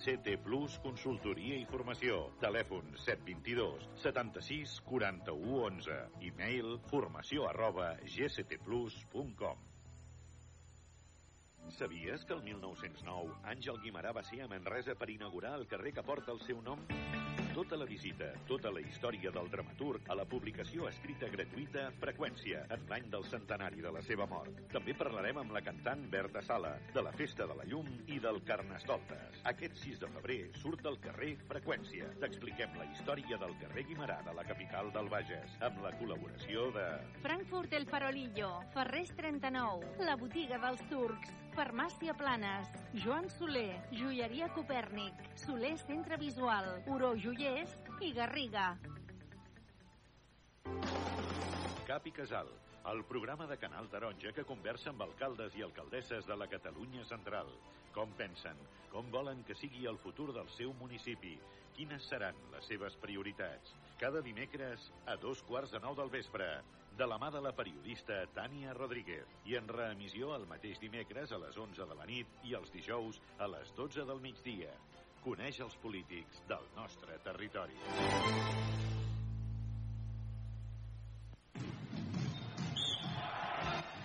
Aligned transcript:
CT 0.00 0.38
Plus 0.40 0.78
Consultoria 0.80 1.58
i 1.60 1.66
Formació. 1.68 2.22
Telèfon 2.40 2.94
722 3.04 3.88
76 4.00 4.78
41 4.88 5.58
11. 5.66 5.98
E-mail 6.30 6.78
formació 6.88 7.44
arroba 7.50 7.90
gctplus.com. 8.06 9.66
Sabies 11.76 12.24
que 12.24 12.34
el 12.34 12.42
1909 12.48 13.36
Àngel 13.52 13.78
Guimarà 13.84 14.14
va 14.16 14.24
ser 14.26 14.40
a 14.42 14.48
Manresa 14.50 14.96
per 14.98 15.12
inaugurar 15.12 15.54
el 15.60 15.68
carrer 15.70 15.92
que 15.94 16.06
porta 16.06 16.32
el 16.32 16.40
seu 16.48 16.64
nom? 16.64 16.82
Tota 17.54 17.76
la 17.76 17.84
visita, 17.84 18.28
tota 18.46 18.70
la 18.70 18.78
història 18.78 19.32
del 19.34 19.48
dramaturg 19.50 20.06
a 20.12 20.14
la 20.14 20.24
publicació 20.24 20.86
escrita 20.86 21.26
gratuïta 21.32 21.88
Freqüència, 21.98 22.60
en 22.76 22.84
l'any 22.88 23.08
del 23.10 23.26
centenari 23.26 23.82
de 23.82 23.90
la 23.90 24.02
seva 24.06 24.28
mort. 24.30 24.60
També 24.70 24.94
parlarem 24.94 25.40
amb 25.42 25.56
la 25.56 25.62
cantant 25.66 26.04
Berta 26.12 26.44
Sala, 26.46 26.76
de 26.94 27.02
la 27.02 27.10
Festa 27.18 27.48
de 27.50 27.56
la 27.58 27.66
Llum 27.66 27.90
i 28.06 28.20
del 28.22 28.38
Carnestoltes. 28.46 29.42
Aquest 29.50 29.82
6 29.82 29.98
de 30.04 30.12
febrer 30.14 30.38
surt 30.62 30.86
al 30.86 31.00
carrer 31.02 31.32
Freqüència. 31.50 32.12
T'expliquem 32.22 32.78
la 32.78 32.86
història 32.92 33.40
del 33.42 33.58
carrer 33.64 33.86
Guimarà 33.90 34.20
de 34.30 34.36
la 34.38 34.46
capital 34.46 34.94
del 34.94 35.10
Bages, 35.10 35.58
amb 35.66 35.82
la 35.82 35.90
col·laboració 35.98 36.70
de... 36.78 36.86
Frankfurt 37.26 37.74
El 37.74 37.90
Farolillo, 37.90 38.54
Ferrés 38.78 39.10
39, 39.18 39.96
La 40.06 40.14
Botiga 40.22 40.62
dels 40.62 40.86
Turcs, 40.92 41.34
Farmàcia 41.54 42.14
Planes, 42.14 42.68
Joan 43.02 43.28
Soler, 43.30 43.74
Joieria 43.92 44.48
Copèrnic, 44.54 45.18
Soler 45.42 45.76
Centre 45.82 46.16
Visual, 46.20 46.68
Uro 46.86 47.12
Joiers 47.18 47.74
i 48.00 48.12
Garriga. 48.14 48.72
Cap 51.88 52.06
i 52.06 52.12
Casal, 52.14 52.48
el 52.92 53.02
programa 53.04 53.48
de 53.50 53.58
Canal 53.58 53.90
Taronja 53.90 54.32
que 54.36 54.46
conversa 54.46 54.92
amb 54.92 55.02
alcaldes 55.04 55.56
i 55.58 55.66
alcaldesses 55.66 56.26
de 56.30 56.36
la 56.38 56.48
Catalunya 56.48 57.04
Central. 57.10 57.50
Com 57.94 58.14
pensen, 58.18 58.56
com 58.92 59.10
volen 59.10 59.42
que 59.44 59.58
sigui 59.58 59.88
el 59.90 59.98
futur 59.98 60.30
del 60.36 60.48
seu 60.54 60.72
municipi, 60.78 61.34
quines 61.74 62.06
seran 62.06 62.38
les 62.54 62.66
seves 62.70 62.94
prioritats. 63.02 63.74
Cada 63.98 64.22
dimecres 64.22 64.90
a 65.10 65.18
dos 65.18 65.42
quarts 65.48 65.74
de 65.74 65.82
nou 65.82 65.98
del 65.98 66.12
vespre, 66.14 66.46
de 66.98 67.06
la 67.06 67.18
mà 67.18 67.30
de 67.30 67.40
la 67.40 67.52
periodista 67.56 68.18
Tània 68.34 68.74
Rodríguez 68.76 69.30
i 69.48 69.56
en 69.60 69.68
reemissió 69.68 70.34
el 70.36 70.46
mateix 70.50 70.80
dimecres 70.82 71.32
a 71.32 71.40
les 71.42 71.56
11 71.56 71.86
de 71.88 71.98
la 71.98 72.06
nit 72.10 72.44
i 72.50 72.54
els 72.58 72.72
dijous 72.74 73.20
a 73.38 73.48
les 73.48 73.72
12 73.78 74.06
del 74.10 74.20
migdia. 74.20 74.74
Coneix 75.24 75.60
els 75.60 75.76
polítics 75.80 76.44
del 76.48 76.70
nostre 76.76 77.20
territori. 77.24 78.89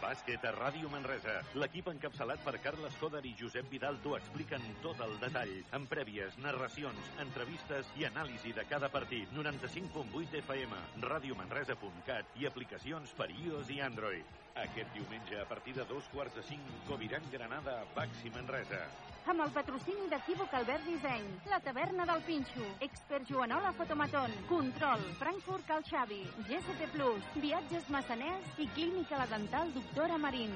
Bàsquet 0.06 0.44
a 0.46 0.52
Ràdio 0.54 0.90
Manresa. 0.94 1.40
L'equip 1.58 1.88
encapçalat 1.90 2.44
per 2.46 2.60
Carles 2.62 2.94
Coder 3.02 3.24
i 3.26 3.32
Josep 3.40 3.72
Vidal 3.72 3.98
t'ho 4.04 4.14
expliquen 4.18 4.62
tot 4.84 5.02
el 5.02 5.16
detall, 5.24 5.54
amb 5.78 5.90
prèvies, 5.90 6.38
narracions, 6.46 7.10
entrevistes 7.24 7.90
i 7.98 8.06
anàlisi 8.06 8.54
de 8.54 8.68
cada 8.70 8.92
partit. 8.94 9.34
95.8 9.34 10.38
FM, 10.44 10.78
radiomanresa.cat 11.08 12.38
i 12.38 12.46
aplicacions 12.52 13.18
per 13.18 13.32
iOS 13.34 13.74
i 13.74 13.82
Android. 13.90 14.38
Aquest 14.68 14.94
diumenge, 14.94 15.42
a 15.42 15.50
partir 15.50 15.74
de 15.80 15.90
dos 15.90 16.14
quarts 16.14 16.38
de 16.38 16.46
cinc, 16.54 16.70
Coviran 16.86 17.26
Granada 17.34 17.82
Baxi 17.98 18.30
Manresa. 18.38 18.86
Amb 19.32 19.42
el 19.42 19.50
patrocini 19.54 20.04
d'Equívoc 20.12 20.52
Albert 20.54 20.86
Disseny, 20.86 21.24
la 21.50 21.58
taverna 21.68 22.06
del 22.06 22.22
Pinxo, 22.28 22.68
Expert 22.88 23.26
Joanola 23.32 23.72
Fotomaton, 23.80 24.38
Control, 24.52 25.02
Frankfurt 25.24 25.66
Cal 25.72 25.82
Xavi, 25.90 26.22
GST 26.46 26.92
Plus, 26.94 27.34
Viatges 27.48 27.90
Massaners 27.98 28.54
i 28.62 28.70
Clínica 28.78 29.18
La 29.18 29.30
Dental 29.34 29.74
Doctora 29.74 30.22
Marín. 30.22 30.54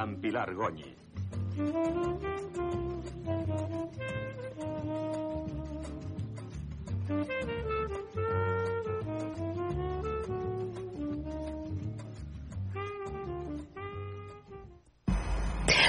Amb 0.00 0.16
Pilar 0.22 0.54
Gonyi. 0.54 0.96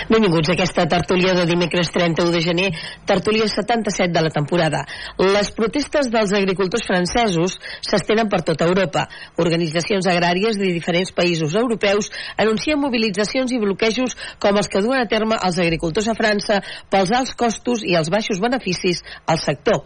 Benvinguts 0.10 0.50
a 0.50 0.54
aquesta 0.56 0.88
tertúlia 0.90 1.34
de 1.38 1.46
dimecres 1.46 1.92
31 1.94 2.32
de 2.34 2.42
gener, 2.42 2.70
tertúlia 3.06 3.46
77 3.48 4.10
de 4.12 4.24
la 4.26 4.32
temporada. 4.34 4.82
Les 5.20 5.52
protestes 5.54 6.10
dels 6.10 6.34
agricultors 6.34 6.88
francesos 6.88 7.60
s'estenen 7.86 8.30
per 8.32 8.42
tota 8.48 8.66
Europa. 8.66 9.06
Organitzacions 9.38 10.10
agràries 10.10 10.58
de 10.58 10.74
diferents 10.74 11.14
països 11.14 11.54
europeus 11.54 12.10
anuncien 12.38 12.82
mobilitzacions 12.82 13.54
i 13.54 13.62
bloquejos 13.62 14.18
com 14.42 14.58
els 14.58 14.72
que 14.72 14.82
duen 14.82 15.04
a 15.04 15.10
terme 15.10 15.38
els 15.38 15.62
agricultors 15.62 16.10
a 16.10 16.18
França 16.18 16.62
pels 16.90 17.14
alts 17.14 17.38
costos 17.38 17.86
i 17.86 17.98
els 18.00 18.10
baixos 18.10 18.42
beneficis 18.42 19.04
al 19.28 19.38
sector. 19.38 19.86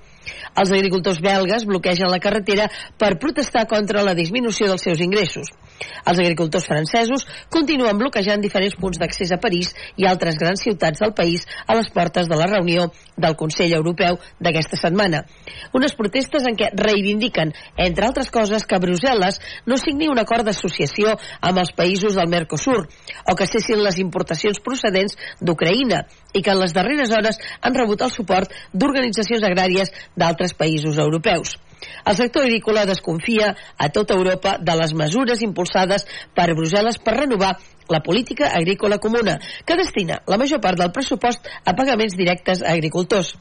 Els 0.56 0.72
agricultors 0.72 1.22
belgues 1.24 1.66
bloquegen 1.68 2.12
la 2.12 2.22
carretera 2.24 2.70
per 2.98 3.18
protestar 3.22 3.66
contra 3.68 4.04
la 4.04 4.16
disminució 4.18 4.70
dels 4.70 4.86
seus 4.88 5.02
ingressos. 5.04 5.52
Els 6.06 6.20
agricultors 6.22 6.68
francesos 6.70 7.26
continuen 7.52 7.98
bloquejant 8.00 8.42
diferents 8.44 8.78
punts 8.80 9.00
d'accés 9.02 9.34
a 9.36 9.40
París 9.42 9.74
i 10.00 10.08
altres 10.08 10.38
grans 10.40 10.62
ciutats 10.64 11.02
del 11.04 11.14
país 11.18 11.44
a 11.68 11.76
les 11.76 11.90
portes 11.92 12.30
de 12.30 12.38
la 12.40 12.48
reunió 12.48 12.88
del 13.18 13.36
Consell 13.36 13.74
Europeu 13.76 14.20
d'aquesta 14.40 14.80
setmana. 14.80 15.24
Unes 15.76 15.96
protestes 15.98 16.46
en 16.48 16.56
què 16.60 16.70
reivindiquen, 16.78 17.52
entre 17.88 18.08
altres 18.08 18.32
coses, 18.32 18.66
que 18.66 18.80
Brussel·les 18.80 19.42
no 19.66 19.80
signi 19.82 20.08
un 20.12 20.22
acord 20.22 20.48
d'associació 20.48 21.16
amb 21.42 21.60
els 21.64 21.74
països 21.76 22.16
del 22.16 22.32
Mercosur 22.32 22.86
o 23.26 23.36
que 23.36 23.50
cessin 23.50 23.84
les 23.84 24.00
importacions 24.00 24.62
procedents 24.64 25.18
d'Ucraïna 25.42 26.06
i 26.34 26.44
que 26.44 26.54
en 26.54 26.62
les 26.62 26.76
darreres 26.76 27.12
hores 27.12 27.40
han 27.62 27.76
rebut 27.76 28.06
el 28.06 28.14
suport 28.14 28.52
d'organitzacions 28.74 29.44
agràries 29.44 29.92
d'altres 30.16 30.56
països 30.58 30.98
europeus. 30.98 31.56
El 32.06 32.16
sector 32.16 32.46
agrícola 32.46 32.86
desconfia 32.86 33.56
a 33.78 33.90
tota 33.90 34.16
Europa 34.16 34.58
de 34.62 34.76
les 34.80 34.94
mesures 34.94 35.42
impulsades 35.46 36.06
per 36.34 36.54
Brussel·les 36.58 37.00
per 37.04 37.18
renovar 37.18 37.56
la 37.90 38.02
política 38.02 38.50
agrícola 38.58 38.98
comuna, 38.98 39.40
que 39.66 39.78
destina 39.78 40.22
la 40.26 40.38
major 40.42 40.62
part 40.62 40.80
del 40.80 40.92
pressupost 40.92 41.46
a 41.66 41.76
pagaments 41.78 42.18
directes 42.18 42.64
a 42.64 42.74
agricultors. 42.74 43.36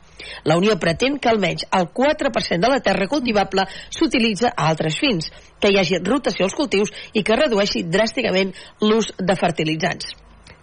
La 0.45 0.59
Unió 0.61 0.77
pretén 0.81 1.19
que 1.19 1.31
almenys 1.33 1.67
el 1.71 1.89
4% 1.89 2.61
de 2.61 2.73
la 2.73 2.81
terra 2.81 3.09
cultivable 3.09 3.67
s'utilitza 3.89 4.53
a 4.53 4.69
altres 4.69 4.99
fins, 5.01 5.31
que 5.61 5.73
hi 5.73 5.81
hagi 5.81 6.03
rotació 6.05 6.49
als 6.49 6.57
cultius 6.59 6.93
i 7.13 7.25
que 7.25 7.41
redueixi 7.41 7.85
dràsticament 7.89 8.53
l'ús 8.83 9.13
de 9.19 9.37
fertilitzants. 9.41 10.13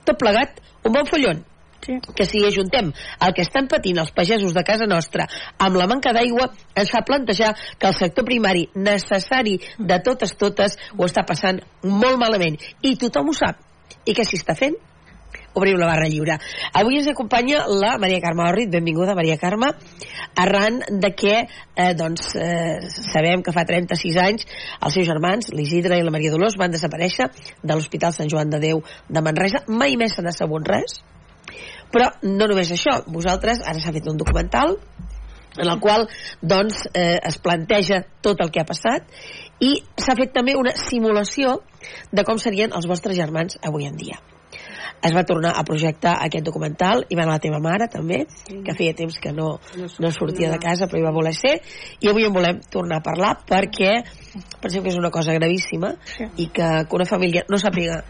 Tot 0.06 0.18
plegat, 0.18 0.62
un 0.86 0.94
bon 0.94 1.10
follon. 1.10 1.46
Sí. 1.86 1.98
que 2.16 2.28
si 2.30 2.44
ajuntem 2.46 2.92
el 2.92 3.34
que 3.38 3.46
estan 3.46 3.68
patint 3.72 4.02
els 4.04 4.14
pagesos 4.16 4.54
de 4.54 4.64
casa 4.68 4.88
nostra 4.90 5.28
amb 5.58 5.80
la 5.80 5.88
manca 5.92 6.14
d'aigua, 6.16 6.52
ens 6.76 6.94
fa 6.94 7.04
plantejar 7.08 7.56
que 7.78 7.90
el 7.90 7.98
sector 7.98 8.28
primari 8.28 8.68
necessari 8.76 9.58
de 9.80 10.00
totes 10.06 10.36
totes 10.38 10.78
ho 10.98 11.08
està 11.08 11.26
passant 11.28 11.62
molt 11.84 12.22
malament 12.22 12.58
i 12.82 12.96
tothom 12.96 13.32
ho 13.32 13.38
sap. 13.38 13.60
I 14.06 14.16
què 14.16 14.26
s'hi 14.26 14.40
està 14.40 14.56
fent? 14.58 14.78
obrim 15.54 15.78
la 15.80 15.88
barra 15.88 16.08
lliure. 16.08 16.38
Avui 16.74 16.98
ens 17.00 17.10
acompanya 17.12 17.66
la 17.68 17.98
Maria 18.00 18.22
Carme 18.24 18.48
Orrit. 18.48 18.70
Benvinguda, 18.72 19.16
Maria 19.16 19.38
Carme. 19.38 19.74
Arran 20.36 20.80
de 20.90 21.12
que, 21.16 21.48
eh, 21.76 21.94
doncs, 21.96 22.36
eh, 22.36 22.80
sabem 22.90 23.44
que 23.44 23.52
fa 23.52 23.66
36 23.66 24.18
anys 24.18 24.46
els 24.82 24.94
seus 24.94 25.08
germans, 25.08 25.52
l'Isidre 25.52 25.98
i 26.00 26.04
la 26.04 26.12
Maria 26.12 26.32
Dolors, 26.32 26.58
van 26.58 26.72
desaparèixer 26.72 27.30
de 27.64 27.74
l'Hospital 27.74 28.14
Sant 28.14 28.30
Joan 28.30 28.50
de 28.50 28.60
Déu 28.60 28.84
de 29.10 29.22
Manresa. 29.22 29.64
Mai 29.68 29.98
més 29.98 30.16
se 30.16 30.22
n'ha 30.22 30.32
sabut 30.32 30.68
res. 30.68 31.02
Però 31.92 32.10
no 32.24 32.48
només 32.48 32.72
això. 32.72 33.02
Vosaltres, 33.08 33.64
ara 33.68 33.80
s'ha 33.84 33.94
fet 33.96 34.08
un 34.08 34.20
documental 34.20 34.78
en 35.58 35.68
el 35.68 35.80
qual 35.84 36.08
doncs, 36.42 36.86
eh, 36.94 37.20
es 37.28 37.38
planteja 37.44 38.06
tot 38.22 38.40
el 38.40 38.52
que 38.52 38.62
ha 38.62 38.68
passat 38.68 39.08
i 39.60 39.74
s'ha 40.00 40.16
fet 40.16 40.32
també 40.34 40.56
una 40.56 40.72
simulació 40.80 41.60
de 42.12 42.24
com 42.24 42.40
serien 42.40 42.72
els 42.72 42.88
vostres 42.88 43.20
germans 43.20 43.60
avui 43.68 43.90
en 43.90 43.98
dia 44.00 44.22
es 45.02 45.14
va 45.16 45.24
tornar 45.26 45.54
a 45.58 45.64
projectar 45.66 46.14
aquest 46.22 46.46
documental 46.46 47.06
i 47.10 47.18
va 47.18 47.24
anar 47.26 47.38
la 47.40 47.44
teva 47.44 47.60
mare 47.64 47.88
també, 47.90 48.22
sí. 48.30 48.60
que 48.66 48.76
feia 48.78 48.94
temps 48.98 49.18
que 49.22 49.32
no, 49.34 49.56
no 50.00 50.12
sortia 50.14 50.52
de 50.52 50.60
casa 50.62 50.88
però 50.88 51.02
hi 51.02 51.06
va 51.08 51.16
voler 51.16 51.34
ser 51.38 51.56
i 52.00 52.12
avui 52.12 52.28
en 52.28 52.36
volem 52.36 52.62
tornar 52.74 53.02
a 53.02 53.06
parlar 53.06 53.34
perquè 53.50 53.96
pensem 54.62 54.84
que 54.84 54.94
és 54.94 55.00
una 55.00 55.12
cosa 55.14 55.34
gravíssima 55.38 55.96
sí. 56.06 56.30
i 56.46 56.52
que, 56.54 56.70
que 56.86 57.00
una 57.00 57.10
família 57.10 57.46
no 57.50 57.60
sàpiga 57.62 58.04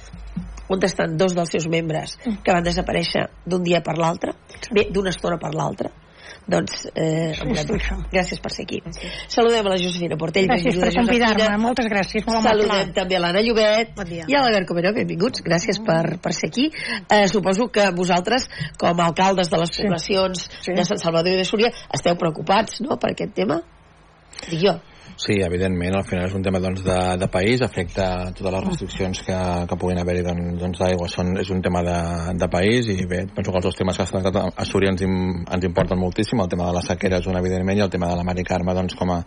on 0.70 0.86
estan 0.86 1.18
dos 1.18 1.36
dels 1.38 1.52
seus 1.52 1.68
membres 1.68 2.18
que 2.22 2.54
van 2.54 2.64
desaparèixer 2.64 3.28
d'un 3.46 3.64
dia 3.64 3.82
per 3.86 3.98
l'altre, 3.98 4.36
bé, 4.72 4.90
d'una 4.92 5.14
estona 5.14 5.40
per 5.42 5.54
l'altra. 5.56 5.92
Doncs 6.52 6.88
eh, 6.98 7.36
sí, 7.38 7.54
sí, 7.54 7.96
gràcies 8.12 8.40
per 8.42 8.50
ser 8.52 8.66
aquí. 8.66 8.80
Saludem 9.30 9.68
a 9.68 9.74
la 9.76 9.78
Josefina 9.78 10.18
Portell 10.20 10.48
gràcies 10.50 10.80
per 10.82 10.90
convidar-me, 10.96 11.46
moltes 11.62 11.88
gràcies 11.92 12.26
molt 12.26 12.42
saludem 12.48 12.72
amable. 12.72 12.96
també 12.98 13.18
a 13.18 13.22
l'Anna 13.22 13.44
Llobet 13.46 13.94
bon 13.96 14.14
i 14.18 14.22
a 14.26 14.42
l'Albert 14.42 14.68
Comero, 14.68 14.94
benvinguts, 14.96 15.46
gràcies 15.46 15.80
per, 15.86 16.18
per 16.24 16.34
ser 16.34 16.50
aquí. 16.50 16.70
Eh, 17.06 17.28
suposo 17.32 17.70
que 17.72 17.92
vosaltres 17.96 18.50
com 18.82 19.00
a 19.00 19.10
alcaldes 19.12 19.54
de 19.54 19.62
les 19.62 19.76
poblacions 19.78 20.48
sí. 20.48 20.64
Sí. 20.72 20.78
de 20.80 20.88
Sant 20.88 21.04
Salvador 21.04 21.36
i 21.36 21.44
de 21.44 21.48
Súria 21.48 21.70
esteu 21.94 22.18
preocupats 22.18 22.82
no, 22.88 22.98
per 22.98 23.14
aquest 23.14 23.38
tema? 23.38 23.62
Dic 24.50 24.66
jo 24.66 24.80
Sí, 25.22 25.36
evidentment, 25.46 25.94
al 25.94 26.06
final 26.10 26.24
és 26.26 26.34
un 26.34 26.42
tema 26.42 26.58
doncs, 26.58 26.82
de, 26.82 26.98
de 27.22 27.28
país, 27.30 27.62
afecta 27.62 28.06
totes 28.34 28.54
les 28.56 28.64
restriccions 28.64 29.20
que, 29.28 29.36
que 29.70 29.76
puguin 29.78 30.00
haver-hi 30.02 30.24
doncs, 30.26 30.56
doncs 30.58 30.80
d'aigua, 30.82 31.10
doncs, 31.14 31.44
és 31.44 31.52
un 31.54 31.60
tema 31.62 31.84
de, 31.86 31.98
de 32.42 32.48
país 32.50 32.88
i 32.90 33.04
bé, 33.06 33.20
penso 33.36 33.52
que 33.54 33.60
els 33.60 33.68
dos 33.68 33.78
temes 33.78 34.00
que 34.00 34.08
estan 34.08 34.26
a 34.26 34.66
Súria 34.66 34.90
ens, 34.90 35.04
ens 35.06 35.68
importen 35.68 36.00
moltíssim, 36.02 36.42
el 36.42 36.50
tema 36.50 36.66
de 36.72 36.74
la 36.74 36.82
sequera 36.82 37.20
és 37.22 37.28
un 37.30 37.38
evidentment 37.38 37.78
i 37.78 37.84
el 37.86 37.92
tema 37.94 38.10
de 38.10 38.16
la 38.18 38.26
Mari 38.26 38.46
Carme 38.48 38.74
doncs, 38.74 38.96
com, 38.98 39.12
a, 39.14 39.20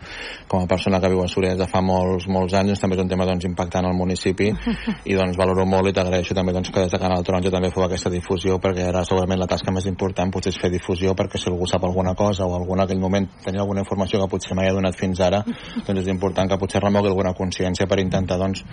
com 0.50 0.64
a 0.64 0.70
persona 0.72 0.98
que 0.98 1.12
viu 1.12 1.22
a 1.22 1.28
Súria 1.30 1.52
des 1.52 1.62
de 1.62 1.70
fa 1.70 1.84
molts, 1.84 2.26
molts 2.26 2.58
anys 2.58 2.82
també 2.82 2.98
és 2.98 3.04
un 3.04 3.14
tema 3.14 3.28
doncs, 3.30 3.46
impactant 3.46 3.86
al 3.86 3.94
municipi. 3.94 4.50
I 5.12 5.14
doncs 5.14 5.38
valoro 5.38 5.62
molt 5.62 5.92
i 5.92 5.94
t'agraeixo 5.94 6.34
també 6.34 6.56
doncs, 6.58 6.72
que 6.74 6.88
des 6.88 6.90
de 6.96 7.02
Canal 7.04 7.22
Taronja 7.22 7.54
també 7.54 7.70
feu 7.70 7.86
aquesta 7.86 8.10
difusió 8.10 8.58
perquè 8.58 8.88
ara 8.88 9.04
segurament 9.06 9.44
la 9.44 9.50
tasca 9.54 9.70
més 9.70 9.86
important 9.86 10.34
potser 10.34 10.56
és 10.56 10.58
fer 10.58 10.74
difusió 10.74 11.14
perquè 11.14 11.38
si 11.38 11.52
algú 11.52 11.70
sap 11.70 11.86
alguna 11.86 12.18
cosa 12.18 12.50
o 12.50 12.58
algun 12.58 12.82
en 12.82 12.88
aquell 12.88 13.02
moment 13.06 13.30
tenia 13.46 13.62
alguna 13.62 13.86
informació 13.86 14.24
que 14.24 14.30
potser 14.34 14.58
mai 14.58 14.72
ha 14.72 14.74
donat 14.74 14.98
fins 14.98 15.22
ara 15.22 15.44
doncs 15.86 16.04
és 16.04 16.10
important 16.12 16.50
que 16.50 16.58
potser 16.60 16.82
remogui 16.82 17.12
alguna 17.12 17.34
consciència 17.36 17.88
per 17.90 18.00
intentar 18.02 18.38
doncs, 18.40 18.64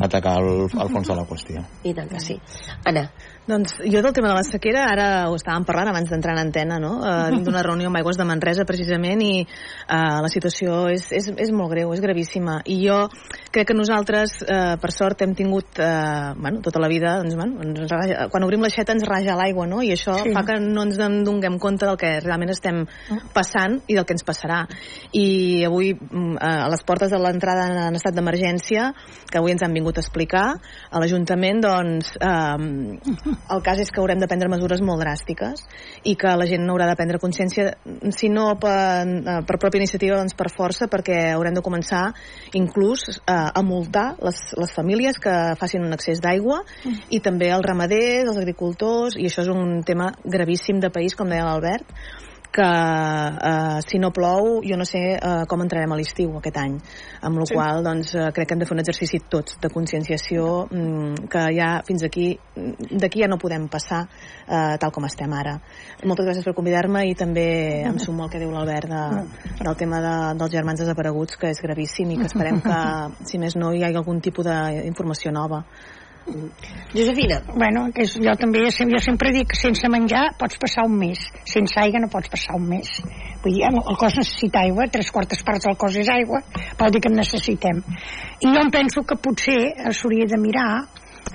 atacar 0.00 0.36
el, 0.42 0.66
el 0.66 0.92
fons 0.92 1.08
de 1.08 1.18
la 1.18 1.26
qüestió. 1.28 1.64
I 1.84 1.94
tant 1.96 2.10
que 2.10 2.20
sí. 2.22 2.38
Anna, 2.86 3.06
doncs 3.46 3.76
jo 3.78 4.02
del 4.02 4.12
tema 4.12 4.28
de 4.28 4.34
la 4.34 4.42
sequera, 4.42 4.88
ara 4.90 5.06
ho 5.30 5.36
estàvem 5.38 5.64
parlant 5.66 5.92
abans 5.92 6.10
d'entrar 6.10 6.34
en 6.34 6.42
antena, 6.42 6.80
no? 6.82 6.96
Uh, 6.98 7.38
d'una 7.46 7.62
reunió 7.62 7.86
amb 7.86 8.00
Aigües 8.00 8.18
de 8.18 8.26
Manresa, 8.26 8.64
precisament, 8.66 9.22
i 9.22 9.44
uh, 9.46 10.18
la 10.24 10.30
situació 10.32 10.88
és, 10.90 11.06
és, 11.14 11.28
és 11.30 11.52
molt 11.54 11.70
greu, 11.70 11.92
és 11.94 12.02
gravíssima. 12.02 12.58
I 12.66 12.80
jo 12.82 12.98
crec 13.54 13.70
que 13.70 13.76
nosaltres, 13.78 14.40
uh, 14.42 14.74
per 14.82 14.90
sort, 14.90 15.22
hem 15.22 15.36
tingut, 15.38 15.78
uh, 15.78 16.34
bueno, 16.34 16.58
tota 16.64 16.82
la 16.82 16.90
vida, 16.90 17.14
doncs, 17.22 17.36
bueno, 17.38 17.62
ens 17.62 17.86
raja, 17.86 18.26
quan 18.32 18.48
obrim 18.48 18.66
l'aixeta 18.66 18.96
ens 18.96 19.06
raja 19.06 19.38
l'aigua, 19.38 19.68
no? 19.70 19.78
I 19.78 19.94
això 19.94 20.18
sí. 20.24 20.34
fa 20.34 20.42
que 20.48 20.58
no 20.64 20.88
ens 20.88 20.98
en 21.06 21.20
donem 21.26 21.60
compte 21.62 21.86
del 21.86 22.00
que 22.02 22.16
realment 22.24 22.50
estem 22.50 22.82
passant 23.36 23.78
i 23.86 23.94
del 23.94 24.08
que 24.08 24.18
ens 24.18 24.26
passarà. 24.26 24.64
I 25.14 25.62
avui, 25.70 25.94
uh, 25.94 26.55
a 26.64 26.68
les 26.72 26.82
portes 26.86 27.12
de 27.12 27.20
l'entrada 27.20 27.66
en 27.88 27.98
estat 27.98 28.16
d'emergència, 28.16 28.90
que 29.30 29.40
avui 29.40 29.54
ens 29.54 29.64
han 29.64 29.74
vingut 29.76 29.98
a 29.98 30.04
explicar, 30.04 30.46
a 30.90 31.02
l'Ajuntament, 31.02 31.62
doncs, 31.64 32.12
uh, 32.20 33.26
el 33.54 33.64
cas 33.66 33.80
és 33.82 33.92
que 33.92 34.02
haurem 34.02 34.20
de 34.22 34.28
prendre 34.30 34.50
mesures 34.52 34.82
molt 34.84 35.02
dràstiques 35.04 35.64
i 36.04 36.16
que 36.18 36.34
la 36.38 36.48
gent 36.48 36.66
haurà 36.70 36.88
de 36.90 36.96
prendre 36.98 37.20
consciència, 37.22 37.72
si 38.16 38.30
no 38.32 38.48
per, 38.60 38.76
eh, 39.06 39.38
per 39.46 39.58
pròpia 39.60 39.80
iniciativa, 39.80 40.18
doncs 40.18 40.36
per 40.38 40.48
força, 40.52 40.88
perquè 40.90 41.32
haurem 41.34 41.56
de 41.56 41.64
començar 41.64 42.04
inclús 42.58 43.06
eh, 43.16 43.32
a 43.32 43.62
multar 43.66 44.06
les, 44.24 44.40
les 44.58 44.74
famílies 44.76 45.18
que 45.22 45.34
facin 45.60 45.84
un 45.86 45.96
accés 45.96 46.20
d'aigua 46.22 46.62
i 47.10 47.20
també 47.24 47.50
els 47.54 47.66
ramaders, 47.66 48.30
els 48.30 48.40
agricultors, 48.42 49.18
i 49.18 49.28
això 49.30 49.44
és 49.44 49.52
un 49.52 49.82
tema 49.86 50.12
gravíssim 50.24 50.80
de 50.82 50.92
país, 50.94 51.16
com 51.16 51.30
deia 51.30 51.46
l'Albert, 51.46 51.92
que 52.56 52.66
eh, 52.66 53.80
si 53.86 54.00
no 54.00 54.12
plou 54.16 54.62
jo 54.64 54.78
no 54.80 54.86
sé 54.88 55.02
eh, 55.16 55.44
com 55.48 55.62
entrarem 55.62 55.92
a 55.92 55.98
l'estiu 55.98 56.38
aquest 56.38 56.56
any. 56.62 56.78
Amb 57.28 57.42
la 57.42 57.46
sí. 57.48 57.56
qual 57.56 57.84
doncs, 57.84 58.14
eh, 58.16 58.30
crec 58.32 58.48
que 58.48 58.56
hem 58.56 58.62
de 58.62 58.68
fer 58.68 58.76
un 58.76 58.82
exercici 58.82 59.20
tots 59.32 59.58
de 59.60 59.70
conscienciació 59.72 60.66
mm, 60.70 61.28
que 61.32 61.44
ja 61.56 61.70
fins 61.86 62.06
aquí 62.08 62.30
d'aquí 62.56 63.22
ja 63.22 63.28
no 63.28 63.38
podem 63.42 63.68
passar 63.72 64.06
eh, 64.06 64.76
tal 64.80 64.94
com 64.94 65.04
estem 65.08 65.32
ara. 65.36 65.58
Moltes 66.04 66.28
gràcies 66.30 66.46
per 66.46 66.56
convidar-me 66.56 67.04
i 67.10 67.14
també 67.18 67.46
em 67.86 68.00
sumo 68.02 68.24
al 68.24 68.32
que 68.32 68.40
diu 68.40 68.50
l'Albert 68.54 68.88
de, 68.90 69.04
del 69.60 69.76
tema 69.76 70.00
de, 70.04 70.16
dels 70.40 70.56
germans 70.56 70.80
desapareguts 70.80 71.36
que 71.40 71.52
és 71.52 71.62
gravíssim 71.62 72.14
i 72.14 72.18
que 72.20 72.30
esperem 72.30 72.62
que 72.64 72.80
si 73.28 73.42
més 73.42 73.58
no 73.60 73.74
hi 73.74 73.84
hagi 73.84 74.00
algun 74.00 74.22
tipus 74.24 74.48
d'informació 74.48 75.34
nova 75.34 75.64
Josefina. 76.92 77.40
Bueno, 77.54 77.86
que 77.94 78.02
és, 78.06 78.14
jo 78.18 78.34
també 78.38 78.64
jo 78.64 79.00
sempre 79.04 79.32
dic 79.34 79.52
que 79.52 79.58
sense 79.58 79.88
menjar 79.92 80.24
pots 80.40 80.58
passar 80.62 80.86
un 80.88 80.96
mes, 80.98 81.20
sense 81.46 81.78
aigua 81.82 82.02
no 82.02 82.10
pots 82.12 82.30
passar 82.32 82.56
un 82.58 82.66
mes. 82.70 82.90
Vull 83.44 83.54
dir, 83.54 83.66
el, 83.68 83.78
cos 84.00 84.16
necessita 84.18 84.64
aigua, 84.64 84.88
tres 84.92 85.12
quartes 85.14 85.44
parts 85.46 85.68
del 85.68 85.76
cos 85.78 85.98
és 86.02 86.10
aigua, 86.12 86.42
vol 86.80 86.94
dir 86.94 87.02
que 87.04 87.12
en 87.12 87.20
necessitem. 87.20 87.82
I 88.42 88.50
jo 88.50 88.62
em 88.62 88.72
penso 88.74 89.04
que 89.06 89.18
potser 89.22 89.60
s'hauria 89.92 90.26
de 90.32 90.40
mirar, 90.42 90.70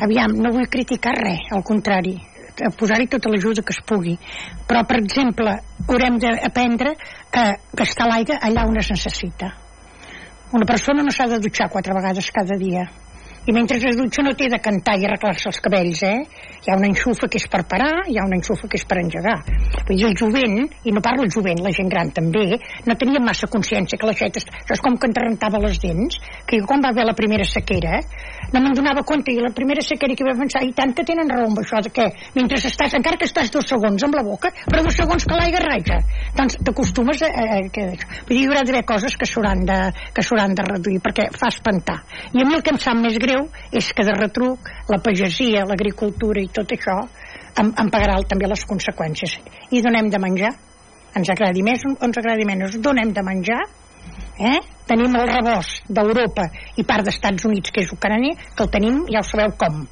aviam, 0.01 0.35
no 0.35 0.51
vull 0.55 0.67
criticar 0.71 1.15
res, 1.19 1.45
al 1.55 1.63
contrari, 1.67 2.17
posar-hi 2.77 3.07
tota 3.11 3.31
l'ajuda 3.31 3.63
que 3.63 3.75
es 3.75 3.83
pugui. 3.87 4.17
Però, 4.67 4.83
per 4.87 4.99
exemple, 4.99 5.55
haurem 5.87 6.19
d'aprendre 6.19 6.97
a 7.31 7.45
gastar 7.77 8.09
l'aigua 8.11 8.41
allà 8.43 8.67
on 8.67 8.81
es 8.81 8.91
necessita. 8.91 9.53
Una 10.51 10.67
persona 10.67 11.05
no 11.05 11.13
s'ha 11.15 11.29
de 11.31 11.39
dutxar 11.39 11.69
quatre 11.71 11.95
vegades 11.95 12.27
cada 12.35 12.59
dia 12.59 12.89
i 13.47 13.53
mentre 13.55 13.77
es 13.81 13.97
dutxa 13.97 14.21
no 14.21 14.35
té 14.37 14.45
de 14.53 14.59
cantar 14.61 14.93
i 14.99 15.05
arreglar-se 15.07 15.49
els 15.49 15.59
cabells, 15.65 16.03
eh? 16.05 16.17
Hi 16.61 16.69
ha 16.69 16.77
una 16.77 16.89
enxufa 16.91 17.25
que 17.25 17.39
és 17.41 17.47
per 17.49 17.63
parar, 17.65 18.03
hi 18.05 18.19
ha 18.21 18.25
una 18.27 18.37
enxufa 18.37 18.67
que 18.69 18.77
és 18.77 18.85
per 18.85 18.99
engegar. 19.01 19.39
Vull 19.87 19.97
dir, 19.97 20.05
el 20.11 20.17
jovent, 20.19 20.59
i 20.85 20.93
no 20.93 21.01
parlo 21.01 21.25
el 21.25 21.31
jovent, 21.33 21.63
la 21.65 21.71
gent 21.73 21.89
gran 21.89 22.11
també, 22.13 22.59
no 22.85 22.95
tenia 23.01 23.21
massa 23.23 23.49
consciència 23.49 23.97
que 23.97 24.05
l'aixeta... 24.05 24.43
Això 24.61 24.77
és 24.77 24.83
com 24.85 24.93
que 25.01 25.09
ens 25.09 25.17
rentava 25.17 25.61
les 25.63 25.79
dents, 25.81 26.19
que 26.45 26.59
jo 26.61 26.67
quan 26.69 26.85
va 26.85 26.91
haver 26.93 27.07
la 27.07 27.15
primera 27.17 27.47
sequera, 27.49 27.97
no 28.53 28.61
me'n 28.61 28.77
donava 28.77 29.01
compte, 29.09 29.33
i 29.33 29.41
la 29.41 29.49
primera 29.57 29.81
sequera 29.81 30.13
que 30.13 30.27
vaig 30.27 30.37
pensar, 30.43 30.61
i 30.67 30.75
tant 30.77 30.93
que 30.93 31.05
tenen 31.07 31.33
raó 31.33 31.49
amb 31.49 31.63
això, 31.63 31.81
de 31.81 31.89
que 31.95 32.07
mentre 32.37 32.61
estàs, 32.61 32.93
encara 32.99 33.17
que 33.17 33.25
estàs 33.25 33.49
dos 33.49 33.65
segons 33.73 34.05
amb 34.05 34.19
la 34.19 34.25
boca, 34.27 34.53
però 34.67 34.83
dos 34.85 35.01
segons 35.01 35.25
que 35.25 35.39
l'aigua 35.39 35.63
raja, 35.65 35.97
doncs 36.37 36.59
t'acostumes 36.61 37.25
a, 37.25 37.31
a, 37.31 37.57
a. 37.57 37.65
Vull 37.71 38.35
dir, 38.35 38.43
hi 38.43 38.45
haurà 38.45 38.61
d'haver 38.67 38.85
coses 38.85 39.17
que 39.17 39.25
s'hauran 39.25 39.65
de, 39.65 39.81
que 40.13 40.27
de 40.29 40.69
reduir, 40.69 41.01
perquè 41.01 41.29
fa 41.33 41.49
espantar. 41.49 42.01
I 42.37 42.43
a 42.43 42.45
mi 42.45 42.53
el 42.59 42.61
que 42.61 42.75
em 42.75 42.79
sap 42.81 43.01
més 43.01 43.17
greu 43.17 43.30
és 43.71 43.91
que 43.95 44.05
de 44.07 44.15
retruc 44.17 44.71
la 44.91 44.99
pagesia, 45.03 45.65
l'agricultura 45.67 46.41
i 46.41 46.49
tot 46.53 46.73
això 46.75 46.97
em, 47.59 47.71
em 47.71 47.91
pagarà 47.93 48.19
també 48.27 48.49
les 48.49 48.65
conseqüències. 48.67 49.37
I 49.71 49.83
donem 49.85 50.09
de 50.11 50.19
menjar, 50.21 50.51
ens 51.17 51.31
agradi 51.33 51.63
més 51.65 51.85
o 51.87 51.95
ens 52.07 52.21
agradi 52.21 52.47
menys, 52.47 52.77
donem 52.83 53.13
de 53.15 53.23
menjar, 53.27 53.61
eh? 54.39 54.59
tenim 54.87 55.15
el 55.15 55.29
rebost 55.29 55.87
d'Europa 55.87 56.49
i 56.77 56.85
part 56.87 57.07
d'Estats 57.07 57.47
Units, 57.47 57.71
que 57.71 57.83
és 57.85 57.95
Ucrània, 57.95 58.37
que 58.55 58.65
el 58.65 58.71
tenim, 58.73 59.03
ja 59.11 59.23
ho 59.23 59.27
sabeu 59.27 59.53
com, 59.59 59.83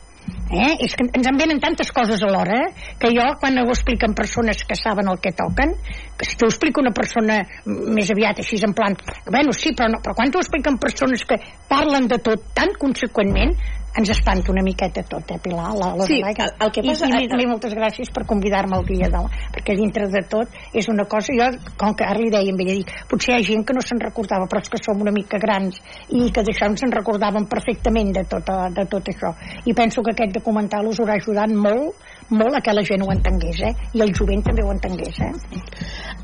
Eh? 0.50 0.72
És 0.82 0.96
que 0.98 1.06
ens 1.06 1.28
en 1.30 1.38
venen 1.38 1.60
tantes 1.62 1.92
coses 1.94 2.24
alhora 2.26 2.56
eh? 2.58 2.94
que 2.98 3.12
jo, 3.14 3.26
quan 3.42 3.58
ho 3.62 3.68
expliquen 3.70 4.16
persones 4.18 4.64
que 4.66 4.78
saben 4.78 5.10
el 5.12 5.20
que 5.22 5.32
toquen, 5.38 5.76
que 6.18 6.26
si 6.26 6.38
t'ho 6.40 6.50
explica 6.50 6.82
una 6.82 6.94
persona 6.96 7.44
més 7.66 8.10
aviat 8.10 8.42
així 8.42 8.58
en 8.66 8.74
plan, 8.74 8.98
bueno, 9.30 9.54
sí, 9.54 9.76
però, 9.78 9.92
no, 9.94 10.02
però 10.02 10.16
quan 10.18 10.34
t'ho 10.34 10.42
expliquen 10.42 10.80
persones 10.82 11.22
que 11.30 11.38
parlen 11.70 12.10
de 12.10 12.18
tot 12.26 12.50
tan 12.58 12.74
conseqüentment, 12.82 13.54
ens 14.00 14.12
espanta 14.14 14.52
una 14.52 14.64
miqueta 14.64 15.04
tot, 15.04 15.32
eh, 15.32 15.40
Pilar? 15.44 15.74
La, 15.78 15.92
la 15.96 16.08
sí, 16.08 16.20
el, 16.24 16.54
el 16.66 16.72
que 16.72 16.84
passa... 16.86 17.10
I, 17.12 17.28
i, 17.28 17.42
i 17.44 17.48
moltes 17.50 17.76
gràcies 17.76 18.12
per 18.16 18.26
convidar-me 18.30 18.78
al 18.80 18.86
dia 18.88 19.10
de 19.12 19.24
la... 19.26 19.32
Perquè 19.56 19.76
dintre 19.78 20.08
de 20.12 20.24
tot 20.32 20.56
és 20.74 20.88
una 20.92 21.06
cosa... 21.12 21.36
Jo, 21.36 21.50
com 21.80 21.96
que 21.98 22.08
ara 22.08 22.20
li 22.20 22.32
deia 22.34 22.54
amb 22.54 22.64
ella, 22.64 22.78
dic, 22.80 22.94
potser 23.12 23.36
hi 23.36 23.38
ha 23.38 23.48
gent 23.50 23.66
que 23.68 23.76
no 23.76 23.84
se'n 23.86 24.02
recordava, 24.04 24.48
però 24.50 24.64
és 24.64 24.72
que 24.72 24.82
som 24.82 25.04
una 25.04 25.14
mica 25.16 25.40
grans 25.42 25.80
i 26.10 26.30
que 26.34 26.44
d'això 26.46 26.70
ens 26.72 26.86
en 26.88 26.96
recordaven 26.96 27.48
perfectament 27.52 28.14
de 28.16 28.26
tot, 28.32 28.54
de 28.76 28.88
tot 28.90 29.12
això. 29.12 29.34
I 29.66 29.76
penso 29.78 30.04
que 30.06 30.16
aquest 30.16 30.40
documental 30.40 30.88
us 30.90 31.04
haurà 31.04 31.20
ajudat 31.20 31.54
molt 31.54 32.09
molt 32.30 32.56
a 32.56 32.62
que 32.62 32.74
la 32.74 32.84
gent 32.86 33.02
ho 33.04 33.12
entengués, 33.12 33.60
eh? 33.62 33.74
I 33.94 34.02
el 34.06 34.14
jovent 34.16 34.44
també 34.46 34.64
ho 34.64 34.72
entengués, 34.72 35.20
eh? 35.20 35.32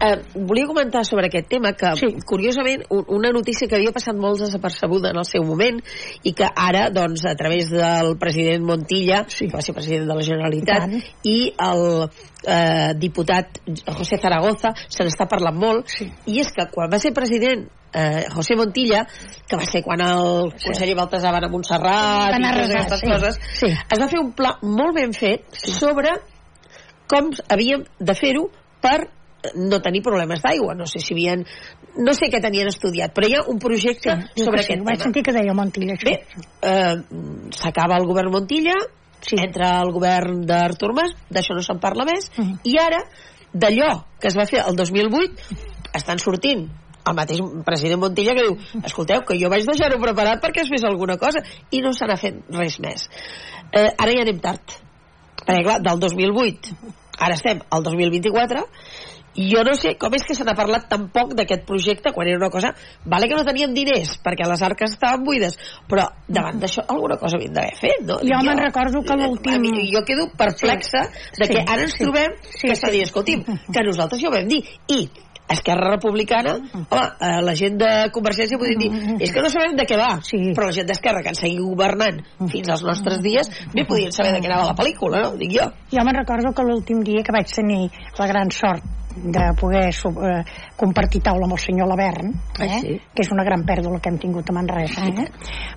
Eh, 0.05 0.15
volia 0.35 0.67
comentar 0.67 1.05
sobre 1.05 1.27
aquest 1.27 1.47
tema 1.49 1.71
que, 1.73 1.93
sí. 1.95 2.09
curiosament, 2.25 2.83
un- 2.89 3.05
una 3.07 3.31
notícia 3.31 3.67
que 3.67 3.75
havia 3.75 3.91
passat 3.95 4.15
molt 4.15 4.39
desapercebuda 4.39 5.09
en 5.11 5.17
el 5.17 5.25
seu 5.25 5.43
moment 5.43 5.79
i 6.23 6.33
que 6.33 6.45
ara, 6.55 6.89
doncs, 6.89 7.25
a 7.25 7.35
través 7.35 7.69
del 7.71 8.17
president 8.17 8.63
Montilla, 8.65 9.25
sí. 9.29 9.47
que 9.47 9.55
va 9.57 9.61
ser 9.61 9.73
president 9.73 10.07
de 10.07 10.15
la 10.15 10.21
Generalitat, 10.21 10.89
I 10.89 10.91
tant. 10.91 11.03
i 11.23 11.53
el 11.57 12.09
eh, 12.47 12.93
diputat 12.97 13.59
José 13.97 14.17
Zaragoza, 14.21 14.73
se 14.87 15.03
n'està 15.03 15.27
parlant 15.27 15.57
molt, 15.57 15.87
Sí. 15.89 16.11
i 16.27 16.39
és 16.39 16.51
que 16.51 16.67
quan 16.71 16.89
va 16.91 16.99
ser 16.99 17.13
president 17.13 17.67
eh, 17.95 18.25
José 18.33 18.55
Montilla, 18.59 19.05
que 19.47 19.55
va 19.55 19.65
ser 19.65 19.81
quan 19.83 20.01
el 20.01 20.51
Sí. 20.57 20.65
conseller 20.67 20.95
Baltasar 20.95 21.31
va 21.31 21.37
anar 21.37 21.47
a 21.49 21.51
Montserrat 21.51 22.31
i 22.31 22.35
anar 22.35 22.53
a 22.53 22.61
totes 22.61 22.75
aquestes 22.75 22.99
sí. 22.99 23.07
coses, 23.07 23.39
Sí. 23.59 23.67
es 23.67 23.99
va 24.01 24.07
fer 24.07 24.19
un 24.19 24.31
pla 24.33 24.57
molt 24.61 24.95
ben 24.95 25.13
fet 25.13 25.45
sobre 25.55 26.09
com 27.07 27.29
havíem 27.49 27.83
de 27.99 28.13
fer-ho 28.15 28.49
per 28.81 29.07
no 29.55 29.79
tenir 29.79 30.01
problemes 30.01 30.41
d'aigua. 30.41 30.73
No 30.73 30.87
sé 30.87 30.99
si 30.99 31.13
havien... 31.13 31.45
No 31.97 32.13
sé 32.17 32.27
què 32.33 32.41
tenien 32.41 32.67
estudiat, 32.67 33.13
però 33.13 33.27
hi 33.29 33.35
ha 33.37 33.43
un 33.47 33.59
projecte 33.59 34.15
Diu 34.35 34.45
sobre 34.47 34.63
sí, 34.63 34.73
aquest 34.73 34.83
Vaig 34.83 34.97
tema. 34.97 35.03
sentir 35.03 35.23
que 35.23 35.31
deia 35.31 35.53
Montilla, 35.53 35.93
això. 35.93 36.09
Bé, 36.09 36.25
eh, 36.61 36.95
s'acaba 37.51 37.95
el 38.01 38.07
govern 38.09 38.31
Montilla, 38.33 38.73
Sí. 39.25 39.35
entra 39.39 39.81
el 39.81 39.91
govern 39.91 40.45
d'Artur 40.45 40.93
Mas, 40.93 41.11
d'això 41.29 41.55
no 41.55 41.61
se'n 41.61 41.79
parla 41.79 42.05
més, 42.05 42.31
Mhm. 42.37 42.59
i 42.63 42.77
ara, 42.77 43.03
d'allò 43.53 44.05
que 44.19 44.27
es 44.27 44.35
va 44.37 44.45
fer 44.45 44.63
el 44.67 44.75
2008, 44.75 45.33
estan 45.93 46.19
sortint 46.19 46.69
el 47.07 47.13
mateix 47.15 47.39
president 47.65 47.99
Montilla 48.01 48.33
que 48.33 48.41
diu 48.43 48.57
escolteu, 48.83 49.21
que 49.25 49.37
jo 49.39 49.49
vaig 49.49 49.65
deixar-ho 49.65 49.99
preparat 50.01 50.41
perquè 50.41 50.61
es 50.61 50.69
fes 50.69 50.83
alguna 50.83 51.17
cosa, 51.17 51.39
i 51.71 51.81
no 51.81 51.93
se 51.93 52.05
n'ha 52.05 52.17
fet 52.17 52.35
res 52.49 52.79
més. 52.79 53.09
Eh, 53.71 53.91
ara 53.97 54.11
ja 54.11 54.21
anem 54.21 54.39
tard. 54.39 54.61
Perquè, 55.45 55.63
clar, 55.63 55.81
del 55.81 55.99
2008, 55.99 56.73
ara 57.19 57.35
estem 57.35 57.59
al 57.69 57.83
2024, 57.83 58.65
i 58.65 58.69
jo 59.35 59.63
no 59.67 59.73
sé 59.75 59.95
com 59.99 60.13
és 60.15 60.23
que 60.23 60.35
se 60.35 60.45
n'ha 60.47 60.55
parlat 60.55 60.87
tan 60.89 61.09
poc 61.11 61.33
d'aquest 61.35 61.65
projecte 61.67 62.11
quan 62.15 62.27
era 62.27 62.37
una 62.39 62.49
cosa... 62.49 62.73
Vale 63.05 63.27
que 63.27 63.35
no 63.35 63.43
teníem 63.43 63.73
diners 63.75 64.15
perquè 64.23 64.47
les 64.47 64.61
arques 64.63 64.91
estaven 64.95 65.23
buides, 65.27 65.57
però 65.89 66.07
davant 66.27 66.59
d'això 66.61 66.85
alguna 66.87 67.17
cosa 67.19 67.37
havíem 67.37 67.53
d'haver 67.53 67.75
fet, 67.79 68.01
no? 68.07 68.17
Jo 68.23 68.39
me'n 68.45 68.63
recordo 68.63 69.01
que 69.03 69.17
l'últim- 69.19 69.69
Jo 69.91 70.01
quedo 70.07 70.29
perplexa 70.37 71.09
de 71.37 71.45
Sí, 71.45 71.53
que 71.53 71.61
ara 71.67 71.81
ens 71.83 71.93
sí. 71.97 72.03
trobem 72.03 72.31
Sí, 72.41 72.67
que 72.67 72.75
s'ha 72.75 72.87
sí. 72.87 72.93
dit, 72.93 73.03
escolti'm, 73.03 73.43
que 73.45 73.83
nosaltres 73.83 74.21
ja 74.21 74.29
ho 74.29 74.31
vam 74.31 74.47
dir, 74.47 74.63
i 74.87 75.09
Esquerra 75.47 75.91
Republicana, 75.91 76.55
home, 76.89 77.03
eh, 77.21 77.41
la 77.45 77.53
gent 77.53 77.75
de 77.77 78.09
Convergència 78.11 78.57
podria 78.57 78.79
dir, 78.79 79.19
és 79.21 79.31
que 79.31 79.43
no 79.43 79.49
sabem 79.53 79.75
de 79.77 79.85
què 79.85 79.95
va, 79.95 80.17
Sí. 80.25 80.39
però 80.57 80.65
la 80.65 80.73
gent 80.73 80.87
d'Esquerra 80.89 81.21
que 81.21 81.29
han 81.29 81.35
seguit 81.37 81.59
governant 81.61 82.23
fins 82.49 82.67
als 82.69 82.81
nostres 82.81 83.21
dies, 83.21 83.51
bé 83.71 83.85
podien 83.85 84.11
saber 84.11 84.31
de 84.33 84.39
què 84.41 84.49
anava 84.49 84.71
la 84.71 84.75
pel·lícula, 84.75 85.21
no? 85.21 85.35
Dic 85.37 85.51
jo. 85.53 85.69
Jo 85.91 86.03
me'n 86.03 86.15
recordo 86.17 86.51
que 86.51 86.63
l'últim 86.63 87.03
dia 87.03 87.21
que 87.21 87.31
vaig 87.31 87.45
tenir 87.53 87.91
la 88.17 88.25
gran 88.25 88.49
sort 88.49 88.81
de 89.15 89.43
poder 89.59 89.89
eh, 89.89 90.43
compartir 90.75 91.21
taula 91.23 91.47
amb 91.47 91.55
el 91.55 91.61
senyor 91.63 91.87
Lavern, 91.87 92.31
eh? 92.59 92.67
Ah, 92.67 92.79
sí? 92.81 92.95
que 93.15 93.23
és 93.23 93.31
una 93.31 93.45
gran 93.47 93.63
pèrdua 93.65 93.99
que 93.99 94.11
hem 94.11 94.19
tingut 94.19 94.49
a 94.49 94.55
Manresa. 94.55 95.07
Eh? 95.07 95.27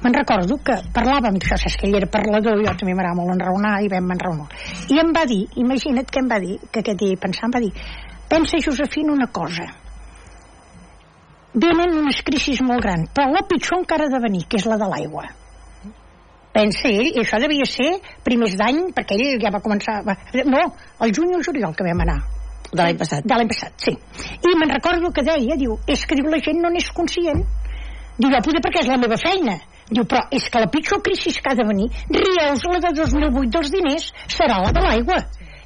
Me'n 0.03 0.17
recordo 0.17 0.59
que 0.65 0.79
parlàvem 0.95 1.39
d'això, 1.39 1.59
saps 1.63 1.79
que 1.79 1.89
ell 1.89 1.99
era 2.01 2.11
parlador, 2.11 2.59
jo 2.59 2.75
també 2.75 2.95
m'agrada 2.95 3.19
molt 3.21 3.35
enraonar 3.37 3.77
i 3.85 3.91
vam 3.93 4.15
enraonar. 4.15 4.49
I 4.91 5.03
em 5.03 5.13
va 5.15 5.27
dir, 5.31 5.45
imagina't 5.63 6.11
què 6.11 6.23
em 6.23 6.31
va 6.31 6.41
dir, 6.43 6.59
que 6.71 6.83
aquest 6.83 7.03
dia 7.05 7.21
pensant, 7.21 7.55
va 7.55 7.63
dir, 7.63 7.73
pensa, 8.29 8.61
Josefina, 8.65 9.15
una 9.15 9.29
cosa, 9.33 9.69
venen 11.55 11.99
unes 12.03 12.23
crisis 12.27 12.63
molt 12.63 12.83
grans, 12.83 13.13
però 13.15 13.31
la 13.33 13.45
pitjor 13.49 13.83
encara 13.83 14.09
ha 14.09 14.15
de 14.15 14.23
venir, 14.25 14.47
que 14.49 14.59
és 14.59 14.67
la 14.67 14.79
de 14.81 14.89
l'aigua. 14.91 15.29
Pensa 16.53 16.91
ell, 16.91 17.13
i 17.13 17.21
això 17.23 17.39
devia 17.39 17.67
ser 17.69 17.93
primers 18.27 18.57
d'any, 18.59 18.89
perquè 18.97 19.15
ell 19.15 19.39
ja 19.43 19.53
va 19.55 19.63
començar... 19.63 20.01
Va, 20.07 20.17
no, 20.49 20.65
el 21.05 21.15
juny 21.15 21.37
o 21.37 21.39
el 21.39 21.47
juliol 21.47 21.77
que 21.77 21.87
vam 21.87 22.03
anar. 22.03 22.19
De 22.73 22.83
l'any 22.83 22.99
passat. 23.01 23.25
De 23.25 23.37
l'any 23.39 23.49
passat, 23.49 23.73
sí. 23.81 23.95
I 24.45 24.55
me'n 24.61 24.75
recordo 24.75 25.11
que 25.15 25.25
deia, 25.25 25.57
diu, 25.61 25.79
és 25.89 26.05
que 26.05 26.19
diu, 26.19 26.29
la 26.29 26.41
gent 26.45 26.61
no 26.61 26.73
n'és 26.73 26.91
conscient. 26.97 27.41
Diu, 28.19 28.31
jo 28.35 28.43
poder 28.45 28.63
perquè 28.65 28.83
és 28.85 28.91
la 28.93 29.01
meva 29.01 29.17
feina. 29.21 29.57
Diu, 29.89 30.05
però 30.05 30.27
és 30.37 30.51
que 30.53 30.61
la 30.61 30.69
pitjor 30.69 31.01
crisi 31.05 31.33
que 31.33 31.53
ha 31.53 31.57
de 31.57 31.65
venir, 31.65 31.89
rieus 32.13 32.67
la 32.69 32.83
de 32.85 32.93
2008 33.01 33.53
dels 33.57 33.73
diners, 33.73 34.11
serà 34.29 34.61
la 34.65 34.75
de 34.77 34.85
l'aigua. 34.85 35.23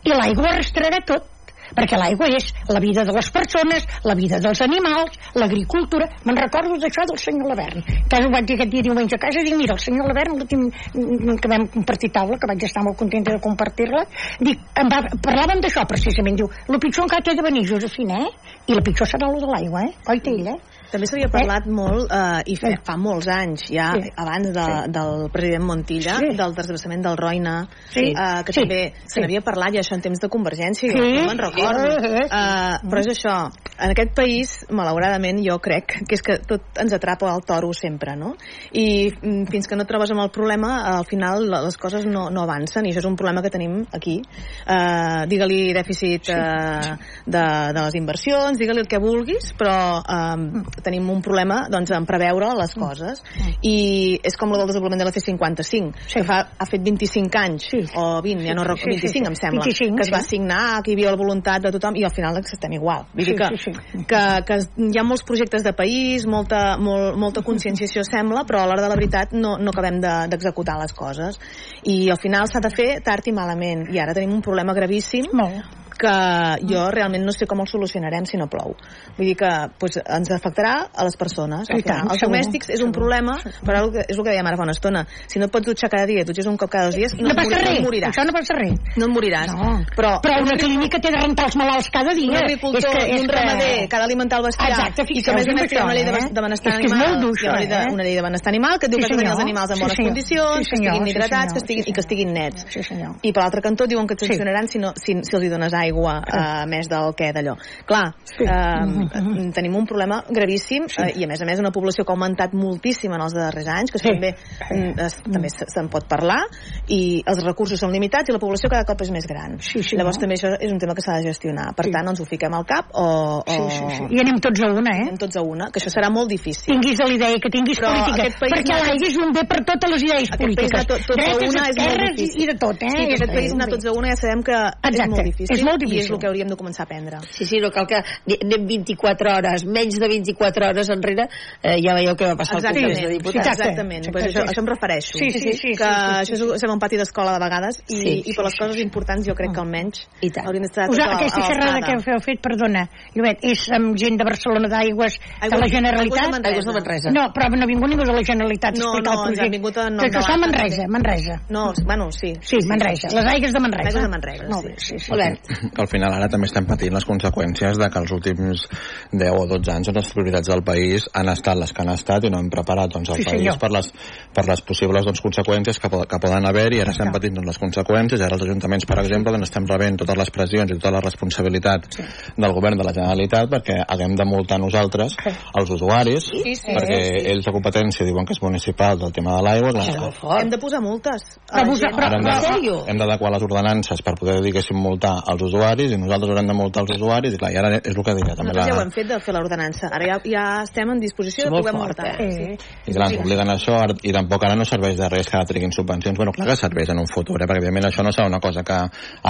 I 0.06 0.14
l'aigua 0.14 0.52
arrastrarà 0.52 1.02
tot 1.06 1.31
perquè 1.76 1.98
l'aigua 1.98 2.28
és 2.36 2.50
la 2.68 2.80
vida 2.82 3.04
de 3.08 3.14
les 3.16 3.30
persones, 3.34 3.86
la 4.04 4.16
vida 4.18 4.40
dels 4.42 4.62
animals, 4.64 5.18
l'agricultura. 5.38 6.08
Me'n 6.24 6.40
recordo 6.40 6.76
d'això 6.80 7.06
del 7.08 7.20
senyor 7.20 7.52
Lavern, 7.52 7.84
que 8.08 8.20
ho 8.22 8.32
vaig 8.32 8.48
dir 8.48 8.58
aquest 8.58 8.72
dia 8.74 8.86
diumenge 8.88 9.16
a 9.16 9.22
casa, 9.22 9.44
dic, 9.44 9.56
mira, 9.58 9.76
el 9.76 9.82
senyor 9.82 10.10
Lavern, 10.10 10.38
l'últim 10.38 10.66
mm, 10.68 11.38
que 11.42 11.52
vam 11.52 11.66
compartir 11.76 12.12
taula, 12.14 12.38
que 12.38 12.50
vaig 12.50 12.66
estar 12.68 12.84
molt 12.84 12.98
contenta 13.00 13.34
de 13.34 13.42
compartir-la, 13.42 14.04
dic, 14.40 14.62
em 14.82 14.92
va, 14.92 15.02
parlàvem 15.24 15.64
d'això 15.64 15.86
precisament, 15.88 16.38
diu, 16.40 16.50
el 16.68 16.82
pitjor 16.82 17.08
encara 17.08 17.26
té 17.26 17.36
de 17.38 17.46
venir, 17.46 17.66
Josefina, 17.68 18.22
eh? 18.26 18.60
I 18.68 18.78
la 18.78 18.84
pitjor 18.84 19.08
serà 19.08 19.30
la 19.30 19.42
de 19.42 19.50
l'aigua, 19.50 19.86
eh? 19.88 19.94
Oi, 20.12 20.22
té 20.22 20.36
ell, 20.36 20.54
eh? 20.54 20.81
També 20.92 21.06
s'havia 21.08 21.28
parlat 21.32 21.66
molt, 21.66 22.10
eh, 22.12 22.42
i 22.52 22.56
fa, 22.60 22.68
Eh. 22.68 22.78
fa 22.84 22.96
molts 23.00 23.26
anys, 23.28 23.62
ja 23.72 23.92
Sí. 23.94 24.10
abans 24.16 24.52
de, 24.52 24.62
Sí. 24.62 24.90
del 24.92 25.30
president 25.32 25.64
Montilla, 25.64 26.18
Sí. 26.18 26.36
del 26.36 26.54
transvasament 26.54 27.02
del 27.02 27.16
Roina, 27.16 27.68
Sí. 27.90 28.12
eh, 28.12 28.42
que 28.44 28.52
Sí. 28.52 28.60
també 28.60 28.92
se 29.06 29.14
Sí. 29.14 29.20
n'havia 29.20 29.40
parlat 29.40 29.72
ja 29.72 29.80
això 29.80 29.94
en 29.94 30.02
temps 30.02 30.20
de 30.20 30.28
Convergència, 30.28 30.92
Sí. 30.92 30.98
no 30.98 31.24
me'n 31.26 31.38
recordo. 31.38 31.98
Sí. 31.98 32.06
Eh, 32.06 32.78
però 32.82 32.98
és 33.00 33.06
això, 33.08 33.50
en 33.78 33.90
aquest 33.90 34.14
país, 34.14 34.66
malauradament, 34.70 35.40
jo 35.42 35.58
crec 35.58 36.04
que 36.06 36.14
és 36.14 36.22
que 36.22 36.38
tot 36.38 36.60
ens 36.78 36.92
atrapa 36.92 37.30
al 37.32 37.40
toro 37.42 37.72
sempre, 37.72 38.14
no? 38.16 38.36
I 38.72 39.10
mm, 39.10 39.46
fins 39.50 39.66
que 39.66 39.76
no 39.76 39.86
trobes 39.86 40.10
amb 40.10 40.20
el 40.20 40.30
problema, 40.30 40.98
al 40.98 41.06
final 41.06 41.48
les 41.48 41.76
coses 41.76 42.04
no, 42.06 42.28
no 42.30 42.42
avancen, 42.42 42.84
i 42.86 42.90
això 42.90 42.98
és 42.98 43.04
un 43.04 43.16
problema 43.16 43.40
que 43.42 43.50
tenim 43.50 43.86
aquí. 43.92 44.20
Eh, 44.66 45.26
digue-li 45.26 45.72
dèficit 45.72 46.28
eh, 46.28 46.96
de, 47.26 47.72
de 47.72 47.80
les 47.80 47.94
inversions, 47.94 48.58
digue-li 48.58 48.80
el 48.80 48.88
que 48.88 48.98
vulguis, 48.98 49.54
però 49.56 50.02
eh, 50.02 50.81
tenim 50.82 51.08
un 51.10 51.22
problema 51.22 51.66
doncs, 51.70 51.90
en 51.96 52.06
preveure 52.06 52.52
les 52.58 52.74
coses. 52.74 53.22
I 53.62 54.18
és 54.22 54.36
com 54.36 54.52
el 54.52 54.58
del 54.62 54.66
desenvolupament 54.72 55.00
de 55.02 55.06
la 55.08 55.12
C55, 55.12 55.92
Sí. 56.06 56.14
que 56.20 56.24
fa, 56.24 56.40
ha 56.58 56.66
fet 56.66 56.82
25 56.82 57.38
anys, 57.38 57.68
Sí. 57.70 57.84
o 57.94 58.20
20, 58.22 58.44
ja 58.46 58.54
no 58.54 58.64
recordo, 58.64 58.92
Sí, 58.92 59.08
sí, 59.08 59.20
25 59.20 59.24
sí. 59.26 59.30
em 59.30 59.34
sembla, 59.36 59.64
25, 59.64 59.96
que 59.96 60.02
es 60.02 60.12
va 60.12 60.20
sí. 60.20 60.28
signar, 60.36 60.82
que 60.82 60.90
hi 60.90 60.94
havia 60.94 61.10
la 61.10 61.16
voluntat 61.16 61.62
de 61.62 61.70
tothom, 61.72 61.96
i 61.96 62.04
al 62.04 62.10
final 62.12 62.36
estem 62.38 62.72
igual. 62.72 63.06
Vull 63.14 63.24
dir 63.24 63.32
Sí, 63.32 63.34
que, 63.36 63.48
sí, 63.58 63.72
sí. 63.72 64.04
que, 64.06 64.22
que 64.46 64.58
hi 64.92 64.98
ha 64.98 65.04
molts 65.04 65.22
projectes 65.24 65.62
de 65.64 65.72
país, 65.72 66.26
molta, 66.26 66.76
molt, 66.78 67.16
molta 67.16 67.42
conscienciació 67.42 68.02
sembla, 68.04 68.44
però 68.44 68.62
a 68.62 68.66
l'hora 68.66 68.82
de 68.82 68.88
la 68.88 68.94
veritat 68.96 69.32
no, 69.32 69.56
no 69.58 69.70
acabem 69.70 70.00
de- 70.00 70.28
d'executar 70.28 70.78
les 70.80 70.92
coses. 70.92 71.38
I 71.84 72.10
al 72.10 72.18
final 72.18 72.46
s'ha 72.48 72.60
de 72.60 72.70
fer 72.70 73.00
tard 73.02 73.26
i 73.26 73.32
malament. 73.32 73.88
I 73.94 73.98
ara 73.98 74.14
tenim 74.14 74.32
un 74.32 74.42
problema 74.42 74.72
gravíssim 74.74 75.26
Molt. 75.32 75.64
Que 76.02 76.66
jo 76.66 76.82
realment 76.90 77.24
no 77.24 77.32
sé 77.32 77.46
com 77.46 77.60
el 77.62 77.68
solucionarem 77.70 78.26
si 78.26 78.36
no 78.40 78.48
plou. 78.50 78.74
Vull 79.16 79.26
dir 79.30 79.36
que 79.38 79.50
pues, 79.78 80.00
ens 80.02 80.30
afectarà 80.34 80.88
a 80.92 81.04
les 81.06 81.16
persones. 81.16 81.68
Al 81.70 81.78
I 81.78 81.82
tant, 81.86 82.00
final. 82.02 82.12
els 82.12 82.20
segur, 82.20 82.32
domèstics 82.34 82.70
és 82.70 82.80
un 82.82 82.90
segur. 82.90 82.98
problema, 82.98 83.36
però 83.64 83.84
que- 83.92 84.04
és 84.08 84.18
el 84.18 84.24
que 84.24 84.30
dèiem 84.34 84.46
ara 84.50 84.56
fa 84.58 84.64
una 84.66 84.72
estona. 84.74 85.06
Si 85.28 85.38
no 85.38 85.46
et 85.46 85.52
pots 85.52 85.66
dutxar 85.66 85.88
cada 85.90 86.06
dia, 86.06 86.24
dutxes 86.24 86.46
un 86.46 86.56
cop 86.56 86.70
cada 86.70 86.86
dos 86.86 86.96
dies, 86.96 87.14
no, 87.18 87.28
No 87.28 87.34
passa 87.36 87.58
res, 87.62 87.80
moriràs. 87.80 88.10
això 88.12 88.24
no 88.26 88.32
passa 88.32 88.54
res. 88.54 88.74
No 88.96 89.06
et 89.06 89.12
moriràs. 89.12 89.46
No. 89.54 89.84
Però, 89.96 90.20
Però 90.22 90.40
una 90.42 90.56
clínica 90.58 90.98
té 91.00 91.10
de 91.10 91.16
rentar 91.20 91.46
els 91.46 91.56
malalts 91.56 91.90
cada 91.90 92.12
dia. 92.14 92.30
un 92.30 92.36
agricultor 92.36 92.96
i 93.08 93.20
un 93.20 93.28
ramader 93.28 93.88
que 93.88 93.96
ha 93.96 94.00
d'alimentar 94.00 94.38
el 94.40 94.44
bestiar 94.46 94.70
Exacte, 94.70 95.04
i 95.08 95.22
que 95.22 95.30
a 95.30 95.34
més 95.34 95.48
a 95.48 95.52
més 95.52 95.70
té 95.70 95.82
una 95.82 95.94
llei 95.94 96.04
de, 96.04 96.10
eh? 96.10 96.28
de 96.32 96.40
benestar 96.40 96.72
És 96.72 96.78
que 96.78 96.86
és 96.86 96.92
animal 96.92 97.20
molt 97.20 97.36
això, 97.36 97.52
eh? 97.60 97.92
una 97.92 98.02
llei 98.02 98.14
de 98.16 98.22
benestar 98.22 98.48
animal 98.48 98.78
que 98.78 98.86
et 98.86 98.92
diu 98.92 98.98
Sí, 99.02 99.06
que 99.08 99.16
tenir 99.16 99.30
els 99.30 99.38
animals 99.40 99.70
en 99.70 99.76
Sí, 99.76 99.82
bones 99.82 99.96
senyor. 99.96 100.10
condicions 100.10 100.56
Sí, 100.56 100.70
que 100.70 100.76
senyor, 100.76 100.92
estiguin 100.92 101.04
sí, 101.04 101.10
hidratats 101.10 101.30
senyor, 101.32 101.52
que 101.52 101.58
estiguin, 101.58 101.84
sí, 101.84 101.90
i 101.90 101.92
que 101.92 102.00
estiguin 102.00 102.32
nets 102.32 102.64
Sí, 102.68 102.82
senyor. 102.82 103.14
i 103.22 103.32
per 103.32 103.42
l'altre 103.42 103.60
cantó 103.62 103.86
diuen 103.86 104.06
que 104.06 104.14
et 104.14 104.20
Sí. 104.20 104.26
sancionaran 104.26 104.68
si, 104.68 104.78
no, 104.78 104.92
si, 104.96 105.12
si 105.22 105.36
els 105.36 105.44
hi 105.44 105.48
dones 105.48 105.72
aigua 105.74 105.91
eh, 105.92 106.66
més 106.66 106.88
del 106.88 107.14
que 107.14 107.32
d'allò 107.32 107.56
clar, 107.86 108.14
Sí. 108.24 108.44
eh, 108.44 109.50
tenim 109.54 109.74
un 109.76 109.86
problema 109.86 110.22
gravíssim 110.28 110.84
eh, 110.98 111.12
i 111.18 111.24
a 111.24 111.28
més 111.28 111.40
a 111.42 111.44
més 111.44 111.58
una 111.60 111.70
població 111.70 112.04
que 112.04 112.12
ha 112.12 112.16
augmentat 112.16 112.54
moltíssim 112.54 113.12
en 113.12 113.20
els 113.20 113.34
darrers 113.34 113.68
anys 113.68 113.92
que 113.92 113.98
Sí. 113.98 114.08
també, 114.08 114.34
mm, 114.70 115.00
es, 115.00 115.16
també 115.22 115.48
se- 115.50 115.66
se'n 115.68 115.88
pot 115.88 116.06
parlar 116.08 116.40
i 116.88 117.22
els 117.26 117.42
recursos 117.44 117.78
són 117.80 117.92
limitats 117.92 118.28
i 118.28 118.32
la 118.32 118.38
població 118.38 118.68
cada 118.70 118.84
cop 118.84 119.00
és 119.02 119.10
més 119.10 119.26
gran 119.26 119.58
Sí, 119.60 119.82
sí, 119.82 119.96
llavors 119.96 120.16
no? 120.18 120.22
també 120.22 120.34
això 120.36 120.56
és 120.58 120.72
un 120.72 120.78
tema 120.78 120.94
que 120.94 121.02
s'ha 121.02 121.18
de 121.18 121.28
gestionar 121.28 121.74
per 121.74 121.84
Sí. 121.86 121.92
tant 121.92 122.08
ens 122.08 122.20
ho 122.20 122.24
fiquem 122.24 122.54
al 122.54 122.64
cap 122.64 122.88
o, 122.94 123.42
o 123.42 123.42
Sí, 123.46 123.60
sí, 123.70 123.84
sí. 123.96 124.02
I 124.16 124.20
anem 124.20 124.38
tots 124.40 124.62
a 124.62 124.70
una, 124.72 124.90
eh? 124.96 125.02
anem 125.06 125.18
tots 125.18 125.36
a 125.36 125.42
una, 125.42 125.70
que 125.70 125.78
això 125.80 125.90
serà 125.92 126.10
molt 126.10 126.28
difícil. 126.28 126.64
tinguis 126.72 126.98
la 126.98 127.12
idea 127.12 127.34
que 127.38 127.50
tinguis 127.50 127.78
Però 127.78 127.88
política, 127.92 128.22
aquest 128.22 128.38
país 128.40 128.52
perquè 128.52 128.72
no- 128.72 128.84
l'aigua 128.86 129.06
és 129.08 129.16
un 129.16 129.32
bé 129.32 129.44
per 129.46 129.64
totes 129.64 129.90
les 129.90 130.02
idees 130.02 130.22
Aquest 130.22 130.30
país 130.42 130.56
polítiques. 130.56 130.72
anar 130.72 130.86
tot, 130.86 131.00
tots 131.06 131.26
a 131.26 131.36
una 131.36 131.68
és 131.68 131.76
molt 131.76 132.16
difícil. 132.16 132.42
i 132.42 132.46
de 132.46 132.54
tot, 132.54 132.82
eh? 132.82 132.88
Sí, 132.90 133.02
És- 133.02 133.14
aquest 133.20 133.32
país 133.32 133.46
és 133.46 133.52
anar 133.52 133.68
tots 133.68 133.84
a 133.86 133.92
una 133.92 134.08
ja 134.08 134.16
sabem 134.16 134.42
que 134.42 134.52
és 134.52 134.90
Exacte, 134.92 135.10
molt 135.10 135.24
difícil. 135.24 135.56
és 135.56 135.62
molt 135.64 135.71
molt 135.72 135.82
I 135.82 135.88
és 135.88 135.90
difícil. 135.90 136.14
el 136.14 136.20
que 136.22 136.28
hauríem 136.30 136.48
de 136.52 136.56
començar 136.60 136.84
a 136.84 136.86
aprendre. 136.88 137.18
Sí, 137.32 137.46
sí, 137.48 137.58
no 137.62 137.70
cal 137.72 137.86
que 137.88 137.98
anem 138.02 138.66
24 138.68 139.32
hores, 139.36 139.64
menys 139.64 139.98
de 139.98 140.08
24 140.08 140.68
hores 140.68 140.90
enrere, 140.92 141.28
eh, 141.62 141.78
ja 141.82 141.94
veieu 141.96 142.14
què 142.16 142.28
va 142.28 142.36
passar 142.36 142.58
al 142.58 142.62
Exactament, 142.62 142.92
Congrés 142.92 143.02
de 143.08 143.12
Diputats. 143.16 143.46
Exacte. 143.46 143.62
exactament. 143.72 144.08
Pues 144.12 144.24
això, 144.28 144.44
això 144.46 144.60
em 144.62 144.68
refereixo. 144.70 145.18
Sí, 145.18 145.30
sí, 145.30 145.38
sí, 145.38 145.52
sí, 145.54 145.72
que 145.72 145.84
sí, 145.84 145.90
sí, 145.90 146.20
això 146.22 146.34
és, 146.36 146.60
sembla 146.60 146.74
un 146.76 146.82
pati 146.82 146.96
d'escola 147.00 147.32
de 147.36 147.40
vegades 147.44 147.82
i, 147.88 147.96
Sí, 148.02 148.14
i 148.26 148.34
per 148.36 148.44
les 148.44 148.56
coses 148.58 148.76
importants 148.82 149.26
jo 149.26 149.34
crec 149.34 149.52
que 149.54 149.60
almenys 149.60 150.06
I 150.20 150.30
tant. 150.30 150.46
haurien 150.46 150.62
d'estar 150.66 150.88
Us, 150.90 150.96
tots 150.96 151.08
a, 151.08 151.16
aquesta 151.16 151.40
a 151.40 151.46
xerrada 151.48 151.80
que 151.86 151.92
heu 152.12 152.20
fet, 152.20 152.40
perdona, 152.42 152.86
Llobet, 153.14 153.38
és 153.44 153.66
amb 153.72 153.96
gent 153.96 154.16
de 154.18 154.24
Barcelona 154.24 154.68
d'Aigües 154.68 155.18
de 155.18 155.58
la 155.58 155.68
Generalitat? 155.68 156.44
Aigües 156.44 156.64
de 156.66 156.72
Manresa. 156.72 157.10
No, 157.10 157.28
però 157.32 157.48
no 157.56 157.62
ha 157.64 157.66
vingut 157.70 157.88
ningú 157.88 158.04
de 158.04 158.12
la 158.12 158.24
Generalitat 158.24 158.74
a 158.76 158.78
No, 158.78 158.92
explicar 158.92 159.14
no, 159.14 159.22
el 159.22 159.28
ens 159.28 159.38
projecte. 159.38 159.44
han 159.46 159.50
vingut 159.52 159.76
en 159.76 159.96
nom 159.96 160.10
de 160.10 160.18
a 160.18 160.36
Manresa. 160.36 160.86
Manresa. 160.88 161.40
No, 161.48 161.72
bueno, 161.84 162.10
sí. 162.12 162.32
Sí, 162.40 162.56
Manresa, 162.66 163.08
les 163.14 163.26
aigües 163.32 163.52
de 163.52 163.60
Manresa. 163.60 163.88
Aigües 163.88 164.02
de 164.02 164.08
Manresa, 164.08 164.44
Molt 164.48 164.62
sí. 164.62 164.68
bé, 164.68 164.74
sí, 164.78 164.98
sí. 164.98 165.12
Albert, 165.12 165.46
que 165.46 165.61
al 165.78 165.88
final 165.88 166.12
ara 166.12 166.28
també 166.28 166.46
estem 166.46 166.66
patint 166.66 166.94
les 166.94 167.04
conseqüències 167.06 167.78
de 167.78 167.88
que 167.90 167.98
els 168.02 168.10
últims 168.12 168.66
10 169.12 169.30
o 169.38 169.46
12 169.46 169.72
anys 169.72 169.88
les 169.94 170.12
prioritats 170.12 170.48
del 170.48 170.62
país 170.64 171.08
han 171.14 171.28
estat 171.28 171.56
les 171.58 171.72
que 171.72 171.82
han 171.82 171.90
estat 171.94 172.24
i 172.24 172.30
no 172.30 172.38
hem 172.40 172.50
preparat 172.50 172.90
doncs, 172.92 173.10
el 173.10 173.16
Sí, 173.16 173.24
país 173.24 173.38
senyor. 173.40 173.58
per 173.58 173.70
les, 173.70 173.92
per 174.34 174.46
les 174.48 174.60
possibles 174.62 175.04
doncs, 175.04 175.20
conseqüències 175.22 175.78
que, 175.80 175.88
que 175.88 176.18
poden 176.22 176.46
haver 176.46 176.72
i 176.74 176.80
ara 176.80 176.90
estem 176.90 177.12
patint 177.12 177.34
doncs, 177.36 177.46
les 177.52 177.58
conseqüències 177.62 178.20
i 178.20 178.24
ara 178.26 178.34
els 178.36 178.42
ajuntaments 178.46 178.86
per 178.86 178.98
exemple 179.04 179.32
doncs, 179.32 179.48
estem 179.50 179.66
rebent 179.66 179.98
totes 180.02 180.16
les 180.18 180.30
pressions 180.30 180.70
i 180.70 180.78
tota 180.78 180.90
la 180.96 181.00
responsabilitat 181.00 181.86
Sí. 181.92 182.02
del 182.36 182.52
govern 182.52 182.76
de 182.78 182.84
la 182.84 182.92
Generalitat 182.92 183.50
perquè 183.50 183.82
haguem 183.88 184.14
de 184.16 184.24
multar 184.24 184.58
nosaltres 184.60 185.16
Sí. 185.22 185.30
els 185.58 185.70
usuaris 185.70 186.24
Sí, 186.32 186.54
sí. 186.54 186.72
perquè 186.72 186.98
ells 187.32 187.44
de 187.44 187.52
competència 187.52 188.06
diuen 188.06 188.24
que 188.26 188.32
és 188.32 188.42
municipal 188.42 188.98
del 188.98 189.12
tema 189.12 189.36
de 189.36 189.42
l'aigua. 189.42 190.40
Hem 190.40 190.50
de 190.50 190.58
posar 190.58 190.80
multes. 190.80 191.22
Però 191.50 191.64
però- 191.74 192.40
sèrio? 192.40 192.84
hem 192.88 192.98
d'adequar 192.98 193.30
les 193.32 193.42
ordenances 193.42 194.02
per 194.02 194.14
poder, 194.18 194.40
diguéssim, 194.42 194.76
multar 194.76 195.22
els 195.28 195.42
usuaris 195.52 195.92
i 195.92 196.00
nosaltres 196.00 196.32
haurem 196.32 196.48
de 196.50 196.56
multar 196.56 196.82
els 196.86 196.94
usuaris 196.96 197.36
i 197.36 197.40
clar, 197.40 197.52
i 197.52 197.60
ara 197.60 197.72
és 197.78 197.94
el 197.94 198.02
que 198.02 198.16
deia 198.18 198.36
també 198.38 198.52
Nosaltres 198.52 198.70
ja 198.72 198.74
ho 198.74 198.80
la... 198.80 198.86
hem 198.86 198.94
fet 198.96 199.08
de 199.10 199.18
fer 199.22 199.36
l'ordenança. 199.36 199.90
Ara 199.92 200.08
ja, 200.08 200.18
ja 200.32 200.46
estem 200.64 200.90
en 200.94 201.02
disposició 201.02 201.48
de 201.48 201.54
poder 201.58 201.74
multar. 201.76 202.14
eh? 202.20 202.56
I 202.86 202.96
clar, 202.96 203.10
ens 203.10 203.20
obliguen 203.20 203.52
a 203.52 203.56
això 203.58 203.78
i 204.02 204.14
tampoc 204.16 204.46
ara 204.48 204.56
no 204.58 204.66
serveix 204.68 204.96
de 204.98 205.08
res 205.12 205.28
que 205.28 205.38
ara 205.38 205.48
triguin 205.48 205.74
subvencions. 205.74 206.16
Bueno, 206.16 206.34
clar 206.36 206.48
que 206.52 206.56
serveix 206.58 206.92
en 206.94 207.02
un 207.02 207.10
futur, 207.10 207.38
eh? 207.40 207.46
perquè 207.46 207.62
evidentment 207.62 207.90
això 207.90 208.04
no 208.06 208.12
serà 208.14 208.28
una 208.30 208.40
cosa 208.40 208.64
que 208.66 208.78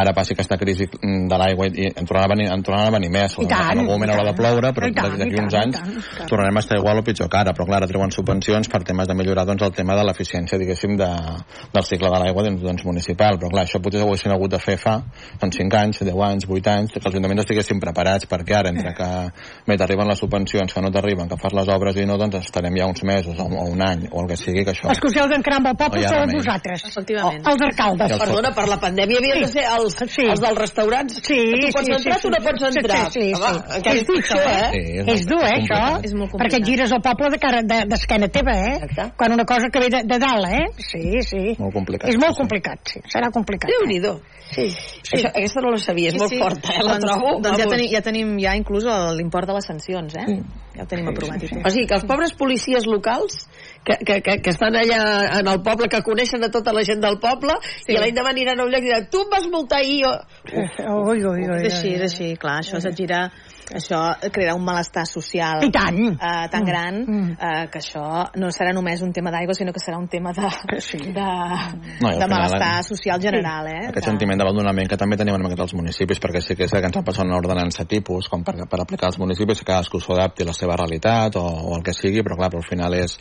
ara 0.03 0.15
passi 0.17 0.37
aquesta 0.37 0.59
crisi 0.61 0.89
mm, 0.89 1.27
de 1.31 1.41
l'aigua 1.43 1.69
i 1.69 1.91
en 1.91 2.09
tornarà 2.09 2.31
a 2.31 2.33
venir, 2.35 2.49
en 2.53 2.65
tornarà 2.67 2.91
a 2.91 2.97
venir 2.97 3.11
més. 3.13 3.37
I 3.43 3.49
tant, 3.51 3.73
en 3.73 3.83
algun 3.83 3.91
moment 3.93 4.15
haurà 4.15 4.29
de 4.31 4.37
ploure, 4.39 4.73
però 4.77 4.91
d'aquí 4.93 5.41
uns 5.41 5.57
anys 5.59 5.79
tant, 5.79 5.99
tant. 6.03 6.29
tornarem 6.31 6.61
a 6.61 6.65
estar 6.65 6.79
igual 6.79 7.01
o 7.01 7.07
pitjor 7.07 7.31
que 7.33 7.41
ara. 7.41 7.55
Però 7.57 7.67
clar, 7.69 7.83
ara 7.83 7.91
treuen 7.91 8.13
subvencions 8.15 8.71
per 8.73 8.83
temes 8.89 9.09
de 9.11 9.17
millorar 9.19 9.47
doncs, 9.49 9.65
el 9.67 9.75
tema 9.77 9.97
de 9.99 10.07
l'eficiència, 10.09 10.59
diguéssim, 10.61 10.97
de, 11.01 11.11
del 11.75 11.87
cicle 11.89 12.11
de 12.13 12.23
l'aigua 12.23 12.47
doncs, 12.49 12.63
doncs, 12.65 12.87
municipal. 12.89 13.39
Però 13.41 13.53
clar, 13.53 13.67
això 13.67 13.83
potser 13.83 14.03
ho 14.03 14.09
haguessin 14.09 14.35
hagut 14.35 14.55
de 14.55 14.61
fer 14.63 14.79
fa 14.81 14.99
doncs, 15.41 15.59
5 15.59 15.81
anys, 15.83 16.03
10 16.13 16.23
anys, 16.29 16.47
8 16.49 16.71
anys, 16.77 16.93
que 16.93 17.01
els 17.01 17.09
ajuntaments 17.11 17.43
estiguessin 17.47 17.81
preparats 17.83 18.29
perquè 18.31 18.59
ara, 18.61 18.71
entre 18.71 18.93
que 18.95 19.09
bé, 19.67 19.77
t'arriben 19.81 20.09
les 20.13 20.21
subvencions, 20.23 20.73
que 20.73 20.85
no 20.85 20.91
t'arriben, 20.93 21.29
que 21.33 21.39
fas 21.41 21.57
les 21.57 21.69
obres 21.73 21.97
i 21.97 22.07
no, 22.09 22.19
doncs 22.21 22.37
estarem 22.43 22.77
ja 22.79 22.87
uns 22.87 23.03
mesos 23.09 23.39
o, 23.41 23.49
o 23.49 23.67
un 23.73 23.81
any 23.83 24.07
o 24.13 24.23
el 24.23 24.29
que 24.31 24.37
sigui, 24.37 24.65
que 24.67 24.75
això... 24.77 24.93
Els 24.93 25.31
d'encarar 25.33 25.59
amb 25.63 25.69
el 25.73 25.77
poble 25.81 26.03
sou 26.09 26.19
remei. 26.19 26.37
vosaltres. 26.41 26.85
Efectivament. 26.89 27.43
Els 27.49 27.63
alcaldes. 27.69 28.11
Els 28.13 28.23
Perdona, 28.23 28.51
per 28.57 28.65
la 28.69 28.79
pandèmia 28.83 29.19
havien 29.23 29.43
de 29.45 29.49
ser 29.53 29.65
els, 29.73 29.97
Sí. 30.13 30.25
els 30.29 30.41
dels 30.43 30.59
restaurants. 30.59 31.21
Sí, 31.23 31.39
tu 31.63 31.69
pots 31.77 31.87
sí, 31.87 31.93
entrar, 31.97 32.17
sí, 32.19 32.23
tu 32.27 32.31
no 32.33 32.41
sí. 32.41 32.47
pots 32.49 32.65
entrar. 32.77 33.03
Sí, 33.13 33.21
sí, 33.21 33.27
sí. 33.29 33.43
Home, 33.43 33.63
encara 33.79 33.95
És 33.95 34.03
és 34.03 34.07
dur, 34.09 34.19
això, 34.19 34.39
eh? 34.43 34.71
Sí, 34.73 34.83
és, 34.99 35.09
És 35.15 35.27
dur, 35.31 35.41
eh, 35.47 35.53
això? 35.61 35.81
És 36.09 36.15
molt 36.19 36.35
Perquè 36.43 36.59
et 36.59 36.67
gires 36.67 36.93
el 36.93 37.03
poble 37.05 37.31
de 37.31 37.39
cara 37.39 37.63
de- 37.63 37.85
d'esquena 37.93 38.27
de, 38.27 38.33
teva, 38.35 38.53
eh? 38.59 38.75
Exacte. 38.83 39.15
Quan 39.17 39.33
una 39.37 39.45
cosa 39.47 39.69
que 39.73 39.79
ve 39.79 39.89
de, 39.95 40.03
de 40.11 40.19
dalt, 40.19 40.49
eh? 40.51 40.67
Sí, 40.83 41.23
sí. 41.23 41.43
Molt 41.59 41.73
complicat, 41.75 42.09
És 42.09 42.17
sí, 42.17 42.21
molt 42.21 42.35
sí. 42.35 42.41
complicat, 42.43 42.79
sí. 42.89 43.01
Serà 43.15 43.31
complicat. 43.31 43.71
Déu-n'hi-do. 43.71 44.19
Sí. 44.53 44.69
Sí. 44.71 45.17
Això, 45.17 45.29
aquesta 45.31 45.61
no 45.63 45.71
la 45.71 45.79
sabia, 45.79 46.02
és 46.09 46.15
Sí, 46.15 46.19
molt 46.21 46.31
sí. 46.33 46.39
forta, 46.43 46.73
eh? 46.73 46.83
La 46.85 46.97
doncs, 46.99 47.05
trobo. 47.07 47.41
Doncs 47.43 47.59
ja, 47.59 47.67
tenim, 47.71 47.91
ja 47.93 48.01
tenim 48.03 48.39
ja 48.41 48.55
inclús 48.57 48.85
el- 48.85 49.17
l'import 49.19 49.47
de 49.49 49.55
les 49.55 49.67
sancions, 49.67 50.15
eh? 50.17 50.39
Ja 50.77 50.83
ho 50.83 50.87
tenim 50.87 51.09
aprovat 51.09 51.43
i 51.43 51.49
tot. 51.49 51.67
O 51.67 51.71
sigui, 51.71 51.87
que 51.87 51.95
els 51.95 52.05
pobres 52.09 52.33
policies 52.35 52.87
locals 52.87 53.49
que, 53.85 53.97
que, 54.05 54.21
que, 54.23 54.37
que 54.43 54.51
estan 54.51 54.75
allà 54.75 55.39
en 55.41 55.49
el 55.49 55.61
poble, 55.63 55.89
que 55.89 56.03
coneixen 56.03 56.43
a 56.45 56.51
tota 56.51 56.73
la 56.73 56.83
gent 56.85 57.01
del 57.03 57.19
poble, 57.19 57.55
Sí. 57.87 57.93
i 57.93 57.97
l'any 57.99 58.15
demà 58.17 58.31
aniran 58.31 58.61
a 58.61 58.65
un 58.65 58.71
lloc 58.71 58.81
i 58.83 58.89
diran, 58.91 59.09
tu 59.11 59.21
em 59.23 59.31
vas 59.31 59.47
multar 59.53 59.79
ahir, 59.81 60.05
o... 60.07 60.13
Ui, 61.11 61.19
ui, 61.19 61.25
ui, 61.25 61.49
ui. 61.49 61.67
És 61.67 61.75
així, 61.75 61.95
és 61.95 62.03
així, 62.09 62.37
clar, 62.37 62.61
això 62.63 62.79
es 62.79 62.95
gira, 62.97 63.31
això 63.71 64.01
crearà 64.33 64.55
un 64.57 64.65
malestar 64.65 65.07
social 65.07 65.63
I 65.65 65.71
tant. 65.71 65.99
eh, 66.19 66.49
tan 66.51 66.65
gran 66.65 67.03
Mm. 67.07 67.31
eh, 67.39 67.69
que 67.71 67.79
això 67.79 68.31
no 68.37 68.49
serà 68.51 68.73
només 68.75 69.03
un 69.03 69.13
tema 69.13 69.31
d'aigua, 69.31 69.55
sinó 69.55 69.73
que 69.73 69.81
serà 69.81 69.99
un 69.99 70.09
tema 70.09 70.33
de, 70.33 70.49
Sí. 70.81 70.99
de, 70.99 71.13
No, 72.01 72.09
de 72.09 72.15
final, 72.15 72.29
malestar 72.29 72.81
eh, 72.81 72.83
social 72.83 73.21
general, 73.21 73.67
eh? 73.69 73.79
aquest 73.89 73.95
que- 73.95 74.11
sentiment 74.11 74.39
d'abandonament 74.39 74.89
que 74.89 74.97
també 74.97 75.17
tenim 75.17 75.35
en 75.35 75.47
aquests 75.47 75.75
municipis, 75.75 76.21
perquè 76.21 76.41
sí 76.41 76.57
que 76.57 76.65
és 76.65 76.71
que 76.71 76.79
ens 76.83 76.97
ha 76.97 77.03
passat 77.03 77.25
una 77.25 77.37
ordenança 77.37 77.85
tipus, 77.85 78.29
com 78.29 78.43
per, 78.45 78.55
per 78.69 78.81
aplicar 78.81 79.07
als 79.07 79.19
municipis, 79.19 79.59
que 79.61 79.65
cadascú 79.73 80.01
s'ho 80.01 80.15
adapti 80.15 80.43
a 80.43 80.47
la 80.47 80.53
seva 80.53 80.77
realitat 80.77 81.37
o, 81.37 81.43
o 81.45 81.77
el 81.77 81.83
que 81.83 81.93
sigui, 81.95 82.23
però 82.23 82.37
clar, 82.37 82.51
però 82.51 82.63
al 82.63 82.69
final 82.69 82.95
és, 82.95 83.17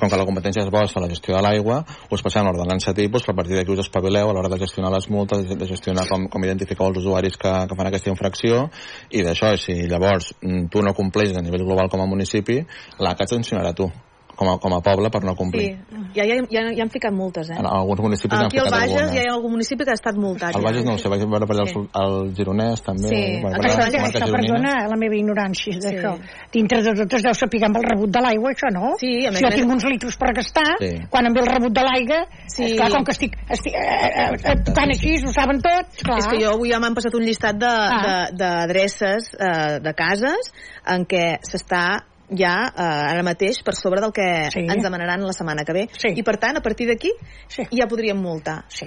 com 0.00 0.08
que 0.08 0.16
la 0.16 0.24
competència 0.26 0.62
és 0.64 0.70
vostra, 0.70 1.02
la 1.02 1.08
gestió 1.08 1.36
de 1.36 1.42
l'aigua, 1.42 1.84
us 2.10 2.22
passeu 2.22 2.42
una 2.42 2.50
ordenança 2.50 2.94
tipus, 2.94 3.22
però 3.24 3.32
a 3.34 3.36
partir 3.42 3.56
d'aquí 3.56 3.70
us 3.72 3.80
espavileu 3.86 4.30
a 4.30 4.32
l'hora 4.32 4.48
de 4.48 4.58
gestionar 4.58 4.90
les 4.92 5.08
multes, 5.10 5.46
de 5.48 5.66
gestionar 5.66 6.06
com, 6.08 6.26
com 6.28 6.44
identifiqueu 6.44 6.86
els 6.88 6.98
usuaris 6.98 7.36
que, 7.36 7.52
que 7.68 7.76
fan 7.76 7.86
aquesta 7.88 8.10
infracció, 8.10 8.68
i 9.10 9.22
d'això, 9.22 9.54
si 9.56 9.83
llavors 9.90 10.32
mm, 10.40 10.66
tu 10.72 10.82
no 10.82 10.94
compleixes 10.96 11.36
a 11.36 11.42
nivell 11.44 11.66
global 11.66 11.90
com 11.92 12.02
a 12.02 12.08
municipi, 12.10 12.60
l'ACA 12.98 13.26
et 13.26 13.34
sancionarà 13.36 13.74
tu, 13.76 13.90
com 14.36 14.48
a, 14.50 14.58
com 14.58 14.72
a 14.74 14.80
poble, 14.80 15.10
per 15.10 15.22
no 15.24 15.32
Sí, 15.32 15.38
complir. 15.38 15.78
ja, 16.14 16.24
ja, 16.24 16.34
ja, 16.50 16.60
ja 16.74 16.82
han 16.82 16.90
ficat 16.90 17.12
multes, 17.12 17.50
eh? 17.50 17.56
En 17.58 17.66
alguns 17.66 18.00
municipis 18.00 18.38
han 18.38 18.46
Aquí 18.46 18.58
al 18.58 18.66
ficat 18.66 18.80
Bages 18.80 18.96
algunes. 18.96 19.14
ja 19.14 19.22
hi 19.22 19.28
ha 19.28 19.34
algun 19.34 19.52
municipi 19.52 19.84
que 19.84 19.90
ha 19.90 19.94
estat 19.94 20.16
multat. 20.16 20.52
Ja. 20.54 20.60
Bages 20.60 20.84
no 20.84 20.94
ho 20.94 20.98
sé, 20.98 21.08
vaig 21.08 21.22
veure 21.24 21.46
per 21.46 21.56
allà 21.56 21.66
Sí. 21.68 21.74
el, 21.78 21.86
el 22.02 22.34
Gironès 22.34 22.82
també. 22.82 23.08
Sí, 23.08 23.22
bueno, 23.42 23.56
per 23.58 23.70
Això, 23.70 23.86
això, 24.10 24.30
perdona 24.32 24.72
la 24.88 24.96
meva 24.96 25.14
ignorància 25.14 25.72
Sí. 25.72 25.80
d'això. 25.80 26.18
Dintre 26.52 26.82
de 26.82 26.94
tot 26.94 27.12
es 27.14 27.22
deu 27.22 27.34
saber 27.34 27.64
amb 27.64 27.76
el 27.76 27.82
rebut 27.84 28.10
de 28.10 28.20
l'aigua, 28.20 28.50
això, 28.52 28.70
no? 28.72 28.94
Sí, 28.98 29.26
a 29.26 29.30
més 29.30 29.38
si 29.38 29.44
jo 29.44 29.50
tinc 29.54 29.70
uns 29.72 29.84
litros 29.84 30.16
per 30.16 30.32
gastar, 30.34 30.76
Sí. 30.80 30.90
quan 31.10 31.26
em 31.26 31.32
ve 31.32 31.40
el 31.40 31.46
rebut 31.46 31.72
de 31.72 31.82
l'aigua, 31.82 32.26
Sí. 32.48 32.64
esclar, 32.64 32.90
com 32.90 33.04
que 33.04 33.12
estic, 33.12 33.36
estic 33.48 33.74
eh, 33.74 33.78
eh, 33.78 34.30
eh, 34.44 34.56
tocant 34.64 34.90
així, 34.90 35.16
ho 35.24 35.32
saben 35.32 35.60
tots, 35.60 36.02
clar. 36.02 36.18
És 36.18 36.26
que 36.26 36.40
jo 36.44 36.50
avui 36.54 36.70
ja 36.70 36.78
m'han 36.80 36.94
passat 36.94 37.14
un 37.14 37.22
llistat 37.22 37.56
de- 37.56 37.66
Ah. 37.66 38.26
de- 38.30 38.36
d'adreces 38.36 39.30
de, 39.32 39.46
eh, 39.46 39.80
de 39.80 39.94
cases 39.94 40.52
en 40.86 41.04
què 41.06 41.38
s'està 41.42 42.02
ja 42.36 42.72
eh, 42.76 42.82
ara 42.82 43.22
mateix 43.22 43.62
per 43.64 43.74
sobre 43.74 44.00
del 44.00 44.12
que 44.12 44.50
Sí. 44.52 44.60
ens 44.60 44.82
demanaran 44.82 45.22
la 45.22 45.32
setmana 45.32 45.64
que 45.64 45.72
ve. 45.72 45.88
Sí. 45.96 46.12
I 46.16 46.22
per 46.22 46.36
tant, 46.38 46.56
a 46.56 46.62
partir 46.62 46.86
d'aquí 46.88 47.10
Sí. 47.48 47.62
ja 47.70 47.86
podríem 47.86 48.16
multar. 48.20 48.64
Sí. 48.68 48.86